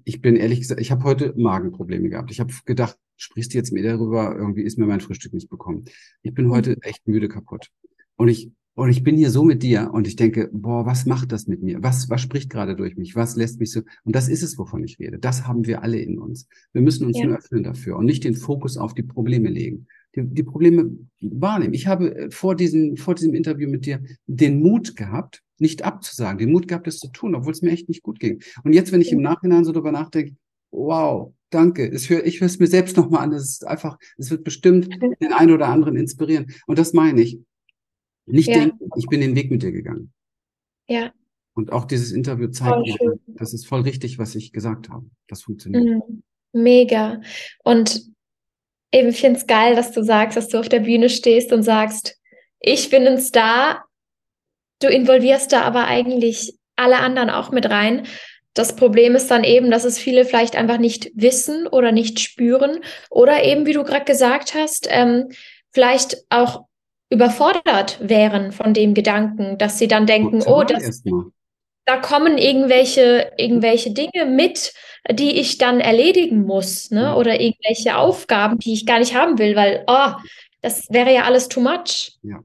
ich 0.05 0.21
bin 0.21 0.37
ehrlich 0.37 0.61
gesagt, 0.61 0.81
ich 0.81 0.91
habe 0.91 1.05
heute 1.05 1.35
Magenprobleme 1.37 2.09
gehabt. 2.09 2.31
Ich 2.31 2.41
habe 2.41 2.53
gedacht, 2.65 2.97
sprichst 3.17 3.53
du 3.53 3.59
jetzt 3.59 3.73
mit 3.73 3.85
darüber? 3.85 4.35
Irgendwie 4.37 4.63
ist 4.63 4.79
mir 4.79 4.87
mein 4.87 5.01
Frühstück 5.01 5.33
nicht 5.33 5.49
bekommen. 5.49 5.85
Ich 6.23 6.35
bin 6.35 6.51
heute 6.51 6.71
mhm. 6.71 6.83
echt 6.83 7.07
müde 7.07 7.29
kaputt. 7.29 7.69
Und 8.17 8.29
ich, 8.29 8.51
und 8.75 8.91
ich 8.91 9.03
bin 9.03 9.17
hier 9.17 9.31
so 9.31 9.45
mit 9.45 9.63
dir 9.63 9.91
und 9.93 10.07
ich 10.07 10.17
denke, 10.17 10.49
boah, 10.53 10.87
was 10.87 11.05
macht 11.05 11.33
das 11.33 11.47
mit 11.47 11.63
mir? 11.63 11.83
Was, 11.83 12.09
was 12.09 12.21
spricht 12.21 12.51
gerade 12.51 12.77
durch 12.77 12.97
mich? 12.97 13.17
Was 13.17 13.37
lässt 13.37 13.61
mich 13.61 13.73
so? 13.73 13.83
Und 14.05 14.15
das 14.15 14.29
ist 14.29 14.43
es, 14.43 14.57
wovon 14.57 14.85
ich 14.85 14.99
rede. 14.99 15.19
Das 15.19 15.47
haben 15.47 15.67
wir 15.67 15.83
alle 15.83 15.99
in 15.99 16.19
uns. 16.19 16.49
Wir 16.73 16.83
müssen 16.83 17.07
uns 17.07 17.19
ja. 17.19 17.27
nur 17.27 17.37
öffnen 17.37 17.65
dafür 17.65 17.97
und 17.97 18.07
nicht 18.07 18.25
den 18.25 18.35
Fokus 18.35 18.77
auf 18.77 18.95
die 18.95 19.03
Probleme 19.03 19.51
legen, 19.51 19.89
die, 20.15 20.23
die 20.23 20.43
Probleme 20.43 20.91
wahrnehmen. 21.21 21.75
Ich 21.75 21.87
habe 21.87 22.15
äh, 22.15 22.31
vor 22.31 22.55
diesem, 22.55 22.97
vor 22.97 23.15
diesem 23.15 23.35
Interview 23.35 23.69
mit 23.69 23.87
dir 23.87 24.03
den 24.27 24.61
Mut 24.61 24.97
gehabt, 24.97 25.43
nicht 25.59 25.83
abzusagen, 25.83 26.39
den 26.39 26.53
Mut 26.53 26.69
gehabt, 26.69 26.87
das 26.87 26.99
zu 26.99 27.09
tun, 27.09 27.35
obwohl 27.35 27.53
es 27.53 27.63
mir 27.63 27.71
echt 27.71 27.89
nicht 27.89 28.03
gut 28.03 28.19
ging. 28.19 28.43
Und 28.65 28.73
jetzt, 28.73 28.93
wenn 28.93 29.01
ich 29.01 29.13
im 29.13 29.23
Nachhinein 29.23 29.65
so 29.65 29.73
darüber 29.73 29.93
nachdenke, 29.93 30.37
wow, 30.71 31.33
danke. 31.51 31.89
Ich 31.89 32.11
höre 32.11 32.25
ich 32.25 32.41
höre 32.41 32.47
es 32.47 32.59
mir 32.59 32.67
selbst 32.67 32.97
nochmal 32.97 33.23
an. 33.23 33.33
Es 33.33 33.45
ist 33.45 33.67
einfach, 33.67 33.99
es 34.19 34.31
wird 34.31 34.45
bestimmt 34.45 34.89
den 35.21 35.33
einen 35.33 35.53
oder 35.53 35.69
anderen 35.69 35.97
inspirieren. 35.97 36.53
Und 36.67 36.79
das 36.79 36.93
meine 36.93 37.23
ich. 37.23 37.39
Nicht 38.27 38.49
ja. 38.49 38.55
denken, 38.61 38.89
ich 38.97 39.07
bin 39.07 39.21
den 39.21 39.35
Weg 39.35 39.51
mit 39.51 39.63
dir 39.63 39.73
gegangen. 39.73 40.13
Ja. 40.89 41.13
Und 41.55 41.73
auch 41.73 41.85
dieses 41.85 42.13
Interview 42.13 42.49
zeigt 42.49 42.87
mir, 42.87 43.19
das 43.27 43.53
ist 43.53 43.67
voll 43.67 43.83
richtig, 43.83 44.19
was 44.19 44.35
ich 44.35 44.53
gesagt 44.53 44.89
habe. 44.89 45.07
Das 45.29 45.43
funktioniert. 45.43 45.85
Mhm. 45.85 46.23
Mega. 46.53 47.21
Und 47.65 48.12
eben, 48.93 49.09
ich 49.09 49.21
finde 49.21 49.39
es 49.39 49.47
geil, 49.47 49.75
dass 49.75 49.93
du 49.93 50.03
sagst, 50.03 50.37
dass 50.37 50.49
du 50.49 50.59
auf 50.59 50.69
der 50.69 50.81
Bühne 50.81 51.09
stehst 51.09 51.53
und 51.53 51.63
sagst, 51.63 52.17
ich 52.61 52.91
bin 52.91 53.07
ein 53.07 53.21
Star. 53.21 53.85
Du 54.81 54.89
involvierst 54.89 55.53
da 55.53 55.63
aber 55.63 55.87
eigentlich 55.87 56.55
alle 56.77 56.99
anderen 56.99 57.31
auch 57.31 57.51
mit 57.51 57.69
rein. 57.69 58.07
Das 58.55 58.77
Problem 58.77 59.15
ist 59.15 59.31
dann 59.31 59.45
eben, 59.45 59.71
dass 59.71 59.85
es 59.85 59.99
viele 59.99 60.25
vielleicht 60.25 60.57
einfach 60.57 60.79
nicht 60.79 61.11
wissen 61.15 61.67
oder 61.67 61.91
nicht 61.91 62.21
spüren 62.21 62.81
oder 63.11 63.43
eben, 63.45 63.67
wie 63.67 63.73
du 63.73 63.83
gerade 63.83 64.05
gesagt 64.05 64.55
hast, 64.55 64.87
ähm, 64.91 65.31
vielleicht 65.73 66.19
auch 66.29 66.65
überfordert 67.09 67.99
wären 68.01 68.53
von 68.53 68.75
dem 68.75 68.95
Gedanken, 68.95 69.59
dass 69.59 69.79
sie 69.79 69.89
dann 69.89 70.07
denken, 70.07 70.43
oh, 70.47 70.65
das, 70.65 71.03
da 71.85 71.97
kommen 71.97 72.39
irgendwelche, 72.39 73.33
irgendwelche 73.37 73.93
Dinge 73.93 74.27
mit, 74.27 74.73
die 75.11 75.41
ich 75.41 75.59
dann 75.59 75.81
erledigen 75.81 76.43
muss, 76.43 76.91
ne? 76.91 77.03
Ja. 77.03 77.17
Oder 77.17 77.41
irgendwelche 77.41 77.97
Aufgaben, 77.97 78.59
die 78.59 78.73
ich 78.73 78.87
gar 78.87 79.01
nicht 79.01 79.15
haben 79.15 79.39
will, 79.39 79.57
weil, 79.57 79.85
oh, 79.87 80.13
das 80.61 80.89
wäre 80.91 81.13
ja 81.13 81.25
alles 81.25 81.49
too 81.49 81.61
much. 81.61 82.19
Ja. 82.23 82.43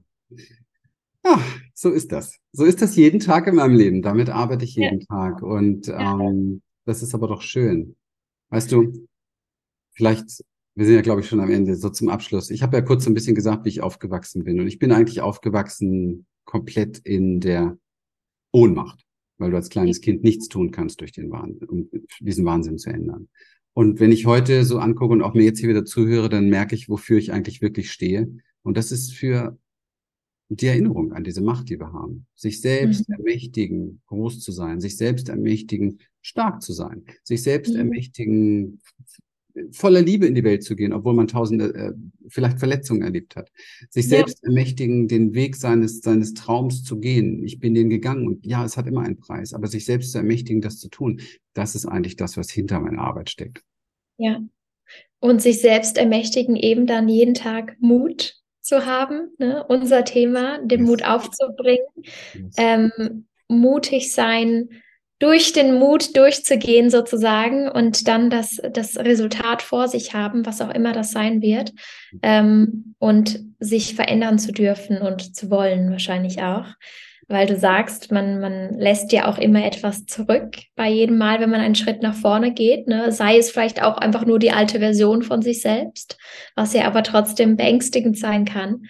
Ach, 1.22 1.58
so 1.74 1.90
ist 1.90 2.10
das. 2.10 2.38
So 2.52 2.64
ist 2.64 2.82
das 2.82 2.96
jeden 2.96 3.20
Tag 3.20 3.46
in 3.46 3.54
meinem 3.54 3.76
Leben. 3.76 4.02
Damit 4.02 4.28
arbeite 4.30 4.64
ich 4.64 4.74
jeden 4.74 5.00
ja. 5.00 5.06
Tag. 5.06 5.42
Und 5.42 5.88
ähm, 5.88 6.62
das 6.84 7.02
ist 7.02 7.14
aber 7.14 7.28
doch 7.28 7.42
schön. 7.42 7.96
Weißt 8.50 8.72
du, 8.72 9.06
vielleicht, 9.92 10.42
wir 10.74 10.86
sind 10.86 10.94
ja, 10.94 11.02
glaube 11.02 11.20
ich, 11.20 11.28
schon 11.28 11.40
am 11.40 11.50
Ende, 11.50 11.76
so 11.76 11.90
zum 11.90 12.08
Abschluss. 12.08 12.50
Ich 12.50 12.62
habe 12.62 12.76
ja 12.76 12.82
kurz 12.82 13.06
ein 13.06 13.14
bisschen 13.14 13.34
gesagt, 13.34 13.64
wie 13.64 13.68
ich 13.68 13.82
aufgewachsen 13.82 14.42
bin. 14.42 14.58
Und 14.58 14.66
ich 14.66 14.78
bin 14.80 14.90
eigentlich 14.90 15.20
aufgewachsen 15.20 16.26
komplett 16.44 16.98
in 16.98 17.40
der 17.40 17.76
Ohnmacht 18.50 19.07
weil 19.38 19.50
du 19.50 19.56
als 19.56 19.70
kleines 19.70 20.00
Kind 20.00 20.22
nichts 20.22 20.48
tun 20.48 20.70
kannst 20.70 21.00
durch 21.00 21.12
den 21.12 21.30
Wahnsinn, 21.30 21.68
um 21.68 21.88
diesen 22.20 22.44
Wahnsinn 22.44 22.78
zu 22.78 22.90
ändern. 22.90 23.28
Und 23.72 24.00
wenn 24.00 24.12
ich 24.12 24.26
heute 24.26 24.64
so 24.64 24.78
angucke 24.78 25.12
und 25.12 25.22
auch 25.22 25.34
mir 25.34 25.44
jetzt 25.44 25.60
hier 25.60 25.68
wieder 25.68 25.84
zuhöre, 25.84 26.28
dann 26.28 26.48
merke 26.48 26.74
ich, 26.74 26.88
wofür 26.88 27.18
ich 27.18 27.32
eigentlich 27.32 27.62
wirklich 27.62 27.92
stehe. 27.92 28.28
Und 28.62 28.76
das 28.76 28.90
ist 28.90 29.14
für 29.14 29.56
die 30.48 30.66
Erinnerung 30.66 31.12
an 31.12 31.24
diese 31.24 31.42
Macht, 31.42 31.68
die 31.68 31.78
wir 31.78 31.92
haben. 31.92 32.26
Sich 32.34 32.60
selbst 32.60 33.08
mhm. 33.08 33.16
ermächtigen, 33.16 34.00
groß 34.06 34.40
zu 34.40 34.50
sein, 34.50 34.80
sich 34.80 34.96
selbst 34.96 35.28
ermächtigen, 35.28 36.00
stark 36.22 36.62
zu 36.62 36.72
sein, 36.72 37.04
sich 37.22 37.42
selbst 37.42 37.74
mhm. 37.74 37.80
ermächtigen, 37.80 38.80
voller 39.72 40.02
Liebe 40.02 40.26
in 40.26 40.34
die 40.34 40.44
Welt 40.44 40.62
zu 40.62 40.76
gehen, 40.76 40.92
obwohl 40.92 41.14
man 41.14 41.28
tausende 41.28 41.74
äh, 41.74 41.92
vielleicht 42.28 42.58
Verletzungen 42.58 43.02
erlebt 43.02 43.36
hat. 43.36 43.50
Sich 43.90 44.06
ja. 44.06 44.18
selbst 44.18 44.42
ermächtigen, 44.44 45.08
den 45.08 45.34
Weg 45.34 45.56
seines, 45.56 46.00
seines 46.00 46.34
Traums 46.34 46.84
zu 46.84 46.98
gehen. 46.98 47.44
Ich 47.44 47.58
bin 47.58 47.74
den 47.74 47.90
gegangen 47.90 48.26
und 48.26 48.46
ja, 48.46 48.64
es 48.64 48.76
hat 48.76 48.86
immer 48.86 49.02
einen 49.02 49.18
Preis, 49.18 49.52
aber 49.54 49.66
sich 49.66 49.84
selbst 49.84 50.12
zu 50.12 50.18
ermächtigen, 50.18 50.60
das 50.60 50.78
zu 50.78 50.88
tun, 50.88 51.20
das 51.54 51.74
ist 51.74 51.86
eigentlich 51.86 52.16
das, 52.16 52.36
was 52.36 52.50
hinter 52.50 52.80
meiner 52.80 53.00
Arbeit 53.00 53.30
steckt. 53.30 53.62
Ja. 54.16 54.40
Und 55.20 55.42
sich 55.42 55.60
selbst 55.60 55.98
ermächtigen, 55.98 56.56
eben 56.56 56.86
dann 56.86 57.08
jeden 57.08 57.34
Tag 57.34 57.76
Mut 57.80 58.36
zu 58.60 58.86
haben, 58.86 59.30
ne? 59.38 59.64
unser 59.68 60.04
Thema, 60.04 60.58
den 60.64 60.80
yes. 60.80 60.88
Mut 60.88 61.04
aufzubringen, 61.04 61.86
yes. 62.34 62.54
ähm, 62.56 63.26
mutig 63.48 64.12
sein, 64.12 64.68
durch 65.18 65.52
den 65.52 65.74
Mut 65.74 66.16
durchzugehen 66.16 66.90
sozusagen 66.90 67.68
und 67.68 68.06
dann 68.06 68.30
das, 68.30 68.60
das 68.72 68.96
Resultat 68.96 69.62
vor 69.62 69.88
sich 69.88 70.14
haben, 70.14 70.46
was 70.46 70.60
auch 70.60 70.72
immer 70.72 70.92
das 70.92 71.10
sein 71.10 71.42
wird, 71.42 71.72
ähm, 72.22 72.94
und 72.98 73.40
sich 73.58 73.94
verändern 73.94 74.38
zu 74.38 74.52
dürfen 74.52 74.98
und 74.98 75.34
zu 75.34 75.50
wollen 75.50 75.90
wahrscheinlich 75.90 76.42
auch. 76.42 76.66
Weil 77.30 77.46
du 77.46 77.58
sagst, 77.58 78.10
man, 78.10 78.40
man 78.40 78.78
lässt 78.78 79.12
ja 79.12 79.28
auch 79.28 79.36
immer 79.36 79.62
etwas 79.62 80.06
zurück 80.06 80.56
bei 80.76 80.88
jedem 80.88 81.18
Mal, 81.18 81.40
wenn 81.40 81.50
man 81.50 81.60
einen 81.60 81.74
Schritt 81.74 82.00
nach 82.00 82.14
vorne 82.14 82.54
geht. 82.54 82.86
Ne? 82.88 83.12
Sei 83.12 83.36
es 83.36 83.50
vielleicht 83.50 83.82
auch 83.82 83.98
einfach 83.98 84.24
nur 84.24 84.38
die 84.38 84.52
alte 84.52 84.78
Version 84.78 85.22
von 85.22 85.42
sich 85.42 85.60
selbst, 85.60 86.16
was 86.54 86.72
ja 86.72 86.86
aber 86.86 87.02
trotzdem 87.02 87.56
beängstigend 87.56 88.16
sein 88.18 88.46
kann. 88.46 88.84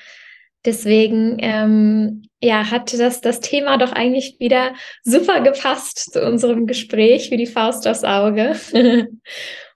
Deswegen 0.65 1.37
ähm, 1.41 2.23
ja, 2.43 2.71
hat 2.71 2.93
das, 2.99 3.21
das 3.21 3.41
Thema 3.41 3.79
doch 3.79 3.93
eigentlich 3.93 4.37
wieder 4.39 4.75
super 5.03 5.41
gepasst 5.41 6.13
zu 6.13 6.25
unserem 6.27 6.67
Gespräch, 6.67 7.31
wie 7.31 7.37
die 7.37 7.47
Faust 7.47 7.87
aufs 7.87 8.05
Auge. 8.05 8.57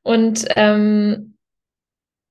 und 0.02 0.44
ähm, 0.56 1.36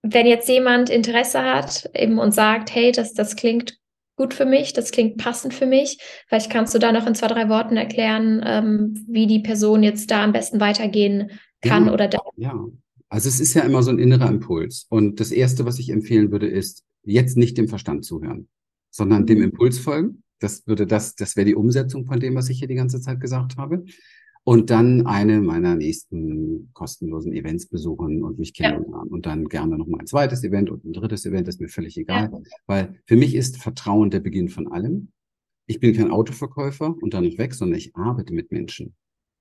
wenn 0.03 0.25
jetzt 0.25 0.49
jemand 0.49 0.89
Interesse 0.89 1.41
hat 1.43 1.89
eben 1.93 2.17
und 2.17 2.33
sagt, 2.33 2.73
hey, 2.73 2.91
das, 2.91 3.13
das 3.13 3.35
klingt 3.35 3.77
gut 4.15 4.33
für 4.33 4.45
mich, 4.45 4.73
das 4.73 4.91
klingt 4.91 5.17
passend 5.17 5.53
für 5.53 5.65
mich, 5.65 5.97
vielleicht 6.27 6.51
kannst 6.51 6.75
du 6.75 6.79
da 6.79 6.91
noch 6.91 7.07
in 7.07 7.15
zwei, 7.15 7.27
drei 7.27 7.49
Worten 7.49 7.77
erklären, 7.77 8.41
ähm, 8.45 9.05
wie 9.07 9.27
die 9.27 9.39
Person 9.39 9.83
jetzt 9.83 10.11
da 10.11 10.23
am 10.23 10.31
besten 10.31 10.59
weitergehen 10.59 11.31
kann 11.61 11.87
ja, 11.87 11.93
oder 11.93 12.07
darf. 12.07 12.21
Ja, 12.35 12.53
also 13.09 13.29
es 13.29 13.39
ist 13.39 13.53
ja 13.53 13.63
immer 13.63 13.83
so 13.83 13.91
ein 13.91 13.99
innerer 13.99 14.29
Impuls. 14.29 14.85
Und 14.89 15.19
das 15.19 15.31
Erste, 15.31 15.65
was 15.65 15.79
ich 15.79 15.89
empfehlen 15.89 16.31
würde, 16.31 16.47
ist, 16.47 16.83
jetzt 17.03 17.37
nicht 17.37 17.57
dem 17.57 17.67
Verstand 17.67 18.05
zuhören, 18.05 18.47
sondern 18.89 19.25
dem 19.25 19.39
mhm. 19.39 19.45
Impuls 19.45 19.79
folgen. 19.79 20.23
Das 20.39 20.65
würde 20.65 20.87
das, 20.87 21.15
das 21.15 21.35
wäre 21.35 21.45
die 21.45 21.55
Umsetzung 21.55 22.05
von 22.05 22.19
dem, 22.19 22.35
was 22.35 22.49
ich 22.49 22.59
hier 22.59 22.67
die 22.67 22.75
ganze 22.75 22.99
Zeit 22.99 23.19
gesagt 23.19 23.57
habe. 23.57 23.85
Und 24.43 24.71
dann 24.71 25.05
eine 25.05 25.39
meiner 25.39 25.75
nächsten 25.75 26.71
kostenlosen 26.73 27.31
Events 27.31 27.67
besuchen 27.67 28.23
und 28.23 28.39
mich 28.39 28.55
kennenlernen. 28.55 28.91
Ja. 28.91 29.11
Und 29.11 29.27
dann 29.27 29.47
gerne 29.47 29.77
noch 29.77 29.85
mal 29.85 29.99
ein 29.99 30.07
zweites 30.07 30.43
Event 30.43 30.71
und 30.71 30.83
ein 30.83 30.93
drittes 30.93 31.27
Event, 31.27 31.47
ist 31.47 31.61
mir 31.61 31.67
völlig 31.69 31.95
egal. 31.95 32.31
Ja. 32.31 32.39
Weil 32.65 33.01
für 33.05 33.15
mich 33.15 33.35
ist 33.35 33.61
Vertrauen 33.61 34.09
der 34.09 34.19
Beginn 34.19 34.49
von 34.49 34.67
allem. 34.67 35.11
Ich 35.67 35.79
bin 35.79 35.95
kein 35.95 36.09
Autoverkäufer 36.09 36.95
und 36.99 37.13
dann 37.13 37.23
nicht 37.23 37.37
weg, 37.37 37.53
sondern 37.53 37.77
ich 37.77 37.95
arbeite 37.95 38.33
mit 38.33 38.51
Menschen. 38.51 38.95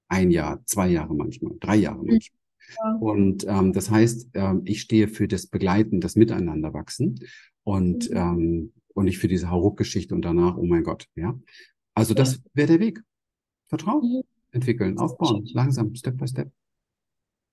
Ein 0.08 0.30
Jahr, 0.30 0.60
zwei 0.66 0.88
Jahre 0.88 1.14
manchmal, 1.14 1.54
drei 1.60 1.76
Jahre 1.76 2.02
mhm. 2.02 2.08
manchmal. 2.08 2.39
Ja. 2.78 2.96
Und 3.00 3.46
ähm, 3.48 3.72
das 3.72 3.90
heißt, 3.90 4.30
ähm, 4.34 4.62
ich 4.64 4.80
stehe 4.80 5.08
für 5.08 5.28
das 5.28 5.46
Begleiten, 5.46 6.00
das 6.00 6.16
Miteinander 6.16 6.72
wachsen. 6.72 7.20
Und, 7.64 8.10
mhm. 8.10 8.16
ähm, 8.16 8.72
und 8.94 9.04
nicht 9.04 9.18
für 9.18 9.28
diese 9.28 9.50
Hauruck-Geschichte 9.50 10.14
und 10.14 10.24
danach, 10.24 10.56
oh 10.56 10.64
mein 10.64 10.82
Gott, 10.82 11.06
ja. 11.14 11.38
Also 11.94 12.14
das 12.14 12.40
wäre 12.54 12.68
der 12.68 12.80
Weg. 12.80 13.02
Vertrauen, 13.68 14.02
mhm. 14.02 14.22
entwickeln, 14.52 14.98
aufbauen, 14.98 15.48
langsam, 15.52 15.94
Step 15.94 16.16
by 16.16 16.26
Step. 16.26 16.50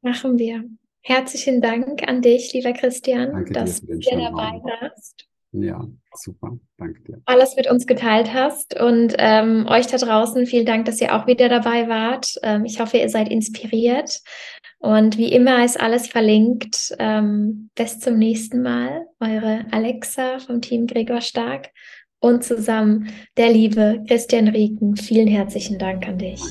Machen 0.02 0.38
wir. 0.38 0.64
Herzlichen 1.02 1.62
Dank 1.62 2.08
an 2.08 2.22
dich, 2.22 2.54
lieber 2.54 2.74
Christian, 2.74 3.32
Danke 3.32 3.54
dass 3.54 3.82
du 3.82 3.98
hier 4.00 4.18
dabei 4.18 4.60
warst. 4.64 5.28
Ja, 5.54 5.88
super. 6.14 6.60
Danke 6.78 7.02
dir. 7.04 7.22
Alles 7.26 7.56
mit 7.56 7.70
uns 7.70 7.88
geteilt 7.88 8.34
hast 8.34 8.80
und 8.80 9.16
ähm, 9.18 9.66
euch 9.70 9.88
da 9.88 9.98
draußen 9.98 10.46
vielen 10.46 10.66
Dank, 10.66 10.86
dass 10.86 11.00
ihr 11.00 11.16
auch 11.16 11.26
wieder 11.26 11.48
dabei 11.48 11.88
wart. 11.88 12.36
Ähm, 12.44 12.66
ich 12.66 12.80
hoffe, 12.80 12.98
ihr 12.98 13.10
seid 13.10 13.30
inspiriert 13.30 14.22
und 14.80 15.18
wie 15.18 15.32
immer 15.32 15.66
ist 15.66 15.80
alles 15.80 16.08
verlinkt. 16.08 16.96
Ähm, 17.00 17.70
bis 17.76 18.00
zum 18.00 18.18
nächsten 18.18 18.62
Mal. 18.62 19.06
Eure 19.20 19.66
Alexa 19.72 20.40
vom 20.40 20.62
Team 20.62 20.88
Gregor 20.88 21.22
Stark 21.22 21.70
und 22.20 22.44
zusammen 22.44 23.10
der 23.38 23.52
liebe 23.52 24.04
Christian 24.08 24.48
Rieken. 24.48 24.96
Vielen 24.96 25.28
herzlichen 25.28 25.80
Dank 25.80 26.08
an 26.08 26.18
dich. 26.18 26.42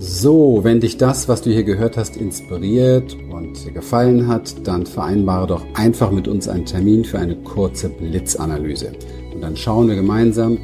So, 0.00 0.62
wenn 0.62 0.78
dich 0.78 0.96
das, 0.96 1.28
was 1.28 1.42
du 1.42 1.50
hier 1.50 1.64
gehört 1.64 1.96
hast, 1.96 2.16
inspiriert 2.16 3.16
und 3.32 3.64
dir 3.64 3.72
gefallen 3.72 4.28
hat, 4.28 4.66
dann 4.66 4.86
vereinbare 4.86 5.48
doch 5.48 5.66
einfach 5.74 6.12
mit 6.12 6.28
uns 6.28 6.48
einen 6.48 6.64
Termin 6.64 7.04
für 7.04 7.18
eine 7.18 7.34
kurze 7.34 7.88
Blitzanalyse. 7.88 8.92
Und 9.34 9.40
dann 9.40 9.56
schauen 9.56 9.88
wir 9.88 9.96
gemeinsam, 9.96 10.58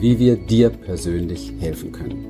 wie 0.00 0.18
wir 0.18 0.36
dir 0.36 0.70
persönlich 0.70 1.52
helfen 1.60 1.92
können. 1.92 2.29